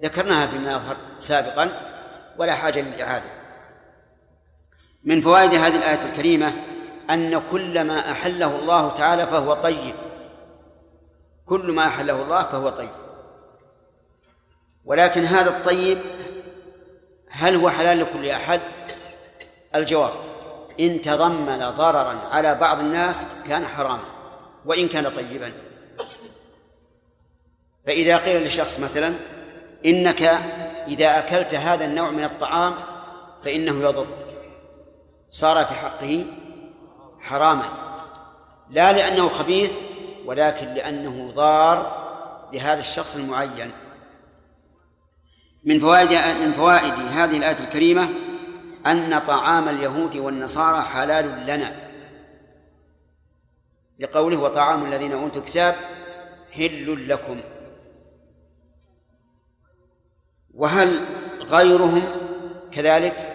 ذكرناها 0.04 0.46
بما 0.46 0.72
يظهر 0.72 0.98
سابقا 1.20 1.70
ولا 2.38 2.54
حاجة 2.54 2.82
للإعادة. 2.82 3.30
من 5.04 5.22
فوائد 5.22 5.54
هذه 5.54 5.76
الآية 5.76 6.06
الكريمة 6.06 6.54
أن 7.10 7.42
كل 7.52 7.84
ما 7.84 8.12
أحله 8.12 8.60
الله 8.60 8.90
تعالى 8.90 9.28
فهو 9.28 9.54
طيب. 9.54 9.96
كل 11.46 11.72
ما 11.72 11.88
أحله 11.88 12.22
الله 12.22 12.44
فهو 12.44 12.70
طيب. 12.70 13.07
ولكن 14.88 15.26
هذا 15.26 15.50
الطيب 15.50 15.98
هل 17.30 17.56
هو 17.56 17.70
حلال 17.70 18.00
لكل 18.00 18.30
أحد؟ 18.30 18.60
الجواب 19.76 20.12
إن 20.80 21.02
تضمن 21.02 21.60
ضررا 21.60 22.30
على 22.32 22.56
بعض 22.56 22.80
الناس 22.80 23.28
كان 23.48 23.66
حراما 23.66 24.04
وإن 24.66 24.88
كان 24.88 25.10
طيبا. 25.10 25.52
فإذا 27.88 28.18
قيل 28.18 28.48
لشخص 28.48 28.80
مثلا 28.80 29.14
إنك 29.86 30.22
إذا 30.88 31.20
أكلت 31.20 31.54
هذا 31.54 31.86
النوع 31.86 32.10
من 32.10 32.24
الطعام 32.24 32.74
فإنه 33.46 33.84
يضر. 33.84 34.08
صار 35.30 35.66
في 35.66 35.74
حقه 35.74 36.26
حراما 37.22 37.70
لا 38.70 38.92
لأنه 38.94 39.30
خبيث 39.30 39.78
ولكن 40.26 40.68
لأنه 40.68 41.32
ضار 41.36 42.08
لهذا 42.54 42.80
الشخص 42.80 43.16
المعين. 43.16 43.72
من 45.64 45.80
فوائد 45.80 46.12
من 46.42 46.54
فوائد 46.54 46.94
هذه 46.94 47.38
الآية 47.38 47.60
الكريمة 47.60 48.10
أن 48.86 49.20
طعام 49.20 49.70
اليهود 49.70 50.16
والنصارى 50.16 50.82
حلال 50.82 51.46
لنا. 51.46 51.88
لقوله 54.00 54.38
وطعام 54.38 54.86
الذين 54.86 55.14
أوتوا 55.14 55.42
الكتاب 55.42 55.76
حل 56.52 57.10
لكم. 57.10 57.42
وهل 60.54 61.00
غيرهم 61.42 62.04
كذلك؟ 62.72 63.34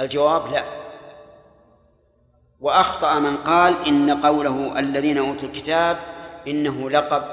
الجواب 0.00 0.52
لا. 0.52 0.64
وأخطأ 2.60 3.18
من 3.18 3.36
قال 3.36 3.86
إن 3.86 4.22
قوله 4.22 4.78
الذين 4.78 5.18
أوتوا 5.18 5.48
الكتاب 5.48 5.96
إنه 6.48 6.90
لقب 6.90 7.24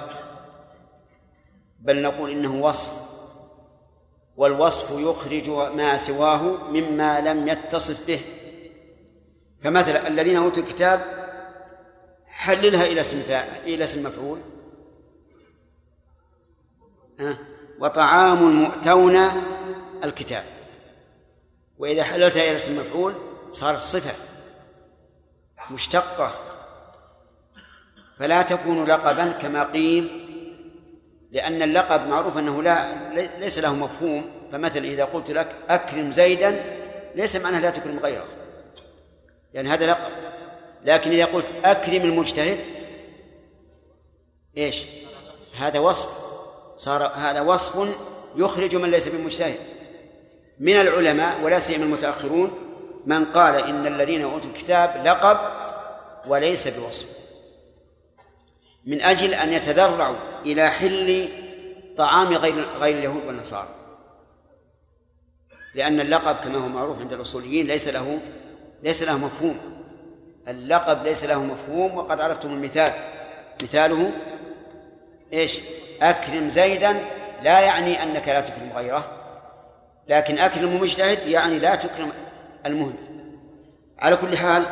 بل 1.79 2.01
نقول 2.01 2.29
إنه 2.29 2.55
وصف. 2.55 3.10
والوصف 4.41 4.99
يخرج 4.99 5.49
ما 5.49 5.97
سواه 5.97 6.69
مما 6.69 7.19
لم 7.21 7.47
يتصف 7.47 8.07
به. 8.07 8.21
فمثلا 9.63 10.07
الذين 10.07 10.37
أوتوا 10.37 10.63
الكتاب 10.63 11.01
حللها 12.27 12.85
إلى 12.85 13.01
اسم 13.01 13.21
إلى 13.65 13.83
اسم 13.83 14.03
مفعول. 14.03 14.39
وطعام 17.79 18.47
المؤتون 18.47 19.15
الكتاب. 20.03 20.43
وإذا 21.77 22.03
حللتها 22.03 22.43
إلى 22.43 22.55
اسم 22.55 22.77
مفعول 22.79 23.13
صارت 23.51 23.79
صفة 23.79 24.13
مشتقة. 25.71 26.31
فلا 28.19 28.41
تكون 28.41 28.85
لقبا 28.85 29.31
كما 29.31 29.63
قيل 29.63 30.20
لأن 31.31 31.61
اللقب 31.61 32.07
معروف 32.07 32.37
أنه 32.37 32.63
لا 32.63 32.85
ليس 33.39 33.59
له 33.59 33.75
مفهوم. 33.75 34.31
فمثلا 34.51 34.85
إذا 34.85 35.03
قلت 35.05 35.31
لك 35.31 35.47
أكرم 35.69 36.11
زيدا 36.11 36.63
ليس 37.15 37.35
معناه 37.35 37.59
لا 37.59 37.69
تكرم 37.69 37.99
غيره. 37.99 38.25
لأن 39.53 39.67
هذا 39.67 39.85
لقب. 39.85 40.11
لكن 40.85 41.11
إذا 41.11 41.25
قلت 41.25 41.45
أكرم 41.65 42.01
المجتهد 42.01 42.57
إيش؟ 44.57 44.85
هذا 45.57 45.79
وصف. 45.79 46.09
صار 46.77 47.03
هذا 47.03 47.41
وصف 47.41 47.89
يخرج 48.35 48.75
من 48.75 48.91
ليس 48.91 49.07
بمجتهد. 49.07 49.59
من 50.59 50.73
العلماء 50.73 51.41
ولا 51.41 51.59
سيما 51.59 51.83
المتأخرون 51.83 52.51
من 53.05 53.25
قال 53.25 53.55
إن 53.55 53.87
الذين 53.87 54.21
أوتوا 54.21 54.49
الكتاب 54.49 55.01
لقب 55.05 55.37
وليس 56.27 56.67
بوصف. 56.67 57.21
من 58.85 59.01
أجل 59.01 59.33
أن 59.33 59.53
يتذرعوا 59.53 60.15
إلى 60.45 60.69
حل 60.69 61.29
طعام 61.97 62.33
غير 62.33 62.67
غير 62.79 62.97
اليهود 62.97 63.25
والنصارى. 63.25 63.67
لأن 65.75 65.99
اللقب 65.99 66.35
كما 66.35 66.57
هو 66.57 66.69
معروف 66.69 66.99
عند 66.99 67.13
الأصوليين 67.13 67.67
ليس 67.67 67.87
له 67.87 68.19
ليس 68.83 69.03
له 69.03 69.17
مفهوم. 69.17 69.57
اللقب 70.47 71.03
ليس 71.03 71.23
له 71.23 71.43
مفهوم 71.43 71.97
وقد 71.97 72.21
عرفتم 72.21 72.49
المثال. 72.49 72.93
مثاله 73.63 74.11
إيش؟ 75.33 75.59
أكرم 76.01 76.49
زيدا 76.49 76.99
لا 77.41 77.59
يعني 77.59 78.03
أنك 78.03 78.27
لا 78.27 78.41
تكرم 78.41 78.71
غيره 78.75 79.05
لكن 80.07 80.37
أكرم 80.37 80.81
مجتهد 80.81 81.27
يعني 81.27 81.59
لا 81.59 81.75
تكرم 81.75 82.11
المهن 82.65 82.93
على 83.99 84.15
كل 84.15 84.37
حال 84.37 84.63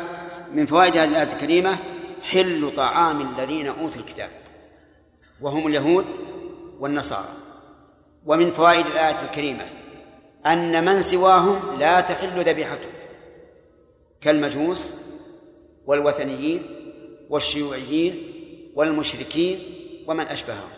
من 0.54 0.66
فوائد 0.66 0.96
هذه 0.96 1.08
الآية 1.08 1.32
الكريمة 1.32 1.78
حل 2.30 2.72
طعام 2.76 3.20
الذين 3.20 3.66
أوتوا 3.66 4.00
الكتاب 4.00 4.30
وهم 5.40 5.66
اليهود 5.66 6.06
والنصارى. 6.80 7.28
ومن 8.26 8.52
فوائد 8.52 8.86
الآية 8.86 9.22
الكريمة 9.22 9.66
أن 10.46 10.84
من 10.84 11.00
سواهم 11.00 11.78
لا 11.78 12.00
تحل 12.00 12.44
ذبيحته 12.44 12.88
كالمجوس 14.20 14.92
والوثنيين 15.86 16.62
والشيوعيين 17.30 18.32
والمشركين 18.74 19.58
ومن 20.06 20.26
أشبههم. 20.26 20.70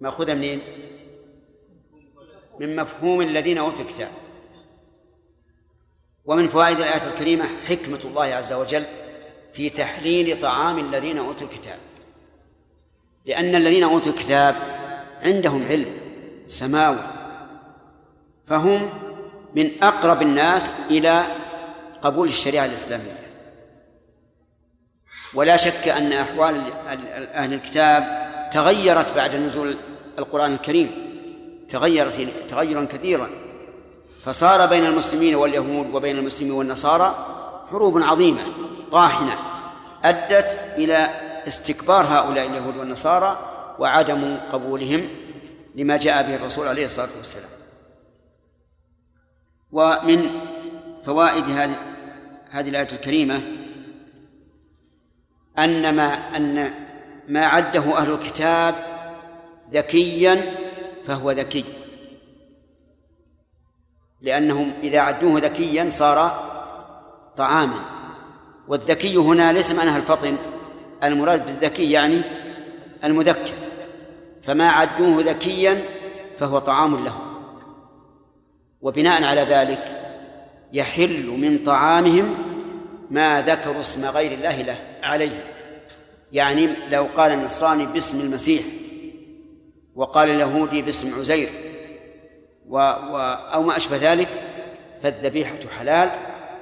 مأخوذة 0.00 0.34
منين؟ 0.34 0.60
من 2.60 2.76
مفهوم 2.76 3.20
الذين 3.20 3.58
أوتوا 3.58 3.84
الكتاب. 3.84 4.10
ومن 6.24 6.48
فوائد 6.48 6.76
الآية 6.76 7.06
الكريمة 7.06 7.44
حكمة 7.64 8.00
الله 8.04 8.24
عز 8.24 8.52
وجل 8.52 8.84
في 9.52 9.70
تحليل 9.70 10.40
طعام 10.40 10.78
الذين 10.78 11.18
أوتوا 11.18 11.46
الكتاب. 11.46 11.78
لأن 13.26 13.54
الذين 13.54 13.82
أوتوا 13.82 14.12
الكتاب 14.12 14.54
عندهم 15.22 15.66
علم 15.68 15.92
سماوي 16.46 16.98
فهم 18.46 18.90
من 19.56 19.70
أقرب 19.82 20.22
الناس 20.22 20.74
إلى 20.90 21.24
قبول 22.02 22.28
الشريعة 22.28 22.64
الإسلامية. 22.64 23.20
ولا 25.34 25.56
شك 25.56 25.88
أن 25.88 26.12
أحوال 26.12 26.72
أهل 27.34 27.52
الكتاب 27.52 28.30
تغيرت 28.52 29.16
بعد 29.16 29.34
نزول 29.34 29.76
القرآن 30.18 30.52
الكريم. 30.52 30.90
تغيرت 31.68 32.28
تغيرا 32.48 32.84
كثيرا. 32.84 33.30
فصار 34.24 34.66
بين 34.66 34.86
المسلمين 34.86 35.34
واليهود 35.34 35.94
وبين 35.94 36.18
المسلمين 36.18 36.52
والنصارى 36.52 37.14
حروب 37.70 38.02
عظيمة. 38.02 38.69
طاحنة 38.92 39.38
أدت 40.04 40.58
إلى 40.76 41.08
استكبار 41.46 42.04
هؤلاء 42.04 42.46
اليهود 42.46 42.76
والنصارى 42.76 43.38
وعدم 43.78 44.40
قبولهم 44.52 45.08
لما 45.74 45.96
جاء 45.96 46.22
به 46.22 46.36
الرسول 46.36 46.68
عليه 46.68 46.86
الصلاة 46.86 47.08
والسلام. 47.16 47.50
ومن 49.72 50.40
فوائد 51.06 51.44
هذه 51.44 51.76
هذه 52.50 52.68
الآية 52.68 52.92
الكريمة 52.92 53.42
أن 55.58 55.94
ما 55.94 56.36
أن 56.36 56.74
ما 57.28 57.46
عده 57.46 57.98
أهل 57.98 58.12
الكتاب 58.12 58.74
ذكيا 59.72 60.54
فهو 61.04 61.30
ذكي. 61.30 61.64
لأنهم 64.20 64.72
إذا 64.82 65.00
عدوه 65.00 65.40
ذكيا 65.40 65.90
صار 65.90 66.44
طعاما. 67.36 67.84
والذكي 68.70 69.16
هنا 69.16 69.52
ليس 69.52 69.72
معناها 69.72 69.96
الفطن 69.96 70.36
المراد 71.04 71.46
بالذكي 71.46 71.90
يعني 71.90 72.22
المذكر. 73.04 73.52
فما 74.42 74.70
عدوه 74.70 75.22
ذكيا 75.22 75.84
فهو 76.38 76.58
طعام 76.58 77.04
له. 77.04 77.14
وبناء 78.80 79.24
على 79.24 79.40
ذلك 79.40 80.00
يحل 80.72 81.26
من 81.26 81.58
طعامهم 81.64 82.34
ما 83.10 83.42
ذكروا 83.42 83.80
اسم 83.80 84.06
غير 84.06 84.32
الله 84.32 84.62
له 84.62 84.76
عليه. 85.02 85.44
يعني 86.32 86.66
لو 86.90 87.06
قال 87.16 87.32
النصراني 87.32 87.86
باسم 87.86 88.20
المسيح 88.20 88.62
وقال 89.94 90.30
اليهودي 90.30 90.82
باسم 90.82 91.20
عزير 91.20 91.48
و 92.68 92.76
و 92.76 93.16
أو 93.54 93.62
ما 93.62 93.76
أشبه 93.76 94.12
ذلك 94.12 94.28
فالذبيحة 95.02 95.58
حلال 95.78 96.10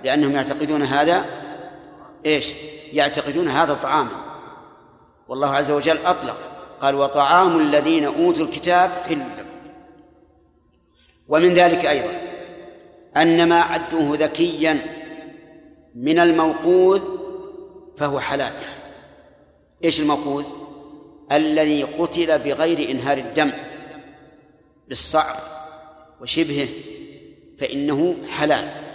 لأنهم 0.05 0.33
يعتقدون 0.33 0.83
هذا 0.83 1.48
إيش؟ 2.27 2.47
يعتقدون 2.93 3.49
هذا 3.49 3.75
طعاما. 3.75 4.11
والله 5.29 5.55
عز 5.55 5.71
وجل 5.71 5.99
أطلق. 6.07 6.37
قال 6.81 6.95
وطعام 6.95 7.59
الذين 7.59 8.05
أوتوا 8.05 8.45
الكتاب 8.45 8.91
حل. 8.91 9.19
لكم 9.19 9.49
ومن 11.29 11.55
ذلك 11.55 11.87
أيضا 11.87 12.21
أن 13.17 13.49
ما 13.49 13.61
عدوه 13.61 14.17
ذكيا 14.17 14.79
من 15.95 16.19
الموقوذ 16.19 17.03
فهو 17.97 18.21
حلال. 18.21 18.53
إيش 19.85 20.01
الموقوذ؟ 20.01 20.45
الذي 21.33 21.83
قتل 21.83 22.39
بغير 22.39 22.91
إنهار 22.91 23.19
الدم 23.19 23.53
بالصعق 24.89 25.37
وشبهه 26.21 26.69
فإنه 27.59 28.17
حلال. 28.29 28.88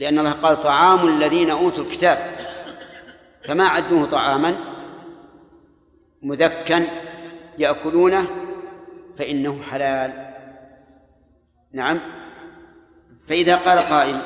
لأن 0.00 0.18
الله 0.18 0.32
قال 0.32 0.60
طعام 0.60 1.08
الذين 1.08 1.50
أوتوا 1.50 1.84
الكتاب. 1.84 2.36
فما 3.42 3.64
عدوه 3.64 4.06
طعاما 4.06 4.56
مذكا 6.22 6.86
يأكلونه 7.58 8.26
فإنه 9.18 9.62
حلال. 9.62 10.34
نعم. 11.72 12.00
فإذا 13.28 13.56
قال 13.56 13.78
قائل 13.78 14.20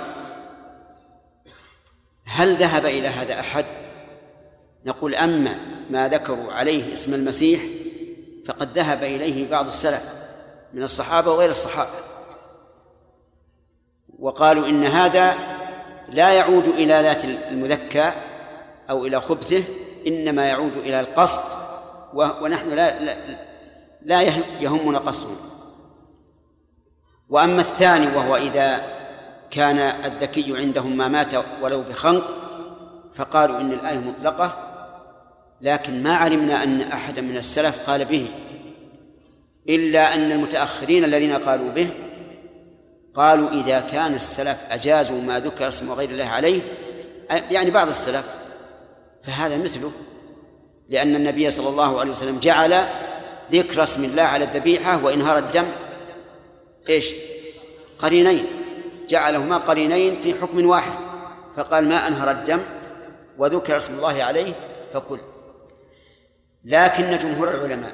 هل 2.25 2.57
ذهب 2.57 2.87
إلى 2.87 3.09
هذا 3.09 3.41
أحد؟ 3.41 3.65
نقول 4.87 5.15
أما 5.15 5.59
ما 5.91 6.09
ذكروا 6.09 6.53
عليه 6.53 6.93
اسم 6.93 7.15
المسيح 7.15 7.63
فقد 8.47 8.79
ذهب 8.79 9.03
إليه 9.03 9.51
بعض 9.51 9.67
السلف 9.67 10.15
من 10.73 10.83
الصحابة 10.83 11.31
وغير 11.31 11.51
الصحابة. 11.51 11.91
وقالوا 14.19 14.69
إن 14.69 14.85
هذا 14.85 15.54
لا 16.15 16.31
يعود 16.31 16.69
إلى 16.69 17.03
ذات 17.03 17.25
المذكى 17.25 18.13
أو 18.91 19.07
إلى 19.07 19.21
خبثه 19.21 19.65
إنما 20.07 20.47
يعود 20.47 20.77
إلى 20.77 21.01
القصد 21.01 21.41
ونحن 22.15 22.69
لا 22.69 23.05
لا, 23.05 23.17
لا 24.03 24.23
يهمنا 24.61 24.99
قصده. 24.99 25.35
وأما 27.29 27.61
الثاني 27.61 28.17
وهو 28.17 28.37
إذا 28.37 28.95
كان 29.51 29.79
الذكي 29.79 30.59
عندهم 30.59 30.97
ما 30.97 31.09
مات 31.09 31.33
ولو 31.63 31.83
بخنق 31.83 32.35
فقالوا 33.15 33.61
إن 33.61 33.73
الآية 33.73 33.99
مطلقة 33.99 34.71
لكن 35.61 36.03
ما 36.03 36.17
علمنا 36.17 36.63
أن 36.63 36.81
أحدا 36.81 37.21
من 37.21 37.37
السلف 37.37 37.91
قال 37.91 38.05
به 38.05 38.27
إلا 39.69 40.15
أن 40.15 40.33
المتأخرين 40.33 41.05
الذين 41.05 41.33
قالوا 41.33 41.71
به 41.71 41.91
قالوا 43.15 43.51
إذا 43.51 43.81
كان 43.81 44.15
السلف 44.15 44.65
أجازوا 44.71 45.21
ما 45.21 45.41
ذكر 45.41 45.69
اسم 45.69 45.93
غير 45.93 46.11
الله 46.11 46.25
عليه 46.25 46.61
يعني 47.31 47.71
بعض 47.71 47.89
السلف 47.89 48.45
فهذا 49.23 49.57
مثله 49.57 49.93
لأن 50.89 51.17
النبي 51.17 51.51
صلى 51.51 51.69
الله 51.69 52.01
عليه 52.01 52.11
وسلم 52.11 52.39
جعل 52.39 52.87
ذكر 53.53 53.83
اسم 53.83 54.05
الله 54.05 54.23
على 54.23 54.45
الذبيحة 54.45 55.05
وإنهار 55.05 55.39
الدم. 55.39 55.65
إيش؟ 56.89 57.15
قرينين. 57.99 58.47
جعلهما 59.09 59.57
قرينين 59.57 60.21
في 60.21 60.35
حكم 60.35 60.67
واحد 60.67 60.93
فقال 61.57 61.89
ما 61.89 62.09
أنهر 62.09 62.31
الدم 62.31 62.61
وذكر 63.39 63.77
اسم 63.77 63.95
الله 63.95 64.25
عليه 64.25 64.53
فكل. 64.95 65.19
لكن 66.65 67.19
جمهور 67.19 67.51
العلماء 67.51 67.93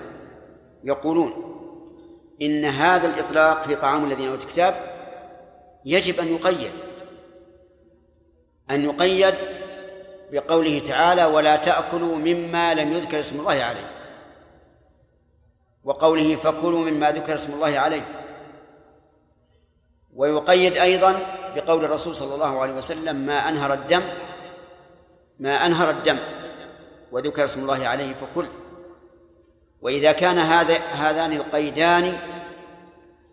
يقولون 0.84 1.32
إن 2.42 2.64
هذا 2.64 3.06
الإطلاق 3.06 3.62
في 3.62 3.76
طعام 3.76 4.04
الذين 4.04 4.28
أوتوا 4.28 4.44
الكتاب 4.44 4.89
يجب 5.84 6.20
أن 6.20 6.34
يقيد 6.34 6.72
أن 8.70 8.84
يقيد 8.84 9.34
بقوله 10.32 10.78
تعالى 10.78 11.24
ولا 11.24 11.56
تأكلوا 11.56 12.16
مما 12.16 12.74
لم 12.74 12.92
يذكر 12.92 13.20
اسم 13.20 13.40
الله 13.40 13.52
عليه 13.62 13.90
وقوله 15.84 16.36
فكلوا 16.36 16.80
مما 16.90 17.10
ذكر 17.10 17.34
اسم 17.34 17.52
الله 17.52 17.78
عليه 17.78 18.02
ويقيد 20.16 20.76
أيضا 20.76 21.18
بقول 21.56 21.84
الرسول 21.84 22.16
صلى 22.16 22.34
الله 22.34 22.60
عليه 22.60 22.72
وسلم 22.72 23.16
ما 23.16 23.48
أنهر 23.48 23.72
الدم 23.72 24.02
ما 25.38 25.66
أنهر 25.66 25.90
الدم 25.90 26.18
وذكر 27.12 27.44
اسم 27.44 27.60
الله 27.60 27.88
عليه 27.88 28.14
فكل. 28.14 28.48
وإذا 29.82 30.12
كان 30.12 30.38
هذا 30.38 30.76
هذان 30.76 31.32
القيدان 31.32 32.18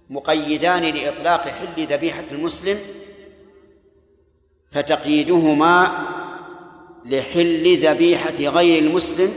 مقيدان 0.09 0.83
لإطلاق 0.83 1.47
حل 1.47 1.87
ذبيحة 1.87 2.23
المسلم 2.31 2.79
فتقييدهما 4.71 6.07
لحل 7.05 7.77
ذبيحة 7.85 8.35
غير 8.39 8.83
المسلم 8.83 9.33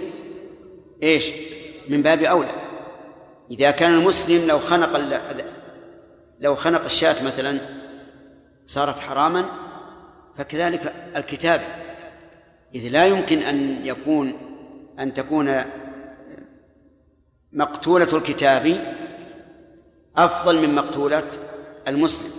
إيش؟ 1.03 1.31
من 1.89 2.03
باب 2.03 2.23
أولى 2.23 2.55
إذا 3.51 3.71
كان 3.71 3.95
المسلم 3.95 4.49
لو 4.49 4.59
خنق 4.59 4.97
لو 6.41 6.55
خنق 6.55 6.85
الشاة 6.85 7.25
مثلا 7.25 7.59
صارت 8.67 8.99
حراما 8.99 9.45
فكذلك 10.37 10.95
الكتاب 11.17 11.61
إذ 12.75 12.89
لا 12.89 13.07
يمكن 13.07 13.39
أن 13.39 13.87
يكون 13.87 14.35
أن 14.99 15.15
تكون 15.15 15.57
مقتولة 17.53 18.09
الكتاب 18.13 18.97
أفضل 20.25 20.63
من 20.63 20.75
مقتولة 20.75 21.29
المسلم 21.89 22.31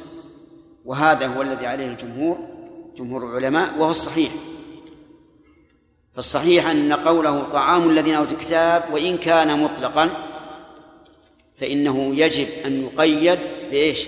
وهذا 0.86 1.28
هو 1.28 1.42
الذي 1.42 1.66
عليه 1.66 1.88
الجمهور 1.88 2.38
جمهور 2.98 3.30
العلماء 3.30 3.78
وهو 3.78 3.92
الصحيح 3.92 4.32
فالصحيح 6.16 6.68
أن 6.68 6.94
قوله 6.94 7.44
طعام 7.44 7.90
الذين 7.90 8.16
أوتوا 8.16 8.34
الكتاب 8.34 8.84
وإن 8.92 9.18
كان 9.18 9.60
مطلقا 9.60 10.10
فإنه 11.58 12.16
يجب 12.16 12.48
أن 12.66 12.84
يقيد 12.84 13.40
بإيش؟ 13.70 14.08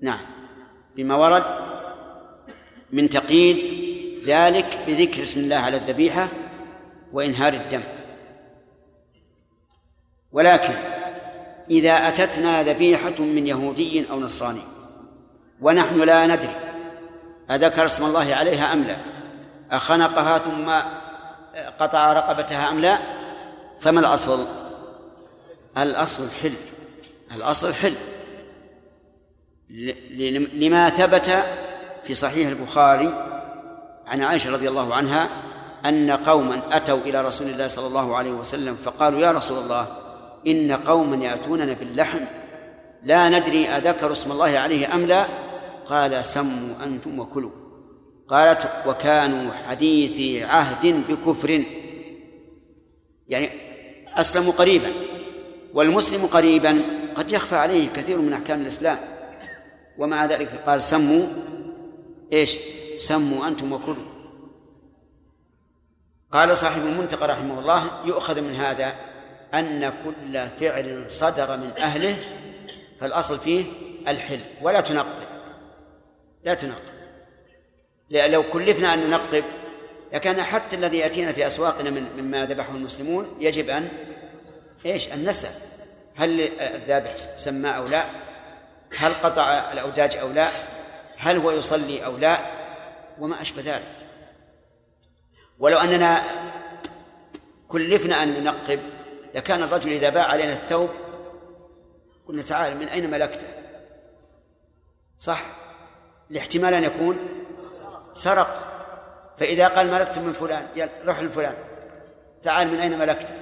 نعم 0.00 0.26
بما 0.96 1.16
ورد 1.16 1.44
من 2.92 3.08
تقييد 3.08 3.56
ذلك 4.26 4.78
بذكر 4.86 5.22
اسم 5.22 5.40
الله 5.40 5.56
على 5.56 5.76
الذبيحة 5.76 6.28
وإنهار 7.12 7.52
الدم 7.52 7.82
ولكن 10.32 10.74
إذا 11.70 12.08
أتتنا 12.08 12.62
ذبيحة 12.62 13.20
من 13.20 13.46
يهودي 13.46 14.10
أو 14.10 14.20
نصراني 14.20 14.62
ونحن 15.60 16.00
لا 16.00 16.26
ندري 16.26 16.56
أذكر 17.50 17.86
اسم 17.86 18.04
الله 18.04 18.34
عليها 18.34 18.72
أم 18.72 18.82
لا؟ 18.82 18.96
أخنقها 19.70 20.38
ثم 20.38 20.70
قطع 21.78 22.12
رقبتها 22.12 22.70
أم 22.70 22.78
لا؟ 22.78 22.98
فما 23.80 24.00
الأصل؟ 24.00 24.46
الأصل 25.78 26.24
الحل 26.24 26.54
الأصل 27.34 27.68
الحل 27.68 27.94
لما 30.54 30.90
ثبت 30.90 31.44
في 32.04 32.14
صحيح 32.14 32.48
البخاري 32.48 33.14
عن 34.06 34.22
عائشة 34.22 34.52
رضي 34.52 34.68
الله 34.68 34.94
عنها 34.94 35.28
أن 35.84 36.10
قوما 36.10 36.62
أتوا 36.72 36.98
إلى 36.98 37.22
رسول 37.22 37.46
الله 37.46 37.68
صلى 37.68 37.86
الله 37.86 38.16
عليه 38.16 38.32
وسلم 38.32 38.74
فقالوا 38.74 39.20
يا 39.20 39.32
رسول 39.32 39.58
الله 39.58 40.01
إن 40.46 40.72
قوما 40.72 41.24
يأتوننا 41.24 41.72
باللحم. 41.72 42.20
لا 43.02 43.28
ندري 43.28 43.68
أذكر 43.68 44.12
اسم 44.12 44.32
الله 44.32 44.58
عليه 44.58 44.94
أم 44.94 45.06
لا. 45.06 45.26
قال 45.86 46.26
سموا 46.26 46.84
أنتم 46.84 47.18
وكلوا. 47.18 47.50
قالت 48.28 48.70
وكانوا 48.86 49.52
حديثي 49.52 50.44
عهد 50.44 51.04
بكفر. 51.08 51.64
يعني 53.28 53.50
أسلموا 54.14 54.52
قريبا 54.52 54.88
والمسلم 55.74 56.26
قريبا. 56.26 56.82
قد 57.14 57.32
يخفى 57.32 57.56
عليه 57.56 57.88
كثير 57.88 58.18
من 58.18 58.32
أحكام 58.32 58.60
الإسلام. 58.60 58.98
ومع 59.98 60.26
ذلك 60.26 60.48
قال 60.66 60.82
سموا. 60.82 61.26
إيش؟ 62.32 62.58
سموا 62.98 63.48
أنتم 63.48 63.72
وكلوا. 63.72 64.12
قال 66.32 66.58
صاحب 66.58 66.82
المنتقى 66.82 67.28
رحمه 67.28 67.58
الله 67.58 67.82
يؤخذ 68.04 68.40
من 68.40 68.54
هذا. 68.54 69.11
أن 69.54 69.92
كل 70.04 70.48
فعل 70.60 71.04
صدر 71.10 71.56
من 71.56 71.72
أهله 71.78 72.16
فالأصل 73.00 73.38
فيه 73.38 73.64
الحل 74.08 74.40
ولا 74.62 74.80
تنقب. 74.80 75.26
لا 76.44 76.54
تنقب. 76.54 76.92
لو 78.10 78.42
كلفنا 78.42 78.94
أن 78.94 79.06
ننقب 79.06 79.44
لكان 80.12 80.42
حتى 80.42 80.76
الذي 80.76 80.98
يأتينا 80.98 81.32
في 81.32 81.46
أسواقنا 81.46 81.90
من 81.90 82.08
مما 82.16 82.46
ذبحه 82.46 82.74
المسلمون 82.74 83.36
يجب 83.40 83.70
أن 83.70 83.88
إيش؟ 84.86 85.12
أن 85.12 85.24
نسأل. 85.24 85.62
هل 86.16 86.40
الذابح 86.60 87.16
سمى 87.16 87.68
أو 87.68 87.86
لا؟ 87.86 88.04
هل 88.96 89.14
قطع 89.14 89.72
الأوداج 89.72 90.16
أو 90.16 90.32
لا؟ 90.32 90.50
هل 91.16 91.36
هو 91.36 91.50
يصلي 91.50 92.04
أو 92.04 92.16
لا؟ 92.16 92.38
وما 93.18 93.42
أشبه 93.42 93.62
ذلك. 93.62 93.82
ولو 95.58 95.78
أننا 95.78 96.22
كلفنا 97.68 98.22
أن 98.22 98.28
ننقب 98.40 98.80
لكان 99.34 99.62
الرجل 99.62 99.92
إذا 99.92 100.08
باع 100.08 100.24
علينا 100.24 100.52
الثوب 100.52 100.90
قلنا 102.28 102.42
تعال 102.42 102.76
من 102.76 102.88
أين 102.88 103.10
ملكته؟ 103.10 103.46
صح. 105.18 105.42
الاحتمال 106.30 106.74
أن 106.74 106.84
يكون 106.84 107.18
سرق. 108.12 108.68
فإذا 109.38 109.68
قال 109.68 109.92
ملكت 109.92 110.18
من 110.18 110.32
فلان 110.32 110.88
روح 111.04 111.22
لفلان. 111.22 111.54
تعال 112.42 112.68
من 112.68 112.80
أين 112.80 112.98
ملكته؟ 112.98 113.34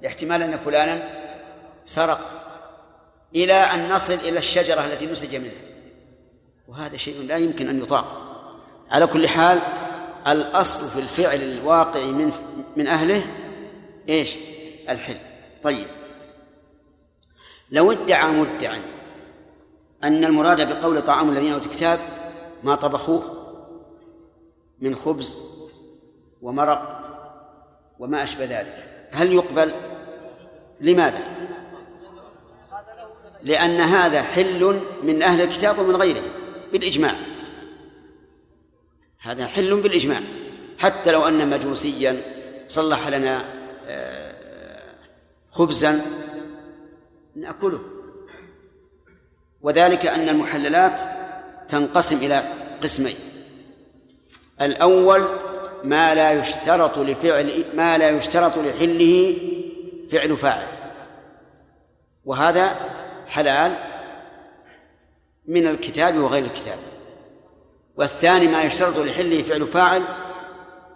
الاحتمال 0.00 0.42
أن 0.42 0.58
فلانا 0.58 1.02
سرق 1.84 2.20
إلى 3.34 3.52
أن 3.54 3.88
نصل 3.88 4.14
إلى 4.14 4.38
الشجرة 4.38 4.84
التي 4.84 5.06
نسج 5.06 5.36
منها. 5.36 5.52
وهذا 6.68 6.96
شيء 6.96 7.22
لا 7.22 7.36
يمكن 7.36 7.68
أن 7.68 7.82
يطاق. 7.82 8.26
على 8.90 9.06
كل 9.06 9.28
حال 9.28 9.60
الأصل 10.26 10.88
في 10.88 10.98
الفعل 10.98 11.42
الواقع 11.42 12.04
من 12.04 12.32
من 12.76 12.86
أهله 12.86 13.26
إيش؟ 14.08 14.36
الحل 14.90 15.16
طيب. 15.62 15.86
لو 17.70 17.92
ادعى 17.92 18.30
مدعى 18.30 18.80
أن 20.04 20.24
المراد 20.24 20.68
بقول 20.68 21.02
طعام 21.02 21.30
الذين 21.30 21.52
أوتوا 21.52 21.70
الكتاب 21.70 21.98
ما 22.64 22.74
طبخوه 22.74 23.22
من 24.80 24.94
خبز 24.94 25.36
ومرق 26.42 27.00
وما 27.98 28.22
أشبه 28.22 28.44
ذلك 28.44 29.08
هل 29.12 29.32
يقبل؟ 29.32 29.72
لماذا؟ 30.80 31.24
لأن 33.42 33.80
هذا 33.80 34.22
حل 34.22 34.80
من 35.02 35.22
أهل 35.22 35.40
الكتاب 35.40 35.78
ومن 35.78 35.96
غيرهم 35.96 36.30
بالإجماع. 36.72 37.14
هذا 39.20 39.46
حل 39.46 39.80
بالإجماع. 39.80 40.20
حتى 40.78 41.12
لو 41.12 41.28
أن 41.28 41.50
مجوسيا 41.50 42.22
صلح 42.68 43.08
لنا 43.08 43.44
آه، 43.86 44.19
خبزا 45.50 46.00
نأكله. 47.36 47.80
وذلك 49.62 50.06
أن 50.06 50.28
المحللات 50.28 51.00
تنقسم 51.68 52.16
إلى 52.16 52.42
قسمين. 52.82 53.16
الأول 54.60 55.28
ما 55.84 56.14
لا 56.14 56.32
يشترط 56.32 56.98
لفعل 56.98 57.64
ما 57.74 57.98
لا 57.98 58.10
يشترط 58.10 58.58
لحله 58.58 59.36
فعل 60.10 60.36
فاعل. 60.36 60.66
وهذا 62.24 62.76
حلال 63.26 63.76
من 65.46 65.66
الكتاب 65.66 66.16
وغير 66.16 66.44
الكتاب. 66.44 66.78
والثاني 67.96 68.46
ما 68.46 68.62
يشترط 68.62 68.98
لحله 68.98 69.42
فعل 69.42 69.66
فاعل 69.66 70.02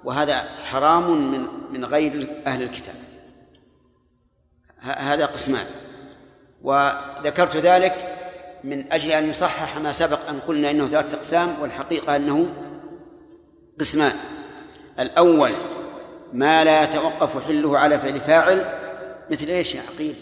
وهذا 0.05 0.49
حرام 0.65 1.33
من 1.33 1.47
من 1.73 1.85
غير 1.85 2.43
أهل 2.47 2.63
الكتاب. 2.63 3.04
هذا 4.85 5.27
قسمان 5.27 5.67
وذكرت 6.63 7.57
ذلك 7.57 8.15
من 8.65 8.93
أجل 8.93 9.13
أن 9.13 9.31
يصحح 9.31 9.79
ما 9.79 9.93
سبق 9.93 10.29
أن 10.29 10.41
قلنا 10.41 10.71
إنه 10.71 10.89
ثلاثة 10.89 11.17
أقسام 11.17 11.61
والحقيقة 11.61 12.17
أنه 12.17 12.49
قسمان 13.81 14.13
الأول 14.99 15.51
ما 16.33 16.65
لا 16.65 16.83
يتوقف 16.83 17.45
حله 17.45 17.79
على 17.79 17.99
فعل 18.01 18.21
فاعل 18.21 18.81
مثل 19.31 19.47
إيش 19.47 19.75
يا 19.75 19.83
عقيل؟ 19.83 20.17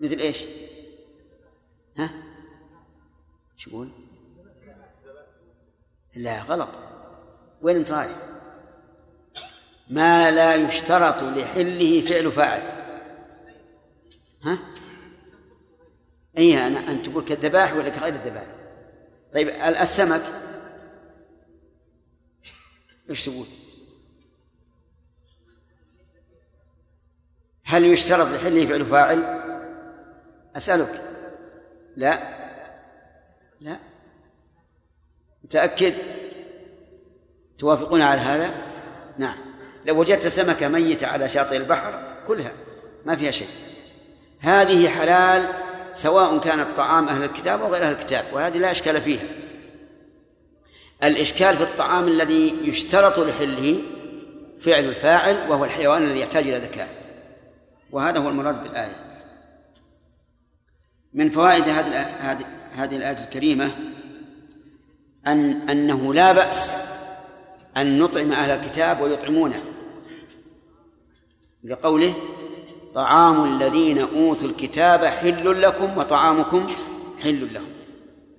مثل 0.00 0.18
إيش؟ 0.18 0.44
ها؟ 1.98 2.10
شو 3.56 3.70
يقول؟ 3.70 3.90
لا 6.16 6.42
غلط 6.42 6.68
وين 7.62 7.76
انت 7.76 7.92
رايح؟ 7.92 8.16
ما 9.90 10.30
لا 10.30 10.54
يشترط 10.54 11.22
لحله 11.22 12.00
فعل 12.00 12.32
فاعل 12.32 12.75
ها؟ 14.42 14.58
اي 16.38 16.66
أنا 16.66 16.90
أنت 16.90 17.08
تقول 17.08 17.24
كالذبائح 17.24 17.74
ولا 17.74 17.88
كغير 17.88 18.14
الذبائح؟ 18.14 18.48
طيب 19.34 19.48
السمك 19.48 20.22
إيش 23.10 23.24
تقول؟ 23.24 23.46
هل 27.64 27.84
يشترط 27.84 28.26
لحله 28.26 28.66
فعل 28.66 28.86
فاعل؟ 28.86 29.46
أسألك 30.56 31.00
لا 31.96 32.36
لا 33.60 33.78
متأكد 35.44 35.94
توافقون 37.58 38.00
على 38.00 38.20
هذا 38.20 38.54
نعم 39.18 39.38
لو 39.84 40.00
وجدت 40.00 40.26
سمكة 40.26 40.68
ميتة 40.68 41.06
على 41.06 41.28
شاطئ 41.28 41.56
البحر 41.56 42.16
كلها 42.26 42.52
ما 43.04 43.16
فيها 43.16 43.30
شيء 43.30 43.48
هذه 44.46 44.88
حلال 44.88 45.48
سواء 45.94 46.38
كانت 46.38 46.66
طعام 46.76 47.08
أهل 47.08 47.24
الكتاب 47.24 47.62
أو 47.62 47.72
غير 47.72 47.82
أهل 47.82 47.92
الكتاب 47.92 48.24
وهذه 48.32 48.58
لا 48.58 48.70
إشكال 48.70 49.00
فيها. 49.00 49.24
الإشكال 51.04 51.56
في 51.56 51.62
الطعام 51.62 52.08
الذي 52.08 52.54
يشترط 52.62 53.18
لحله 53.18 53.78
فعل 54.60 54.84
الفاعل 54.84 55.50
وهو 55.50 55.64
الحيوان 55.64 56.02
الذي 56.02 56.20
يحتاج 56.20 56.48
إلى 56.48 56.58
ذكاء. 56.58 56.88
وهذا 57.90 58.18
هو 58.18 58.28
المراد 58.28 58.62
بالآية. 58.62 58.96
من 61.12 61.30
فوائد 61.30 61.68
هذه 61.68 62.46
هذه 62.74 62.96
الآية 62.96 63.24
الكريمة 63.24 63.76
أن 65.26 65.70
أنه 65.70 66.14
لا 66.14 66.32
بأس 66.32 66.72
أن 67.76 67.98
نطعم 67.98 68.32
أهل 68.32 68.50
الكتاب 68.50 69.00
ويطعمونه. 69.00 69.62
لقوله 71.64 72.14
طعام 72.96 73.44
الذين 73.44 73.98
أوتوا 73.98 74.48
الكتاب 74.48 75.04
حل 75.04 75.62
لكم 75.62 75.98
وطعامكم 75.98 76.74
حل 77.22 77.54
لهم. 77.54 77.68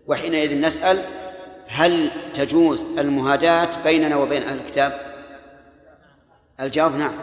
وحينئذ 0.07 0.61
نسأل 0.61 1.01
هل 1.67 2.11
تجوز 2.33 2.85
المهاداة 2.97 3.83
بيننا 3.83 4.15
وبين 4.15 4.43
أهل 4.43 4.57
الكتاب؟ 4.57 5.01
الجواب 6.59 6.95
نعم 6.95 7.13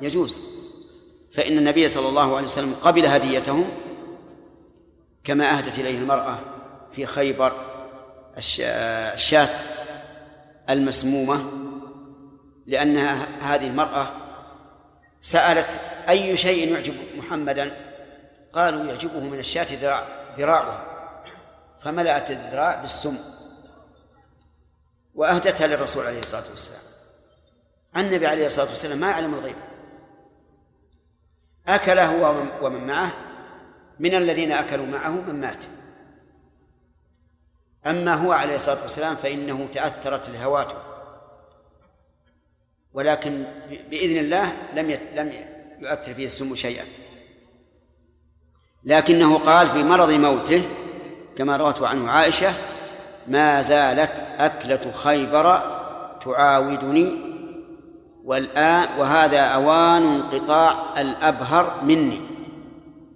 يجوز. 0.00 0.38
فإن 1.32 1.58
النبي 1.58 1.88
صلى 1.88 2.08
الله 2.08 2.36
عليه 2.36 2.46
وسلم 2.46 2.74
قبل 2.82 3.06
هديتهم 3.06 3.64
كما 5.24 5.58
أهدت 5.58 5.78
إليه 5.78 5.98
المرأة 5.98 6.38
في 6.92 7.06
خيبر 7.06 7.52
الشاة 8.38 9.50
المسمومة 10.70 11.44
لأنها 12.66 13.26
هذه 13.40 13.66
المرأة 13.66 14.23
سألت 15.24 15.80
أي 16.08 16.36
شيء 16.36 16.72
يعجب 16.72 16.94
محمدا؟ 17.16 17.70
قالوا 18.52 18.84
يعجبه 18.84 19.20
من 19.20 19.38
الشاة 19.38 19.66
ذراع 19.72 20.06
ذراعها 20.38 20.84
فملأت 21.82 22.30
الذراع 22.30 22.74
بالسم. 22.74 23.18
وأهدتها 25.14 25.66
للرسول 25.66 26.06
عليه 26.06 26.18
الصلاة 26.20 26.50
والسلام. 26.50 26.80
النبي 27.96 28.26
عليه 28.26 28.46
الصلاة 28.46 28.68
والسلام 28.68 28.98
ما 28.98 29.10
يعلم 29.10 29.34
الغيب. 29.34 29.56
أكل 31.68 31.98
هو 31.98 32.44
ومن 32.62 32.86
معه 32.86 33.12
من 33.98 34.14
الذين 34.14 34.52
أكلوا 34.52 34.86
معه 34.86 35.10
من 35.10 35.40
مات. 35.40 35.64
أما 37.86 38.14
هو 38.14 38.32
عليه 38.32 38.56
الصلاة 38.56 38.82
والسلام 38.82 39.16
فإنه 39.16 39.68
تأثرت 39.72 40.28
لهواته 40.28 40.93
ولكن 42.94 43.44
بإذن 43.90 44.18
الله 44.18 44.52
لم 44.74 44.98
لم 45.14 45.32
يؤثر 45.80 46.14
فيه 46.14 46.26
السم 46.26 46.54
شيئا. 46.54 46.84
لكنه 48.84 49.38
قال 49.38 49.68
في 49.68 49.82
مرض 49.82 50.10
موته 50.10 50.62
كما 51.36 51.56
روته 51.56 51.88
عنه 51.88 52.10
عائشة 52.10 52.52
ما 53.28 53.62
زالت 53.62 54.24
أكلة 54.38 54.92
خيبر 54.92 55.62
تعاودني 56.24 57.34
والآن 58.24 58.88
وهذا 58.98 59.40
أوان 59.40 60.02
انقطاع 60.02 61.00
الأبهر 61.00 61.84
مني. 61.84 62.20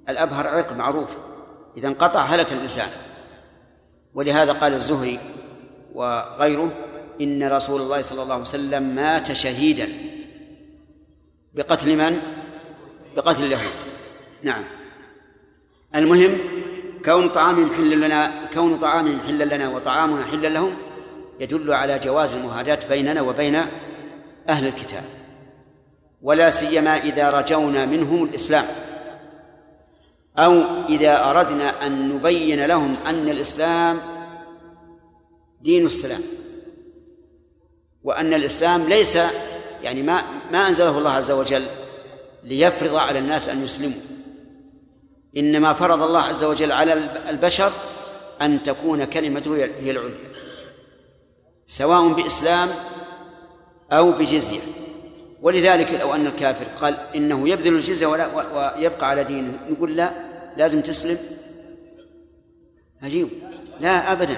الأبهر 0.09 0.47
عرق 0.47 0.73
معروف 0.73 1.11
إذا 1.77 1.89
انقطع 1.89 2.21
هلك 2.21 2.53
الإنسان. 2.53 2.89
ولهذا 4.15 4.53
قال 4.53 4.75
الزهري 4.75 5.19
وغيره 5.95 6.73
إن 7.21 7.49
رسول 7.49 7.81
الله 7.81 8.03
صلى 8.03 8.23
الله 8.23 8.35
عليه 8.35 8.43
وسلم 8.43 8.83
مات 8.83 9.33
شهيدا. 9.33 9.89
بقتل 11.55 11.97
من؟ 11.97 12.21
بقتل 13.17 13.45
اليهود. 13.45 13.73
نعم. 14.43 14.65
المهم 15.95 16.39
كون 17.05 17.29
طعامهم 17.29 17.75
حلا 17.75 18.07
لنا 18.07 18.47
كون 18.55 18.79
طعامهم 18.79 19.21
حلا 19.21 19.57
لنا 19.57 19.69
وطعامنا 19.69 20.25
حلا 20.25 20.49
لهم 20.49 20.77
يدل 21.41 21.73
على 21.73 21.99
جواز 21.99 22.35
المهاداة 22.35 22.89
بيننا 22.89 23.21
وبين 23.21 23.55
أهل 24.49 24.67
الكتاب. 24.67 25.05
ولا 26.23 26.51
سيما 26.51 26.97
إذا 26.97 27.31
رجونا 27.31 27.87
منهم 27.87 28.25
الإسلام. 28.25 28.65
أو 30.39 30.63
إذا 30.89 31.31
أردنا 31.31 31.87
أن 31.87 32.09
نبين 32.09 32.65
لهم 32.65 32.97
أن 33.07 33.29
الإسلام 33.29 33.99
دين 35.63 35.87
السلام. 35.87 36.21
وأن 38.09 38.35
الإسلام 38.35 38.85
ليس 38.89 39.19
يعني 39.83 40.03
ما 40.03 40.23
ما 40.53 40.67
أنزله 40.69 40.99
الله 40.99 41.11
عز 41.11 41.31
وجل 41.31 41.67
ليفرض 42.45 42.95
على 42.95 43.19
الناس 43.19 43.49
أن 43.49 43.65
يسلموا. 43.65 44.01
إنما 45.37 45.73
فرض 45.73 46.03
الله 46.03 46.21
عز 46.21 46.45
وجل 46.45 46.73
على 46.73 46.93
البشر 47.29 47.73
أن 48.43 48.63
تكون 48.63 49.05
كلمته 49.05 49.57
هي 49.57 49.91
العليا 49.91 50.19
سواء 51.67 52.09
بإسلام 52.09 52.69
أو 53.93 54.13
بجزية. 54.13 54.61
ولذلك 55.43 56.01
لو 56.01 56.15
أن 56.15 56.27
الكافر 56.27 56.65
قال 56.81 56.99
إنه 57.15 57.49
يبذل 57.49 57.75
الجزية 57.75 58.07
ولا 58.07 58.27
ويبقى 58.77 59.09
على 59.09 59.25
دينه 59.25 59.59
نقول 59.71 59.97
لا 59.97 60.11
لازم 60.57 60.81
تسلم. 60.81 61.19
عجيب 63.03 63.29
لا 63.81 64.13
أبدا. 64.13 64.37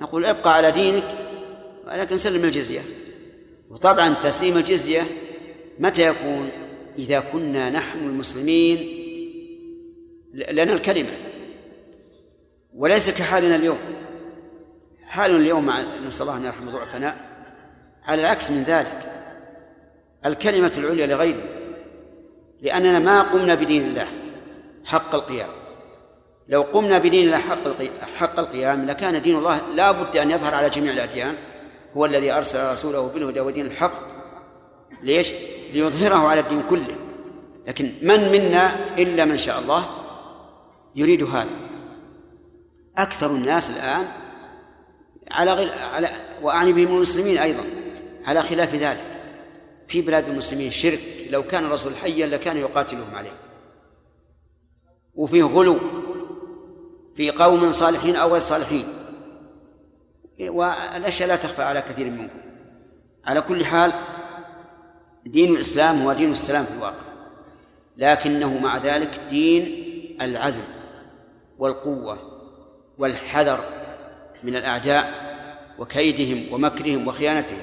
نقول 0.00 0.24
ابقى 0.24 0.54
على 0.54 0.70
دينك 0.70 1.27
ولكن 1.88 2.16
سلم 2.16 2.44
الجزية. 2.44 2.80
وطبعا 3.70 4.14
تسليم 4.14 4.56
الجزية 4.56 5.02
متى 5.78 6.02
يكون؟ 6.02 6.50
إذا 6.98 7.20
كنا 7.20 7.70
نحن 7.70 7.98
المسلمين 7.98 8.78
لنا 10.34 10.72
الكلمة. 10.72 11.10
وليس 12.74 13.10
كحالنا 13.10 13.56
اليوم. 13.56 13.78
حالنا 15.02 15.38
اليوم 15.38 15.66
مع 15.66 15.80
نسأل 16.06 16.22
الله 16.22 16.36
أن 16.36 16.44
يرحم 16.44 16.70
ضعفنا. 16.70 17.16
على 18.04 18.20
العكس 18.20 18.50
من 18.50 18.62
ذلك. 18.62 19.02
الكلمة 20.26 20.72
العليا 20.78 21.06
لغيره 21.06 21.48
لأننا 22.62 22.98
ما 22.98 23.22
قمنا 23.22 23.54
بدين 23.54 23.82
الله 23.82 24.08
حق 24.84 25.14
القيام. 25.14 25.50
لو 26.48 26.62
قمنا 26.62 26.98
بدين 26.98 27.26
الله 27.26 27.38
حق 27.38 27.82
حق 28.16 28.38
القيام 28.38 28.86
لكان 28.86 29.22
دين 29.22 29.36
الله 29.36 29.72
لا 29.74 29.92
بد 29.92 30.16
أن 30.16 30.30
يظهر 30.30 30.54
على 30.54 30.70
جميع 30.70 30.92
الأديان. 30.92 31.34
هو 31.98 32.04
الذي 32.04 32.32
أرسل 32.32 32.72
رسوله 32.72 33.08
بالهدى 33.08 33.40
ودين 33.40 33.66
الحق 33.66 33.92
ليش؟ 35.02 35.32
ليظهره 35.72 36.28
على 36.28 36.40
الدين 36.40 36.62
كله. 36.62 36.96
لكن 37.66 37.92
من 38.02 38.32
منا 38.32 38.96
إلا 38.98 39.24
من 39.24 39.38
شاء 39.38 39.58
الله 39.58 39.86
يريد 40.96 41.22
هذا؟ 41.22 41.50
أكثر 42.96 43.30
الناس 43.30 43.70
الآن 43.70 44.04
على 45.30 45.52
غير 45.52 45.72
على 45.94 46.08
وأعني 46.42 46.72
بهم 46.72 46.96
المسلمين 46.96 47.38
أيضا 47.38 47.64
على 48.26 48.42
خلاف 48.42 48.74
ذلك. 48.74 49.04
في 49.88 50.00
بلاد 50.00 50.28
المسلمين 50.28 50.70
شرك 50.70 51.00
لو 51.30 51.42
كان 51.42 51.64
الرسول 51.64 51.96
حيا 51.96 52.26
لكان 52.26 52.56
يقاتلهم 52.56 53.14
عليه. 53.14 53.36
وفيه 55.14 55.44
غلو 55.44 55.78
في 57.16 57.30
قوم 57.30 57.72
صالحين 57.72 58.16
أو 58.16 58.32
غير 58.32 58.40
صالحين. 58.40 58.84
والأشياء 60.40 61.28
لا 61.28 61.36
تخفى 61.36 61.62
على 61.62 61.82
كثير 61.82 62.10
منكم. 62.10 62.38
على 63.24 63.40
كل 63.40 63.64
حال 63.64 63.92
دين 65.26 65.54
الإسلام 65.54 66.02
هو 66.02 66.12
دين 66.12 66.32
السلام 66.32 66.64
في 66.64 66.72
الواقع. 66.72 67.02
لكنه 67.96 68.58
مع 68.58 68.76
ذلك 68.76 69.20
دين 69.30 69.84
العزم 70.20 70.62
والقوة 71.58 72.18
والحذر 72.98 73.64
من 74.42 74.56
الأعداء 74.56 75.28
وكيدهم 75.78 76.52
ومكرهم 76.52 77.08
وخيانتهم. 77.08 77.62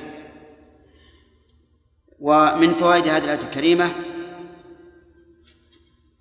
ومن 2.19 2.73
فوائد 2.73 3.07
هذه 3.07 3.23
الآية 3.23 3.39
الكريمة 3.39 3.91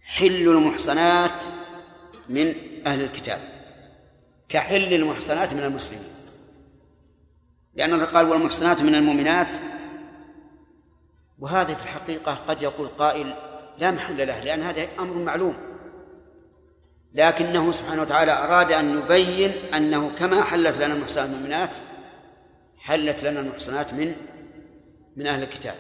حل 0.02 0.48
المحصنات 0.48 1.44
من 2.28 2.54
أهل 2.86 3.02
الكتاب. 3.02 3.40
كحل 4.48 4.94
المحصنات 4.94 5.54
من 5.54 5.60
المسلمين. 5.62 6.13
لأنه 7.76 8.04
قال 8.04 8.28
والمحصنات 8.28 8.82
من 8.82 8.94
المؤمنات. 8.94 9.56
وهذا 11.38 11.74
في 11.74 11.82
الحقيقة 11.82 12.34
قد 12.34 12.62
يقول 12.62 12.88
قائل 12.88 13.34
لا 13.78 13.90
محل 13.90 14.26
له 14.26 14.40
لأن 14.40 14.62
هذا 14.62 14.88
أمر 14.98 15.14
معلوم. 15.14 15.54
لكنه 17.14 17.72
سبحانه 17.72 18.02
وتعالى 18.02 18.32
أراد 18.32 18.72
أن 18.72 18.98
يبين 18.98 19.74
أنه 19.74 20.10
كما 20.18 20.42
حلت 20.42 20.76
لنا 20.76 20.94
المحصنات 20.94 21.28
من 21.28 21.34
المؤمنات 21.34 21.74
حلت 22.78 23.24
لنا 23.24 23.40
المحصنات 23.40 23.94
من 23.94 24.14
من 25.16 25.26
أهل 25.26 25.42
الكتاب. 25.42 25.76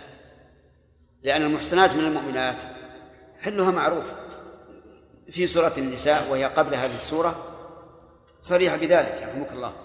لأن 1.22 1.42
المحصنات 1.42 1.94
من 1.94 2.04
المؤمنات 2.04 2.56
حلها 3.40 3.70
معروف 3.70 4.04
في 5.30 5.46
سورة 5.46 5.72
النساء 5.78 6.30
وهي 6.30 6.44
قبل 6.44 6.74
هذه 6.74 6.96
السورة. 6.96 7.34
صريحة 8.42 8.76
بذلك 8.76 9.18
يرحمك 9.22 9.52
الله. 9.52 9.83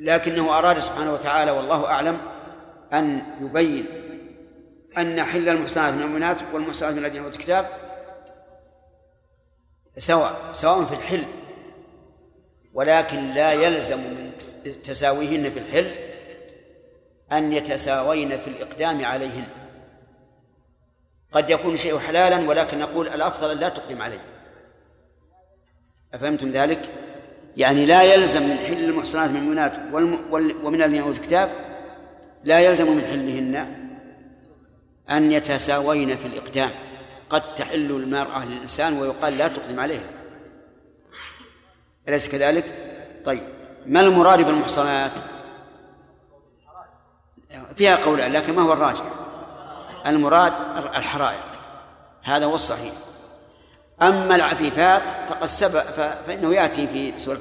لكنه 0.00 0.58
أراد 0.58 0.78
سبحانه 0.78 1.12
وتعالى 1.12 1.50
والله 1.50 1.86
أعلم 1.86 2.18
أن 2.92 3.22
يبين 3.40 3.86
أن 4.98 5.24
حل 5.24 5.48
المحصنات 5.48 5.94
من 5.94 6.02
المؤمنات 6.02 6.36
والمحصنات 6.52 6.92
من 6.92 6.98
الذين 6.98 7.22
أوتوا 7.22 7.38
الكتاب 7.38 7.66
سواء 9.98 10.52
سواء 10.52 10.84
في 10.84 10.94
الحل. 10.94 11.24
ولكن 12.74 13.30
لا 13.30 13.52
يلزم 13.52 13.98
من 13.98 14.32
تساويهن 14.84 15.50
في 15.50 15.58
الحل 15.58 15.90
أن 17.32 17.52
يتساوين 17.52 18.38
في 18.38 18.50
الإقدام 18.50 19.04
عليهن. 19.04 19.46
قد 21.32 21.50
يكون 21.50 21.76
شيء 21.76 21.98
حلالا 21.98 22.48
ولكن 22.48 22.78
نقول 22.78 23.08
الأفضل 23.08 23.50
أن 23.50 23.58
لا 23.58 23.68
تقدم 23.68 24.02
عليه. 24.02 24.24
أفهمتم 26.14 26.50
ذلك؟ 26.50 27.07
يعني 27.58 27.86
لا 27.86 28.02
يلزم 28.02 28.42
من 28.42 28.56
حل 28.56 28.84
المحصنات 28.84 29.30
من 29.30 29.36
المؤمنات 29.36 29.72
ومن 30.62 30.82
الذين 30.82 31.08
الكتاب 31.08 31.50
لا 32.44 32.60
يلزم 32.60 32.96
من 32.96 33.02
حلهن 33.02 33.74
أن 35.10 35.32
يتساوين 35.32 36.16
في 36.16 36.26
الإقدام 36.26 36.70
قد 37.30 37.54
تحل 37.54 37.90
المرأة 37.90 38.44
للإنسان 38.44 38.92
ويقال 38.92 39.38
لا 39.38 39.48
تقدم 39.48 39.80
عليها 39.80 40.10
أليس 42.08 42.28
كذلك؟ 42.28 42.64
طيب 43.24 43.42
ما 43.86 44.00
المراد 44.00 44.42
بالمحصنات؟ 44.42 45.12
فيها 47.76 47.96
قول 47.96 48.18
لكن 48.18 48.54
ما 48.54 48.62
هو 48.62 48.72
الراجح؟ 48.72 49.04
المراد 50.06 50.52
الحرائق 50.76 51.44
هذا 52.22 52.46
هو 52.46 52.54
الصحيح 52.54 52.92
أما 54.02 54.34
العفيفات 54.34 55.02
فقد 55.28 55.46
سبق 55.46 55.82
فإنه 56.26 56.54
يأتي 56.54 56.86
في 56.86 57.18
سورة 57.18 57.40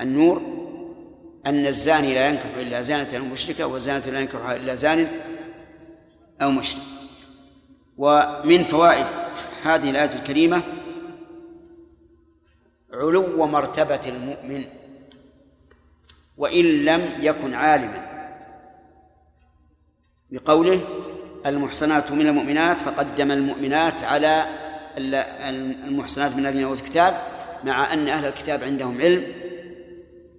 النور 0.00 0.42
أن 1.46 1.66
الزاني 1.66 2.14
لا 2.14 2.28
ينكح 2.28 2.54
إلا 2.56 2.82
زانة 2.82 3.18
أو 3.18 3.24
مشركة 3.24 3.66
والزانة 3.66 4.06
لا 4.06 4.20
ينكحها 4.20 4.56
إلا 4.56 4.74
زان 4.74 5.08
أو 6.42 6.50
مشرك. 6.50 6.82
ومن 7.98 8.64
فوائد 8.64 9.06
هذه 9.62 9.90
الآية 9.90 10.14
الكريمة 10.14 10.62
علو 12.92 13.46
مرتبة 13.46 14.00
المؤمن 14.06 14.64
وإن 16.36 16.64
لم 16.64 17.18
يكن 17.20 17.54
عالما. 17.54 18.12
بقوله 20.30 20.80
المحصنات 21.46 22.12
من 22.12 22.26
المؤمنات 22.26 22.80
فقدم 22.80 23.30
المؤمنات 23.30 24.02
على 24.02 24.46
المحصنات 25.88 26.36
من 26.36 26.46
الذين 26.46 26.64
أوتوا 26.64 26.84
الكتاب 26.84 27.26
مع 27.64 27.92
أن 27.92 28.08
أهل 28.08 28.24
الكتاب 28.24 28.64
عندهم 28.64 29.00
علم 29.00 29.32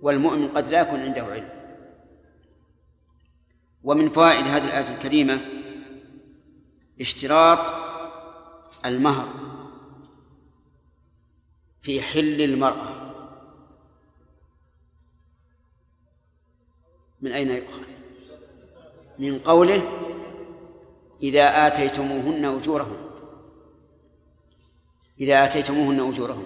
والمؤمن 0.02 0.48
قد 0.48 0.70
لا 0.70 0.82
يكون 0.82 1.00
عنده 1.00 1.24
علم. 1.24 1.50
ومن 3.84 4.10
فوائد 4.10 4.46
هذه 4.46 4.66
الآية 4.66 4.96
الكريمة 4.96 5.42
اشتراط 7.02 7.74
المهر 8.86 9.28
في 11.82 12.02
حل 12.02 12.42
المرأة. 12.42 13.04
من 17.22 17.32
أين 17.32 17.50
يؤخذ؟ 17.50 17.84
من 19.20 19.40
قوله 19.40 20.03
إذا 21.24 21.68
آتيتموهن 21.68 22.46
أجورهن 22.46 23.10
إذا 25.20 25.44
آتيتموهن 25.46 26.00
أجورهن 26.00 26.46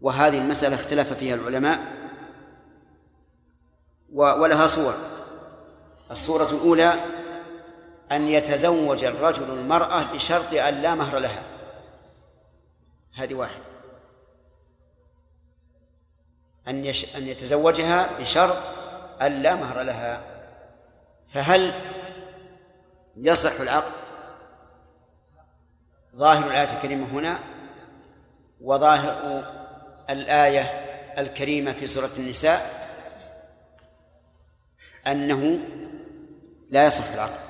وهذه 0.00 0.38
المسألة 0.38 0.74
اختلف 0.74 1.12
فيها 1.12 1.34
العلماء. 1.34 2.02
ولها 4.12 4.66
صور 4.66 4.94
الصورة 6.10 6.50
الأولى 6.50 6.94
أن 8.12 8.28
يتزوج 8.28 9.04
الرجل 9.04 9.50
المرأة 9.50 10.12
بشرط 10.12 10.54
أن 10.54 10.74
لا 10.74 10.94
مهر 10.94 11.18
لها. 11.18 11.42
هذه 13.14 13.34
واحد 13.34 13.60
أن 16.68 16.84
يش... 16.84 17.16
أن 17.16 17.28
يتزوجها 17.28 18.18
بشرط 18.18 18.56
أن 19.22 19.32
لا 19.42 19.54
مهر 19.54 19.82
لها. 19.82 20.22
فهل 21.32 21.72
يصح 23.16 23.60
العقد. 23.60 23.92
ظاهر 26.16 26.46
الآية 26.46 26.76
الكريمة 26.76 27.06
هنا 27.06 27.38
وظاهر 28.60 29.44
الآية 30.10 30.62
الكريمة 31.18 31.72
في 31.72 31.86
سورة 31.86 32.10
النساء 32.18 32.82
أنه 35.06 35.58
لا 36.70 36.86
يصح 36.86 37.12
العقد. 37.12 37.40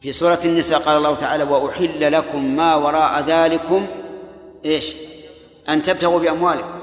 في 0.00 0.12
سورة 0.12 0.40
النساء 0.44 0.78
قال 0.78 0.96
الله 0.96 1.14
تعالى 1.14 1.44
وأحل 1.44 2.12
لكم 2.12 2.56
ما 2.56 2.74
وراء 2.74 3.20
ذلكم. 3.20 3.86
إيش؟ 4.64 4.94
أن 5.68 5.82
تبتغوا 5.82 6.20
بأموالكم. 6.20 6.80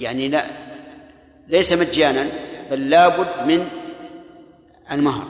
يعني 0.00 0.28
لا 0.28 0.44
ليس 1.46 1.72
مجانا 1.72 2.43
بل 2.70 2.90
لابد 2.90 3.46
من 3.46 3.68
المهر. 4.90 5.26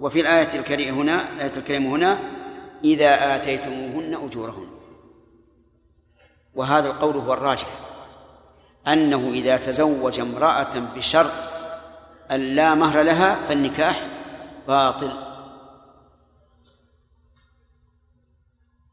وفي 0.00 0.20
الآية 0.20 0.58
الكريمة 0.58 1.02
هنا 1.02 1.28
الآية 1.32 1.56
الكريمة 1.56 1.96
هنا 1.96 2.18
إذا 2.84 3.34
آتيتموهن 3.36 4.14
أجورهن. 4.14 4.68
وهذا 6.54 6.88
القول 6.88 7.16
هو 7.16 7.32
الراجح. 7.32 7.68
أنه 8.88 9.30
إذا 9.30 9.56
تزوج 9.56 10.20
امرأة 10.20 10.78
بشرط 10.96 11.32
أن 12.30 12.40
لا 12.40 12.74
مهر 12.74 13.02
لها 13.02 13.34
فالنكاح 13.34 14.06
باطل. 14.68 15.12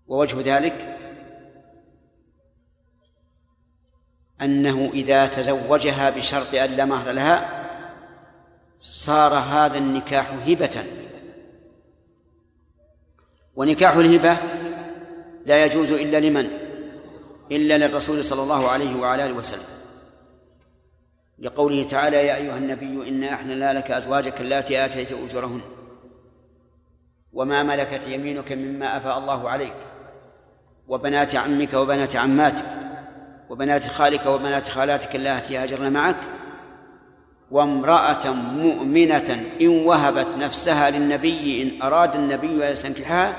ووجه 0.08 0.58
ذلك 0.58 0.98
أنه 4.42 4.90
إذا 4.94 5.26
تزوجها 5.26 6.10
بشرط 6.10 6.56
أن 6.56 6.70
لا 6.70 6.86
مهر 6.86 7.12
لها 7.12 7.57
صار 8.80 9.34
هذا 9.34 9.78
النكاح 9.78 10.34
هبة 10.48 10.84
ونكاح 13.56 13.96
الهبة 13.96 14.38
لا 15.46 15.66
يجوز 15.66 15.92
إلا 15.92 16.20
لمن؟ 16.20 16.50
إلا 17.52 17.78
للرسول 17.78 18.24
صلى 18.26 18.44
الله 18.44 18.70
عليه 18.70 18.96
وعلى 18.96 19.26
آله 19.26 19.34
وسلم 19.34 19.78
لقوله 21.40 21.84
تعالى 21.84 22.18
يا 22.18 22.36
أيها 22.36 22.58
النبي 22.58 23.10
إنا 23.10 23.34
أحللنا 23.34 23.74
لك 23.74 23.92
أزواجك 23.92 24.42
اللاتي 24.42 24.86
آتيت 24.86 25.12
أجورهن 25.12 25.62
وما 27.34 27.64
ملكت 27.64 28.08
يمينك 28.08 28.52
مما 28.52 28.98
أفاء 28.98 29.18
الله 29.18 29.50
عليك 29.50 29.76
وبنات 30.88 31.36
عمك 31.36 31.74
وبنات 31.74 32.16
عماتك 32.16 32.66
وبنات 33.50 33.88
خالك 33.88 34.26
وبنات 34.26 34.68
خالاتك 34.68 35.16
اللاتي 35.16 35.58
هاجرن 35.58 35.94
معك 35.94 36.18
وامرأة 37.52 38.32
مؤمنة 38.34 39.46
إن 39.62 39.68
وهبت 39.68 40.28
نفسها 40.38 40.90
للنبي 40.90 41.62
إن 41.62 41.82
أراد 41.82 42.16
النبي 42.16 42.68
أن 42.68 42.72
يستنكحها 42.72 43.38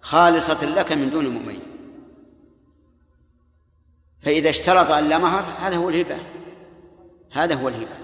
خالصة 0.00 0.64
لك 0.64 0.92
من 0.92 1.10
دون 1.10 1.26
المؤمنين. 1.26 1.62
فإذا 4.20 4.50
اشترط 4.50 4.90
أن 4.90 5.08
لا 5.08 5.18
مهر 5.18 5.44
هذا 5.58 5.76
هو 5.76 5.88
الهبة. 5.88 6.18
هذا 7.32 7.54
هو 7.54 7.68
الهبة. 7.68 7.96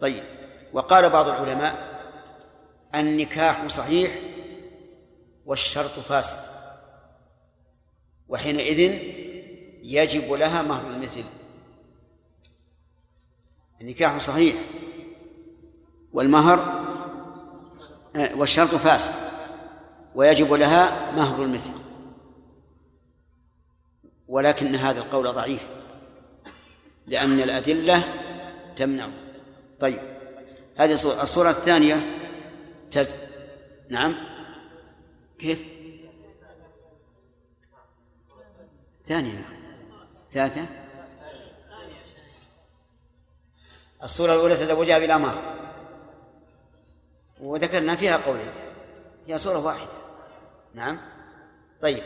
طيب 0.00 0.24
وقال 0.72 1.10
بعض 1.10 1.28
العلماء 1.28 1.92
النكاح 2.94 3.66
صحيح 3.66 4.10
والشرط 5.46 5.90
فاسد. 5.90 6.36
وحينئذ 8.28 8.98
يجب 9.82 10.32
لها 10.32 10.62
مهر 10.62 10.90
المثل. 10.90 11.24
النكاح 13.82 14.18
صحيح 14.18 14.54
والمهر 16.12 16.58
آه، 18.16 18.34
والشرط 18.36 18.74
فاسد 18.74 19.12
ويجب 20.14 20.52
لها 20.52 21.12
مهر 21.12 21.42
المثل. 21.42 21.70
ولكن 24.28 24.74
هذا 24.74 25.00
القول 25.00 25.24
ضعيف 25.32 25.66
لأن 27.06 27.40
الأدلة 27.40 28.04
تمنع. 28.76 29.08
طيب 29.80 30.00
هذه 30.76 30.92
الصورة 30.92 31.22
الصورة 31.22 31.50
الثانية 31.50 32.18
تز... 32.90 33.14
نعم. 33.88 34.14
كيف؟ 35.38 35.64
ثانية. 39.06 39.44
ثالثة. 40.32 40.81
الصورة 44.02 44.34
الأولى 44.34 44.56
تزوجها 44.56 44.98
بلا 44.98 45.18
مهر 45.18 45.54
وذكرنا 47.40 47.96
فيها 47.96 48.16
قولين 48.16 48.50
هي 49.26 49.38
صورة 49.38 49.58
واحدة. 49.58 49.92
نعم. 50.74 51.00
طيب. 51.82 52.02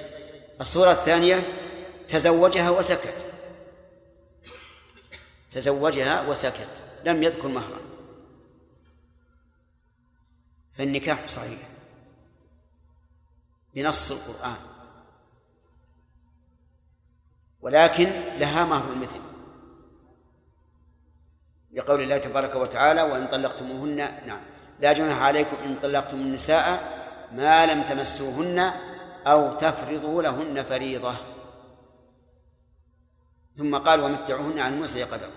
الصورة 0.60 0.90
الثانية 0.90 1.42
تزوجها 2.08 2.70
وسكت. 2.70 3.26
تزوجها 5.50 6.28
وسكت. 6.28 6.68
لم 7.04 7.22
يذكر 7.22 7.48
مهرا. 7.48 7.80
فالنكاح 10.78 11.28
صحيح. 11.28 11.58
بنص 13.74 14.10
القرآن. 14.10 14.56
ولكن 17.60 18.06
لها 18.38 18.64
مهر 18.64 18.92
المثل. 18.92 19.25
لقول 21.76 22.02
الله 22.02 22.18
تبارك 22.18 22.54
وتعالى 22.54 23.02
وإن 23.02 23.26
طلقتموهن 23.26 23.96
نعم. 24.26 24.40
لا 24.80 24.92
جناح 24.92 25.22
عليكم 25.22 25.56
إن 25.64 25.76
طلقتم 25.82 26.16
النساء 26.16 26.80
ما 27.32 27.66
لم 27.66 27.82
تمسوهن 27.82 28.72
أو 29.26 29.52
تفرضوا 29.52 30.22
لهن 30.22 30.62
فريضة. 30.62 31.14
ثم 33.56 33.76
قال 33.76 34.00
ومتعوهن 34.00 34.58
عن 34.58 34.74
المسع 34.74 35.04
قدر. 35.04 35.28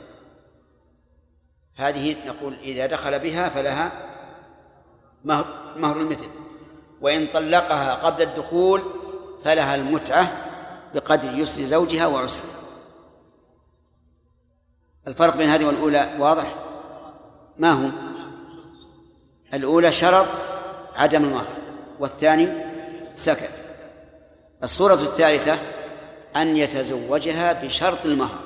هذه 1.75 2.15
نقول 2.27 2.53
إذا 2.63 2.85
دخل 2.85 3.19
بها 3.19 3.49
فلها 3.49 3.91
مهر, 5.23 5.45
مهر 5.75 5.97
المثل. 5.97 6.29
وإن 7.01 7.27
طلقها 7.27 7.93
قبل 7.93 8.21
الدخول 8.21 8.81
فلها 9.43 9.75
المتعة 9.75 10.31
بقدر 10.93 11.37
يسر 11.37 11.61
زوجها 11.61 12.07
وعسره. 12.07 12.58
الفرق 15.07 15.37
بين 15.37 15.49
هذه 15.49 15.65
والأولى 15.65 16.15
واضح؟ 16.19 16.55
ما 17.57 17.71
هو؟ 17.71 17.89
الأولى 19.53 19.91
شرط 19.91 20.27
عدم 20.95 21.23
المهر 21.23 21.47
والثاني 21.99 22.65
سكت. 23.15 23.63
الصورة 24.63 24.93
الثالثة 24.93 25.57
أن 26.35 26.57
يتزوجها 26.57 27.53
بشرط 27.53 28.05
المهر. 28.05 28.39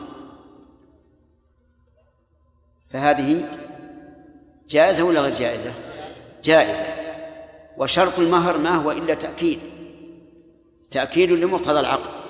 فهذه 2.89 3.49
جائزة 4.69 5.03
ولا 5.03 5.21
غير 5.21 5.33
جائزة؟ 5.33 5.73
جائزة. 6.43 6.85
وشرط 7.77 8.19
المهر 8.19 8.57
ما 8.57 8.69
هو 8.69 8.91
إلا 8.91 9.13
تأكيد. 9.13 9.59
تأكيد 10.91 11.31
لمقتضى 11.31 11.79
العقد 11.79 12.22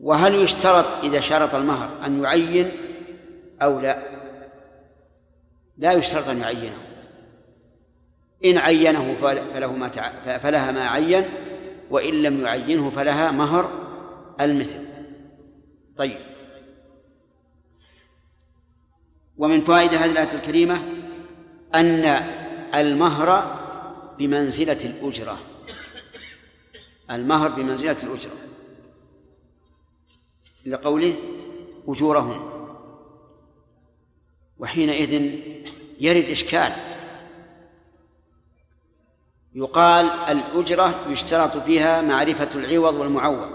وهل 0.00 0.34
يشترط 0.34 0.86
إذا 1.04 1.20
شرط 1.20 1.54
المهر 1.54 1.90
أن 2.06 2.22
يعين 2.22 2.72
أو 3.62 3.80
لا؟ 3.80 4.02
لا 5.78 5.92
يشترط 5.92 6.28
أن 6.28 6.40
يعينه. 6.40 6.78
إن 8.44 8.58
عينه 8.58 9.16
فله 9.22 9.72
ما 9.72 9.88
فلها 10.38 10.72
ما 10.72 10.88
عين 10.88 11.24
وإن 11.90 12.22
لم 12.22 12.40
يعينه 12.40 12.90
فلها 12.90 13.30
مهر 13.30 13.70
المثل. 14.40 14.80
طيب. 15.96 16.18
ومن 19.36 19.64
فوائد 19.64 19.94
هذه 19.94 20.10
الآية 20.10 20.32
الكريمة 20.32 20.82
أن 21.74 22.04
المهر 22.74 23.56
بمنزلة 24.18 24.78
الأجرة. 24.84 25.38
المهر 27.10 27.48
بمنزلة 27.48 27.96
الأجرة. 28.02 28.32
لقوله 30.66 31.14
أجورهن 31.88 32.40
وحينئذ 34.58 35.40
يرد 36.00 36.24
إشكال. 36.30 36.72
يقال 39.54 40.06
الأجرة 40.06 40.94
يشترط 41.08 41.56
فيها 41.56 42.02
معرفة 42.02 42.48
العوض 42.54 42.94
والمعوض. 42.94 43.48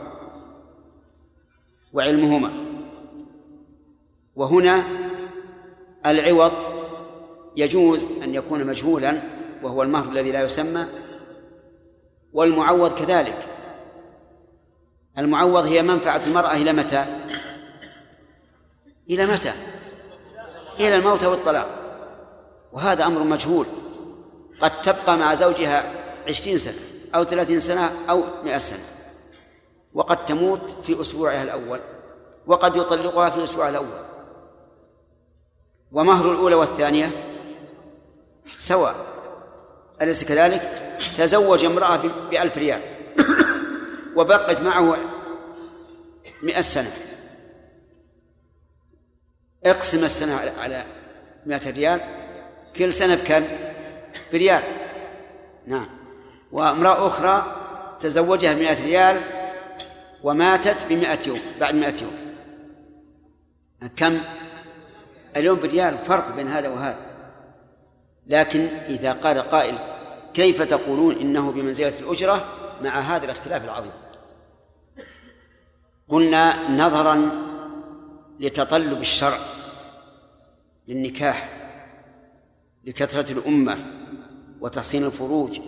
وعلمهما. 1.93 2.51
وهنا 4.35 4.83
العوض 6.05 6.51
يجوز 7.55 8.05
أن 8.23 8.33
يكون 8.33 8.67
مجهولا 8.67 9.21
وهو 9.63 9.83
المهر 9.83 10.11
الذي 10.11 10.31
لا 10.31 10.41
يسمى 10.41 10.85
والمعوض 12.33 12.93
كذلك. 12.93 13.54
المعوض 15.17 15.65
هي 15.65 15.81
منفعة 15.81 16.21
المرأة 16.27 16.51
إلى 16.51 16.73
متى؟ 16.73 17.05
إلى 19.09 19.25
متى؟ 19.25 19.53
إلى 20.79 20.95
الموت 20.95 21.23
والطلاق. 21.23 21.67
وهذا 22.73 23.05
أمر 23.05 23.23
مجهول. 23.23 23.65
قد 24.61 24.81
تبقى 24.81 25.17
مع 25.17 25.33
زوجها 25.33 25.83
عشرين 26.27 26.57
سنة 26.57 26.73
أو 27.15 27.23
ثلاثين 27.23 27.59
سنة 27.59 27.91
أو 28.09 28.23
مئة 28.43 28.57
سنة. 28.57 28.83
وقد 29.93 30.25
تموت 30.25 30.61
في 30.83 31.01
أسبوعها 31.01 31.43
الأول. 31.43 31.79
وقد 32.47 32.75
يطلقها 32.75 33.29
في 33.29 33.43
أسبوعها 33.43 33.69
الأول. 33.69 34.05
ومهر 35.91 36.31
الأولى 36.31 36.55
والثانية 36.55 37.11
سواء. 38.57 38.95
أليس 40.01 40.23
كذلك؟ 40.23 40.61
تزوج 41.17 41.65
امرأة 41.65 42.01
بألف 42.29 42.57
ريال. 42.57 42.94
وبقت 44.15 44.61
معه 44.61 44.97
مئة 46.43 46.61
سنة. 46.61 46.91
اقسم 49.65 50.03
السنة 50.03 50.39
على 50.61 50.83
مئة 51.45 51.69
ريال. 51.69 52.01
كل 52.75 52.93
سنة 52.93 53.15
بكم؟ 53.15 53.43
بريال. 54.31 54.63
نعم. 55.67 55.89
وامرأة 56.51 57.07
أخرى 57.07 57.61
تزوجها 57.99 58.53
بمئة 58.53 58.83
ريال 58.85 59.21
وماتت 60.23 60.85
بمئة 60.89 61.27
يوم 61.27 61.39
بعد 61.59 61.75
مئة 61.75 62.01
يوم. 62.01 62.35
كم؟ 63.97 64.19
اليوم 65.35 65.59
بريال. 65.59 65.97
فرق 65.97 66.35
بين 66.35 66.47
هذا 66.47 66.69
وهذا. 66.69 66.99
لكن 68.27 68.67
إذا 68.89 69.13
قال 69.13 69.39
قائل 69.39 69.77
كيف 70.33 70.61
تقولون 70.61 71.15
إنه 71.15 71.51
بمنزلة 71.51 71.99
الأجرة 71.99 72.45
مع 72.81 72.99
هذا 72.99 73.25
الاختلاف 73.25 73.63
العظيم. 73.63 73.91
قلنا 76.09 76.69
نظرا 76.69 77.31
لتطلب 78.39 79.01
الشرع 79.01 79.37
للنكاح 80.87 81.49
لكثرة 82.83 83.31
الأمة 83.31 83.77
وتحسين 84.61 85.03
الفروج 85.05 85.59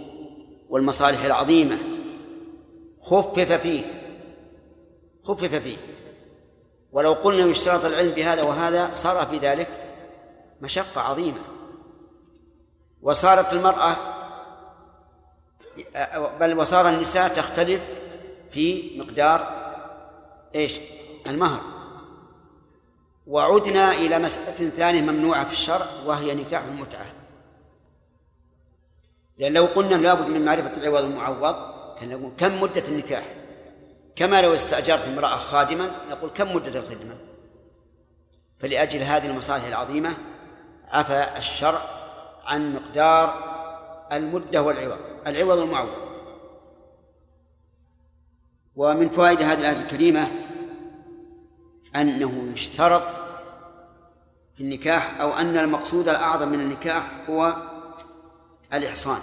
والمصالح 0.70 1.24
العظيمة. 1.24 1.78
خفف 3.02 3.52
فيه 3.52 3.86
خفف 5.24 5.56
فيه. 5.56 5.78
ولو 6.92 7.14
قلنا 7.14 7.46
يشترط 7.46 7.86
العلم 7.86 8.12
بهذا 8.12 8.44
وهذا 8.44 8.94
صار 8.94 9.26
في 9.26 9.38
ذلك 9.38 9.70
مشقة 10.62 11.02
عظيمة. 11.02 11.40
وصارت 13.02 13.54
المرأة 13.54 13.96
بل 16.40 16.58
وصار 16.60 16.90
النساء 16.90 17.28
تختلف 17.28 17.82
في 18.52 18.98
مقدار 19.00 19.57
إيش؟ 20.56 20.80
المهر. 21.28 21.62
وعدنا 23.28 23.92
إلى 23.92 24.20
مسألة 24.20 24.70
ثانية 24.70 25.02
ممنوعة 25.02 25.46
في 25.46 25.54
الشرع 25.54 25.86
وهي 26.06 26.36
نكاح 26.36 26.64
المتعة. 26.64 27.06
لأن 29.38 29.54
لو 29.54 29.66
قلنا 29.66 29.96
لابد 29.96 30.28
من 30.28 30.46
معرفة 30.46 30.78
العوض 30.78 31.04
المعوض 31.04 31.56
كان 32.00 32.10
نقول 32.10 32.32
كم 32.38 32.62
مدة 32.62 32.84
النكاح؟ 32.88 33.24
كما 34.16 34.42
لو 34.42 34.54
استأجرت 34.54 35.08
امرأة 35.08 35.38
خادما 35.38 35.92
نقول 36.10 36.30
كم 36.30 36.56
مدة 36.56 36.80
الخدمة؟ 36.80 37.18
فلأجل 38.60 39.00
هذه 39.00 39.26
المصالح 39.26 39.66
العظيمة 39.66 40.18
عفى 40.88 41.28
الشرع 41.38 41.82
عن 42.46 42.74
مقدار 42.76 43.48
المدة 44.12 44.62
والعوض 44.62 44.98
العوض 45.28 45.58
المعوض. 45.58 46.07
ومن 48.78 49.10
فوائد 49.10 49.42
هذه 49.42 49.60
الآية 49.60 49.82
الكريمة 49.82 50.32
أنه 51.96 52.52
يشترط 52.54 53.04
في 54.56 54.64
النكاح 54.64 55.22
أو 55.22 55.34
أن 55.34 55.58
المقصود 55.58 56.10
الأعظم 56.10 56.48
من 56.48 56.60
النكاح 56.60 57.12
هو 57.30 57.56
الإحصان. 58.74 59.20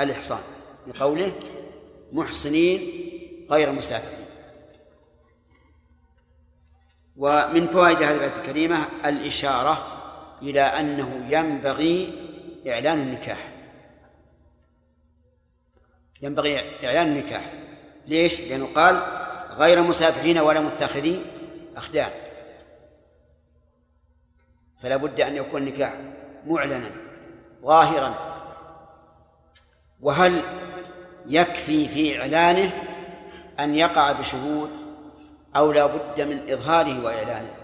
الإحصان. 0.00 0.40
لقوله 0.86 1.32
محصنين 2.12 2.80
غير 3.50 3.72
مسافرين 3.72 4.26
ومن 7.16 7.66
فوائد 7.68 7.96
هذه 7.96 8.16
الآية 8.16 8.36
الكريمة 8.36 8.86
الإشارة 9.04 9.86
إلى 10.42 10.60
أنه 10.60 11.26
ينبغي 11.28 12.12
إعلان 12.68 13.00
النكاح. 13.00 13.61
ينبغي 16.22 16.60
إعلان 16.86 17.06
النكاح. 17.06 17.52
ليش؟ 18.06 18.40
لأنه 18.40 18.68
قال 18.74 19.02
غير 19.58 19.82
مسافحين 19.82 20.38
ولا 20.38 20.60
متخذي 20.60 21.22
أخدان. 21.76 22.10
فلا 24.82 24.96
بد 24.96 25.20
أن 25.20 25.36
يكون 25.36 25.62
النكاح 25.62 25.92
معلنا 26.46 26.90
ظاهرا. 27.62 28.14
وهل 30.00 30.42
يكفي 31.26 31.88
في 31.88 32.20
إعلانه 32.20 32.72
أن 33.60 33.74
يقع 33.74 34.12
بشهود 34.12 34.70
أو 35.56 35.72
لا 35.72 35.86
بد 35.86 36.20
من 36.20 36.52
إظهاره 36.52 37.04
وإعلانه؟ 37.04 37.54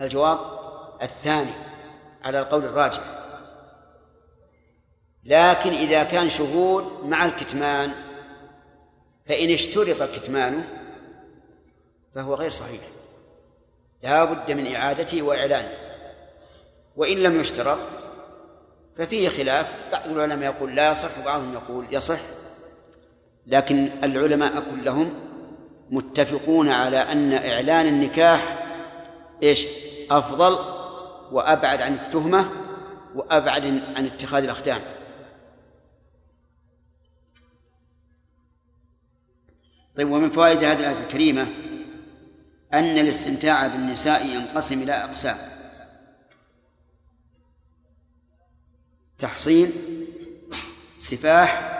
الجواب 0.00 0.38
الثاني 1.02 1.52
على 2.24 2.40
القول 2.40 2.64
الراجح. 2.64 3.23
لكن 5.24 5.70
إذا 5.70 6.02
كان 6.02 6.30
شهود 6.30 6.84
مع 7.04 7.24
الكتمان 7.24 7.92
فإن 9.26 9.50
اشترط 9.50 10.02
كتمانه 10.02 10.68
فهو 12.14 12.34
غير 12.34 12.50
صحيح. 12.50 12.80
لا 14.02 14.24
بد 14.24 14.52
من 14.52 14.74
إعادته 14.74 15.22
وإعلانه. 15.22 15.72
وإن 16.96 17.16
لم 17.16 17.40
يشترط 17.40 17.78
ففيه 18.96 19.28
خلاف. 19.28 19.72
بعض 19.92 20.08
العلماء 20.08 20.54
يقول 20.54 20.74
لا 20.74 20.90
يصح 20.90 21.18
وبعضهم 21.18 21.52
يقول 21.52 21.86
يصح. 21.90 22.20
لكن 23.46 23.92
العلماء 24.04 24.64
كلهم 24.70 25.14
متفقون 25.90 26.68
على 26.68 26.98
أن 26.98 27.32
إعلان 27.32 27.86
النكاح 27.86 28.66
إيش؟ 29.42 29.66
أفضل 30.10 30.58
وأبعد 31.32 31.82
عن 31.82 31.94
التهمة 31.94 32.50
وأبعد 33.14 33.64
عن 33.96 34.06
اتخاذ 34.06 34.44
الأخدان 34.44 34.80
طيب 39.96 40.10
ومن 40.10 40.30
فوائد 40.30 40.64
هذه 40.64 40.80
الآية 40.80 41.04
الكريمة 41.04 41.46
أن 42.72 42.98
الاستمتاع 42.98 43.66
بالنساء 43.66 44.26
ينقسم 44.26 44.82
إلى 44.82 44.92
أقسام. 44.92 45.36
تحصين 49.18 49.72
سفاح 50.98 51.70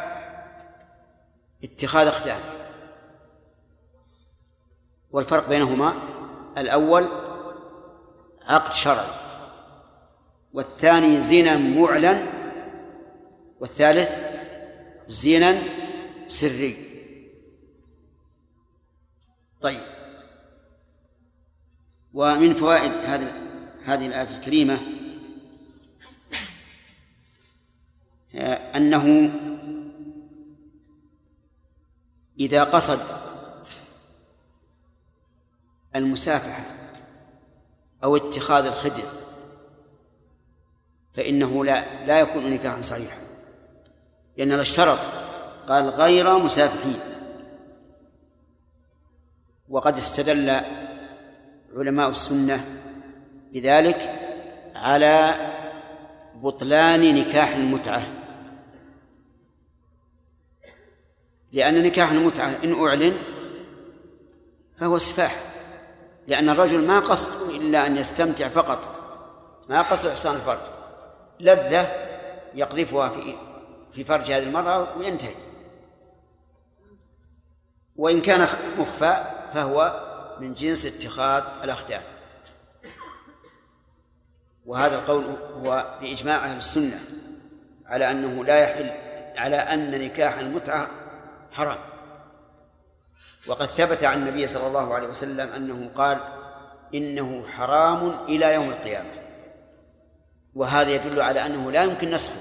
اتخاذ 1.64 2.06
أخدان. 2.06 2.40
والفرق 5.10 5.48
بينهما 5.48 5.94
الأول 6.58 7.08
عقد 8.46 8.72
شرعي 8.72 9.06
والثاني 10.54 11.22
زنا 11.22 11.56
معلن 11.56 12.26
والثالث 13.60 14.16
زنا 15.08 15.58
سري. 16.28 16.83
طيب. 19.64 19.80
ومن 22.14 22.54
فوائد 22.54 22.92
هذه 22.92 23.32
هذه 23.84 24.06
الآية 24.06 24.36
الكريمة 24.36 24.78
أنه 28.76 29.30
إذا 32.40 32.64
قصد 32.64 33.00
المسافحة 35.96 36.64
أو 38.04 38.16
اتخاذ 38.16 38.66
الخدر 38.66 39.08
فإنه 41.14 41.64
لا 41.64 42.06
لا 42.06 42.20
يكون 42.20 42.50
نكاحا 42.52 42.80
صحيحا 42.80 43.18
لأن 44.36 44.52
الشرط 44.52 44.98
قال 45.68 45.88
غير 45.88 46.38
مسافحين. 46.38 47.13
وقد 49.68 49.96
استدل 49.96 50.60
علماء 51.76 52.08
السنة 52.08 52.64
بذلك 53.52 54.20
على 54.74 55.34
بطلان 56.34 57.14
نكاح 57.14 57.56
المتعة. 57.56 58.06
لأن 61.52 61.82
نكاح 61.82 62.10
المتعة 62.10 62.58
إن 62.64 62.84
أعلن 62.86 63.16
فهو 64.76 64.98
سفاح 64.98 65.36
لأن 66.28 66.48
الرجل 66.48 66.86
ما 66.86 67.00
قصده 67.00 67.56
إلا 67.56 67.86
أن 67.86 67.96
يستمتع 67.96 68.48
فقط 68.48 68.88
ما 69.68 69.82
قصده 69.82 70.12
إحسان 70.12 70.34
الفرج 70.34 70.58
لذة 71.40 71.88
يقذفها 72.54 73.08
في 73.08 73.34
في 73.92 74.04
فرج 74.04 74.30
هذه 74.30 74.42
المرأة 74.42 74.98
وينتهي. 74.98 75.34
وإن 77.96 78.20
كان 78.20 78.40
مخفى 78.78 79.43
فهو 79.54 80.00
من 80.40 80.54
جنس 80.54 80.86
اتخاذ 80.86 81.44
الأخدان. 81.64 82.02
وهذا 84.66 84.96
القول 84.96 85.24
هو 85.52 85.98
بإجماع 86.00 86.44
أهل 86.44 86.56
السنة 86.56 87.00
على 87.86 88.10
أنه 88.10 88.44
لا 88.44 88.58
يحل 88.58 88.90
على 89.36 89.56
أن 89.56 89.90
نكاح 90.04 90.38
المتعة 90.38 90.88
حرام. 91.52 91.78
وقد 93.46 93.66
ثبت 93.66 94.04
عن 94.04 94.18
النبي 94.18 94.46
صلى 94.46 94.66
الله 94.66 94.94
عليه 94.94 95.08
وسلم 95.08 95.48
أنه 95.52 95.90
قال 95.94 96.18
إنه 96.94 97.48
حرام 97.48 98.10
إلى 98.28 98.54
يوم 98.54 98.70
القيامة. 98.70 99.24
وهذا 100.54 100.90
يدل 100.90 101.20
على 101.20 101.46
أنه 101.46 101.70
لا 101.70 101.82
يمكن 101.82 102.10
نسخه 102.10 102.40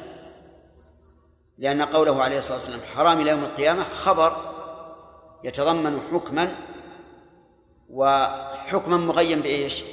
لأن 1.57 1.81
قوله 1.81 2.23
عليه 2.23 2.38
الصلاة 2.38 2.57
والسلام 2.57 2.80
حرام 2.95 3.22
إلى 3.22 3.31
يوم 3.31 3.44
القيامة 3.44 3.84
خبر 3.84 4.53
يتضمن 5.44 6.02
حكما 6.11 6.56
وحكما 7.93 8.97
مغيا 8.97 9.35
بإيش؟ 9.35 9.83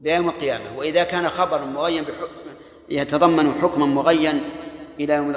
بيوم 0.00 0.28
القيامة. 0.28 0.78
وإذا 0.78 1.04
كان 1.04 1.28
خبرا 1.28 1.64
مغيا 1.64 2.02
بحكم 2.02 2.30
يتضمن 2.88 3.52
حكما 3.52 3.86
مغيا 3.86 4.40
إلى 5.00 5.14
يوم 5.14 5.36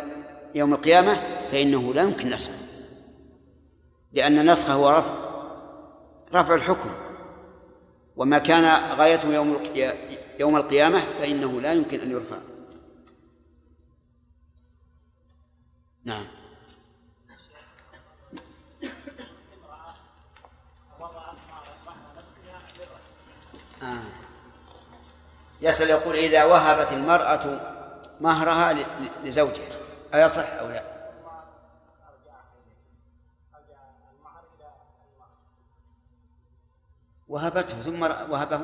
يوم 0.56 0.74
القيامة 0.74 1.14
فإنه 1.52 1.94
لا 1.94 2.04
يمكن 2.04 2.30
نسخه 2.30 2.70
لأن 4.14 4.40
النسخ 4.40 4.70
هو 4.70 4.90
رفع 4.90 5.16
رفع 6.34 6.56
الحكم. 6.56 6.90
وما 8.16 8.38
كان 8.38 8.96
غايته 8.98 9.34
يوم 9.34 9.64
يوم 10.40 10.56
القيامة 10.56 11.00
فإنه 11.00 11.62
لا 11.62 11.74
يمكن 11.74 12.00
أن 12.00 12.12
يرفع. 12.12 12.38
نعم. 16.04 16.39
آه. 23.84 24.20
يسأل 25.62 25.90
يقول 25.90 26.16
إذا 26.16 26.44
وهبت 26.44 26.92
المرأة 26.92 27.60
مهرها 28.22 28.74
لزوجها 29.24 29.66
أيصح 30.14 30.54
أو 30.54 30.70
لا؟ 30.70 30.84
وهبته 37.28 37.82
ثم 37.82 38.04
وهبه؟ 38.04 38.62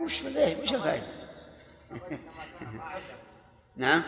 وش 0.00 0.22
ليه؟ 0.22 0.62
وش 0.62 0.74
الفائدة؟ 0.74 1.06
نعم. 3.76 4.02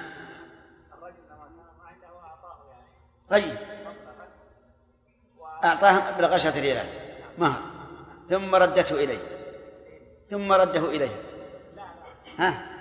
طيب. 3.29 3.59
أعطاه 5.65 6.19
بلغ 6.19 6.35
عشرة 6.35 6.61
ريالات 6.61 6.95
مهر. 7.39 7.63
ثم 8.31 8.55
ردته 8.55 9.05
إليه. 9.05 9.38
ثم 10.31 10.53
رده 10.53 10.89
إليه 10.91 11.23
ها 12.39 12.79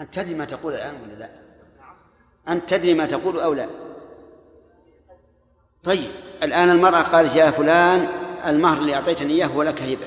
أنت 0.00 0.14
تدري 0.14 0.34
ما 0.34 0.44
تقول 0.44 0.74
الآن 0.74 0.94
ولا 1.02 1.12
لا؟ 1.12 1.30
أنت 2.48 2.70
تدري 2.70 2.94
ما 2.94 3.06
تقول 3.06 3.40
أو 3.40 3.52
لا؟ 3.52 3.68
طيب 5.84 6.10
الآن 6.42 6.70
المرأة 6.70 7.02
قالت 7.02 7.36
يا 7.36 7.50
فلان 7.50 8.00
المهر 8.46 8.78
اللي 8.78 8.94
أعطيتني 8.94 9.32
إياه 9.32 9.46
هو 9.46 9.62
لك 9.62 9.82
هبة 9.82 10.06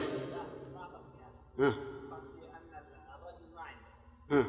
ها. 1.60 1.74
ها. 4.32 4.44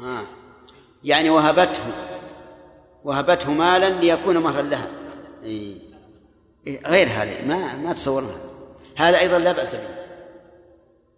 ها. 0.00 0.26
يعني 1.04 1.30
وهبته 1.30 1.82
وهبته 3.04 3.52
مالا 3.52 3.88
ليكون 3.88 4.38
مهرا 4.38 4.62
لها. 4.62 4.88
إيه. 5.42 5.76
غير 6.86 7.08
هذا 7.08 7.46
ما 7.46 7.76
ما 7.76 7.92
تصورنا 7.92 8.34
هذا 8.96 9.18
أيضا 9.18 9.38
لا 9.38 9.52
بأس 9.52 9.74
به. 9.74 9.88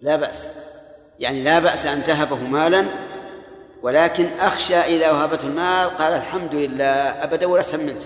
لا 0.00 0.16
بأس. 0.16 0.48
يعني 1.18 1.42
لا 1.42 1.58
بأس 1.58 1.86
أن 1.86 2.04
تهبه 2.04 2.36
مالا 2.36 2.84
ولكن 3.82 4.26
أخشى 4.26 4.76
إذا 4.76 5.10
وهبته 5.10 5.46
المال 5.46 5.90
قال 5.90 6.12
الحمد 6.12 6.54
لله 6.54 7.24
أبدا 7.24 7.46
ولا 7.46 7.62
سمنت. 7.62 8.02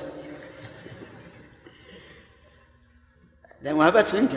لأن 3.63 3.75
وهبته 3.75 4.19
أنت. 4.19 4.33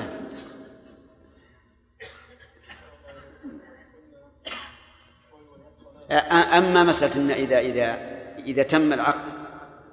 أما 6.32 6.84
مسألة 6.84 7.16
أن 7.16 7.32
إذا 7.32 7.60
إذا 7.60 8.13
إذا 8.46 8.64
تم 8.64 8.94
العقد 8.94 9.34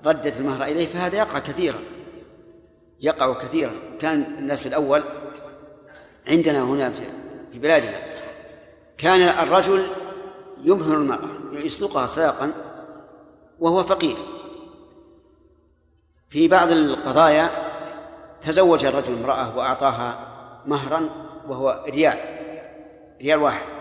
ردت 0.07 0.41
المهر 0.41 0.65
إليه 0.65 0.87
فهذا 0.87 1.19
يقع 1.19 1.39
كثيرا. 1.39 1.79
يقع 3.01 3.35
كثيرا. 3.35 3.73
كان 4.01 4.23
الناس 4.39 4.63
في 4.63 4.69
الأول 4.69 5.03
عندنا 6.29 6.63
هنا 6.63 6.91
في 7.53 7.59
بلادنا 7.59 8.01
كان 8.99 9.21
الرجل 9.21 9.87
يمهر 10.65 10.97
المرأة 10.97 11.29
يسلقها 11.53 12.07
سلاقا 12.07 12.53
وهو 13.59 13.85
فقير. 13.85 14.17
في 16.29 16.49
بعض 16.49 16.71
القضايا 16.71 17.51
تزوج 18.41 18.85
الرجل 18.85 19.13
امرأة 19.13 19.57
وأعطاها 19.57 20.27
مهرا 20.67 21.09
وهو 21.49 21.85
ريال 21.89 22.19
ريال 23.21 23.39
واحد. 23.39 23.81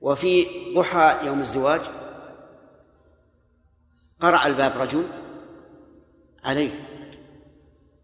وفي 0.00 0.46
ضحى 0.74 1.26
يوم 1.26 1.40
الزواج 1.40 1.80
قرع 4.20 4.46
الباب 4.46 4.72
رجل 4.76 5.04
عليه 6.44 6.88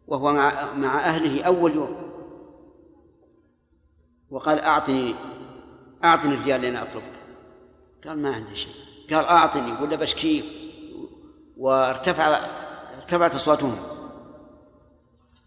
وهو 0.06 0.32
مع 0.32 0.72
مع 0.74 0.98
أهله 0.98 1.42
أول 1.42 1.74
يوم. 1.74 2.12
وقال 4.30 4.60
أعطني 4.60 5.14
أعطني 6.04 6.34
الرجال 6.34 6.62
لأن 6.62 6.76
أطلبك 6.76 7.12
قال 8.04 8.18
ما 8.18 8.34
عندي 8.34 8.56
شيء. 8.56 8.74
قال 9.10 9.24
أعطني 9.24 9.72
ولا 9.72 9.96
بشكيه 9.96 10.42
وارتفع 11.56 12.38
ارتفعت 12.96 13.34
أصواتهم. 13.34 13.76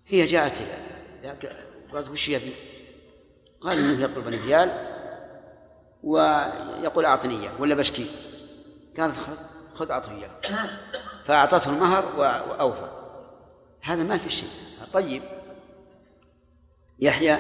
هي 0.08 0.26
جاءت 0.26 0.62
قالت 1.94 2.10
وش 2.10 2.30
يبي؟ 2.30 2.52
قال 3.62 3.78
إنه 3.78 4.04
يطلب 4.04 4.28
ريال 4.28 4.96
ويقول 6.04 7.06
أعطني 7.06 7.40
إياه 7.40 7.52
ولا 7.60 7.76
بشكي 7.76 8.06
قالت 9.00 9.16
خذ 9.76 9.86
خذ 9.86 9.92
اعطه 9.92 10.12
اياه 10.12 10.30
فأعطته 11.26 11.70
المهر 11.70 12.06
وأوفى. 12.18 12.90
هذا 13.82 14.04
ما 14.04 14.18
في 14.18 14.30
شيء. 14.30 14.50
طيب. 14.94 15.24
يحيى. 17.00 17.38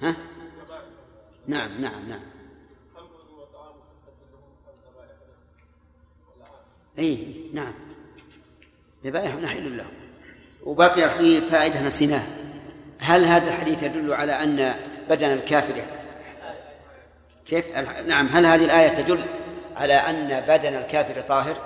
ها؟ 0.00 0.16
نعم 1.46 1.80
نعم 1.80 2.08
نعم. 2.08 2.22
اي 6.98 7.50
نعم. 7.52 7.74
ذبائح 9.04 9.34
نحل 9.34 9.76
له 9.76 9.86
وبقي 10.62 11.10
في 11.10 11.40
فائدة 11.40 11.86
نسيناها. 11.86 12.53
هل 13.04 13.24
هذا 13.24 13.48
الحديث 13.48 13.82
يدل 13.82 14.12
على 14.12 14.32
أن 14.32 14.74
بدن 15.10 15.32
الكافر 15.32 15.74
كيف؟ 17.46 17.78
نعم 18.06 18.26
هل 18.26 18.46
هذه 18.46 18.64
الآية 18.64 18.88
تدل 18.88 19.24
على 19.76 19.94
أن 19.94 20.40
بدن 20.48 20.74
الكافر 20.74 21.20
طاهر؟ 21.20 21.56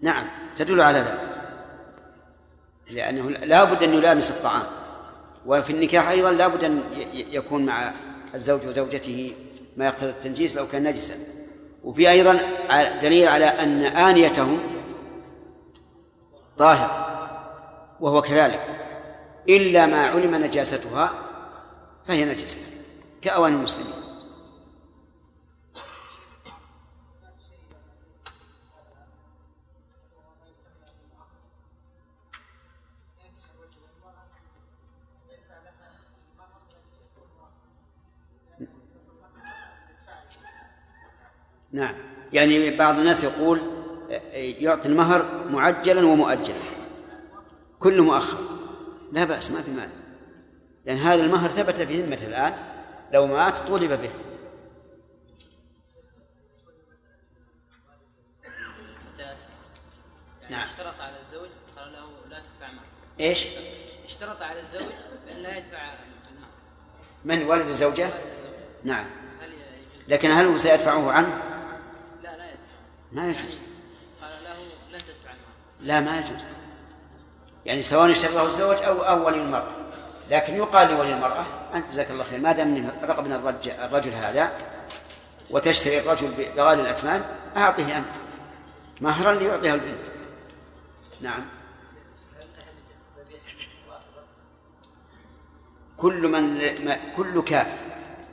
نعم 0.00 0.24
تدل 0.56 0.80
على 0.80 0.98
ذلك. 0.98 1.20
لأنه 2.90 3.30
لا 3.30 3.64
بد 3.64 3.82
أن 3.82 3.94
يلامس 3.94 4.30
الطعام. 4.30 4.62
وفي 5.46 5.70
النكاح 5.70 6.08
أيضا 6.08 6.30
لا 6.30 6.48
بد 6.48 6.64
أن 6.64 6.82
يكون 7.12 7.66
مع 7.66 7.92
الزوج 8.34 8.66
وزوجته 8.66 9.34
ما 9.76 9.86
يقتضي 9.86 10.10
التنجيس 10.10 10.56
لو 10.56 10.68
كان 10.68 10.82
نجسا. 10.82 11.14
وفي 11.84 12.10
أيضا 12.10 12.38
دليل 13.02 13.28
على 13.28 13.44
أن 13.44 13.82
آنيتهم 13.84 14.58
طاهر 16.58 16.90
وهو 18.00 18.22
كذلك. 18.22 18.83
إلا 19.48 19.86
ما 19.86 20.06
علم 20.06 20.34
نجاستها 20.34 21.12
فهي 22.06 22.24
نجسة 22.24 22.60
كأواني 23.22 23.56
المسلمين. 23.56 24.04
نعم. 41.72 41.94
يعني 42.32 42.76
بعض 42.76 42.98
الناس 42.98 43.24
يقول 43.24 43.60
يعطي 44.34 44.88
المهر 44.88 45.48
معجلا 45.50 46.06
ومؤجلا 46.06 46.56
كل 47.80 48.02
مؤخر. 48.02 48.53
لا 49.14 49.24
بأس 49.24 49.50
ما 49.50 49.62
في 49.62 49.70
مانع. 49.70 49.92
لأن 50.86 50.96
هذا 50.96 51.22
المهر 51.22 51.48
ثبت 51.48 51.80
في 51.80 52.02
ذمته 52.02 52.26
الآن 52.26 52.54
لو 53.12 53.26
مات 53.26 53.56
طولب 53.56 53.92
به. 53.92 54.10
يعني 60.42 60.56
نعم. 60.56 60.62
اشترط 60.62 61.00
على 61.00 61.20
الزوج 61.20 61.48
قال 61.76 61.92
له 61.92 62.28
لا 62.30 62.38
تدفع 62.40 62.72
مهر. 62.72 62.84
إيش؟ 63.20 63.46
اشترط 64.04 64.42
على 64.42 64.60
الزوج 64.60 64.92
بأن 65.26 65.36
لا 65.36 65.56
يدفع 65.56 65.92
المهر. 66.30 66.50
من؟ 67.24 67.42
والد 67.42 67.66
الزوجة؟ 67.66 68.08
نعم. 68.84 69.06
لكن 70.08 70.30
هل 70.30 70.46
هو 70.46 70.58
سيدفعه 70.58 71.12
عنه؟ 71.12 71.42
لا 72.22 72.36
لا 72.36 72.50
يدفع 72.50 72.62
ما 73.12 73.30
يجوز. 73.30 73.60
يعني 73.60 74.34
قال 74.34 74.44
له 74.44 74.62
لن 74.92 74.98
تدفع 74.98 75.30
المهر. 75.30 75.54
لا 75.80 76.00
ما 76.00 76.18
يجوز. 76.18 76.63
يعني 77.66 77.82
سواء 77.82 78.10
اشتراه 78.10 78.46
الزوج 78.46 78.76
أو 78.76 79.02
أو 79.02 79.26
ولي 79.26 79.36
المرأة. 79.36 79.72
لكن 80.30 80.54
يقال 80.54 80.88
لولي 80.88 81.14
المرأة 81.14 81.46
أنت 81.74 81.88
جزاك 81.90 82.10
الله 82.10 82.24
خير 82.24 82.40
ما 82.40 82.52
دام 82.52 82.90
رقبنا 83.02 83.36
الرجل, 83.36 83.70
الرجل 83.70 84.12
هذا 84.12 84.52
وتشتري 85.50 85.98
الرجل 85.98 86.28
بغالي 86.56 86.82
الاثمان 86.82 87.22
اعطه 87.56 87.98
أنت. 87.98 88.06
مهرا 89.00 89.32
ليعطيها 89.32 89.74
البنت. 89.74 89.98
نعم. 91.20 91.46
كل 95.96 96.28
من 96.28 96.70
كل 97.16 97.42
كافر 97.42 97.78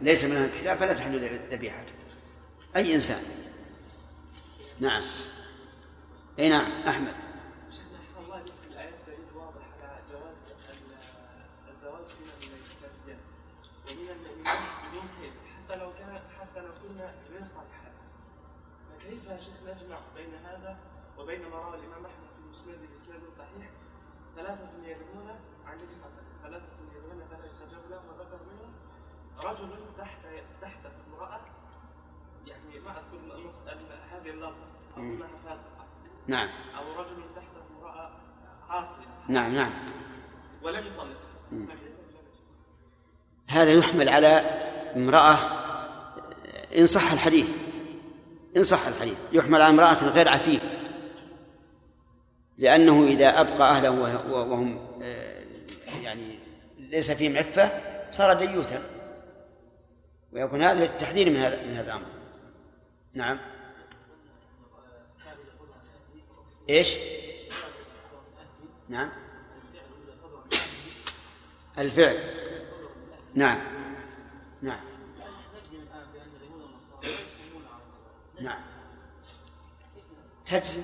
ليس 0.02 0.24
من 0.24 0.38
الكتاب 0.38 0.78
فلا 0.78 0.94
تحل 0.94 1.40
ذبيحته 1.52 1.92
أي 2.76 2.96
إنسان. 2.96 3.22
نعم. 4.80 5.02
أي 6.40 6.50
نعم 6.50 6.72
احمد 17.42 17.62
وبين 21.18 21.42
ما 21.42 21.58
روى 21.58 21.76
الإمام 21.76 22.06
أحمد 22.06 22.30
في 22.36 22.40
المسند 22.46 22.90
باسناد 22.92 23.22
صحيح؟ 23.38 23.70
ثلاثة 24.36 24.70
يرمون 24.84 25.30
عن 25.66 25.78
النبي 25.78 25.94
صلى 25.94 26.06
الله 26.06 26.18
عليه 26.18 26.22
وسلم. 26.22 26.42
ثلاثة 26.44 26.68
يرمون 26.96 27.28
فلا 27.28 27.46
يستجاب 27.46 27.82
له 27.90 28.02
وذكر 28.10 28.40
منهم. 28.52 28.72
رجل 29.44 29.70
تحت 29.98 30.20
تحت 30.62 30.86
امرأة 30.86 31.42
يعني 32.48 32.80
ما 32.80 32.92
أذكر 32.92 33.36
النص 33.36 33.58
هذه 34.12 34.30
اللفظه 34.30 34.66
اظنها 34.98 35.28
فاسقة. 35.46 35.86
نعم. 36.28 36.50
أو 36.78 37.02
رجل 37.02 37.24
تحت 37.36 37.50
امرأة 37.80 38.12
عاصية. 38.70 39.08
نعم 39.28 39.54
نعم. 39.56 39.72
ولم 40.64 40.88
يطلق. 40.88 41.18
هذا 43.48 43.74
يحمل 43.74 44.10
على 44.10 44.28
امرأة 44.96 45.38
إن 46.78 46.86
صح 46.86 47.12
الحديث. 47.12 47.50
إن 48.58 48.64
صح 48.64 48.88
الحديث. 48.88 49.18
يحمل 49.32 49.62
على 49.62 49.70
امرأة 49.70 50.10
غير 50.10 50.30
عفيفة 50.30 50.68
لأنه 52.58 53.08
إذا 53.08 53.42
أبقى 53.42 53.72
أهله 53.72 53.92
وهم 54.32 54.80
آه، 55.02 55.42
يعني 56.02 56.40
ليس 56.80 57.12
فيهم 57.12 57.38
عفة 57.38 57.72
صار 58.12 58.34
ديوثا. 58.34 58.84
ويكون 60.34 60.62
هذا 60.62 60.80
للتحذير 60.80 61.30
من 61.30 61.36
هذا 61.36 61.64
من 61.64 61.74
هذا 61.74 61.86
الأمر. 61.86 62.06
نعم. 63.14 63.40
إيش؟ 66.70 66.96
نعم. 68.90 69.10
الفعل. 71.78 72.20
نعم. 73.36 73.60
نعم. 74.62 74.91
نعم. 78.42 78.62
تجزم 80.46 80.84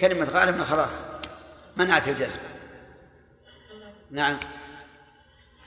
كلمة 0.00 0.24
غالب 0.24 0.62
خلاص 0.62 1.06
منعت 1.76 2.08
الجزم 2.08 2.40
نعم. 4.10 4.38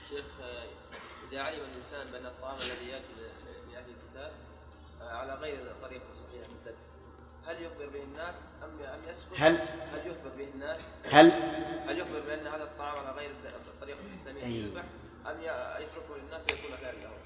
شيخ 0.08 0.24
إذا 1.32 1.40
علم 1.40 1.64
الإنسان 1.64 2.10
بأن 2.10 2.26
الطعام 2.26 2.58
الذي 2.58 2.88
يأكل 2.88 3.20
لأهل 3.72 3.84
الكتاب 3.90 4.32
آه، 5.00 5.16
على 5.16 5.34
غير 5.34 5.70
الطريقة 5.70 6.10
الصحيحة 6.10 6.44
المعتدة 6.46 6.76
هل 7.46 7.62
يخبر 7.62 7.86
به 7.86 8.02
الناس 8.02 8.46
أم 8.64 8.82
أم 8.82 9.00
يسكت؟ 9.08 9.32
هل؟ 9.36 9.60
هل 9.92 10.06
يخبر 10.06 10.28
به 10.38 10.48
الناس؟ 10.54 10.80
هل؟ 11.04 11.30
هل 11.88 11.98
يخبر 11.98 12.20
بأن 12.20 12.46
هذا 12.46 12.62
الطعام 12.64 13.06
على 13.06 13.16
غير 13.16 13.30
الطريقة 13.74 13.98
الإسلامية 14.00 14.44
أي. 14.44 14.60
يذبح؟ 14.60 14.84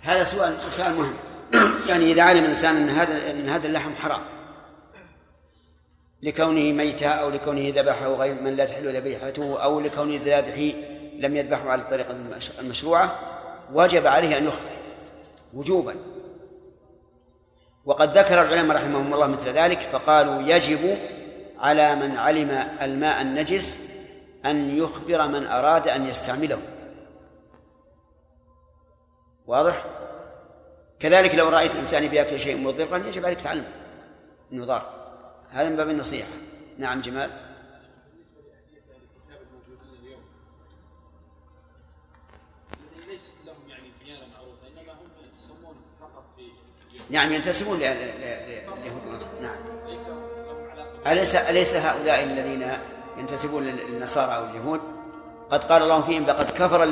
هذا 0.03 0.25
سؤال 0.25 0.55
سؤال 0.71 0.95
مهم. 0.95 1.15
يعني 1.89 2.13
إذا 2.13 2.23
علم 2.23 2.45
الإنسان 2.45 2.77
أن 2.77 2.89
هذا 2.89 3.31
أن 3.31 3.49
هذا 3.49 3.67
اللحم 3.67 3.95
حرام 3.95 4.21
لكونه 6.23 6.73
ميتا 6.73 7.09
أو 7.09 7.31
لكونه 7.31 7.73
ذبحه 7.77 8.15
غير 8.15 8.35
من 8.35 8.57
لا 8.57 8.65
تحل 8.65 8.97
ذبيحته 8.97 9.63
أو 9.63 9.81
لكون 9.81 10.15
الذابح 10.15 10.75
لم 11.19 11.37
يذبحه 11.37 11.71
على 11.71 11.83
الطريقة 11.83 12.17
المشروعة 12.61 13.19
وجب 13.73 14.07
عليه 14.07 14.39
أن 14.39 14.47
يخبر 14.47 14.71
وجوبا. 15.55 15.95
وقد 17.85 18.19
ذكر 18.19 18.43
العلماء 18.43 18.77
رحمهم 18.77 19.15
الله 19.15 19.27
مثل 19.27 19.49
ذلك 19.49 19.79
فقالوا 19.79 20.43
يجب 20.43 20.99
على 21.59 21.97
من 21.97 22.17
علم 22.17 22.51
الماء 22.83 23.23
النجس 23.23 23.93
أن 24.47 24.79
يخبر 24.79 25.29
من 25.29 25.47
أراد 25.47 25.89
أن 25.89 26.09
يستعمله. 26.09 26.59
واضح؟ 29.47 29.85
كذلك 31.01 31.35
لو 31.35 31.49
رأيت 31.49 31.77
إنسان 31.77 32.09
بياكل 32.09 32.41
شيء 32.41 32.57
مضرا 32.57 32.97
يجب 32.97 33.27
عليك 33.27 33.41
تعلمه 33.41 33.69
أنه 34.53 34.65
ضار. 34.65 35.03
هذا 35.51 35.69
من 35.69 35.77
باب 35.77 35.89
النصيحة. 35.89 36.29
نعم 36.79 37.01
جمال. 37.01 37.31
نعم 47.11 47.33
ينتسبون 47.33 47.79
لليهود 47.79 49.07
والنصارى. 49.07 49.41
نعم. 49.41 49.57
أليس 51.07 51.35
أليس 51.35 51.75
هؤلاء 51.75 52.25
الذين 52.25 52.79
ينتسبون 53.17 53.63
للنصارى 53.63 54.37
أو 54.37 54.45
اليهود؟ 54.45 54.81
قد 55.51 55.65
قال 55.65 55.83
الله 55.83 56.03
فيهم 56.03 56.27
لقد 56.27 56.51
كفر 56.51 56.83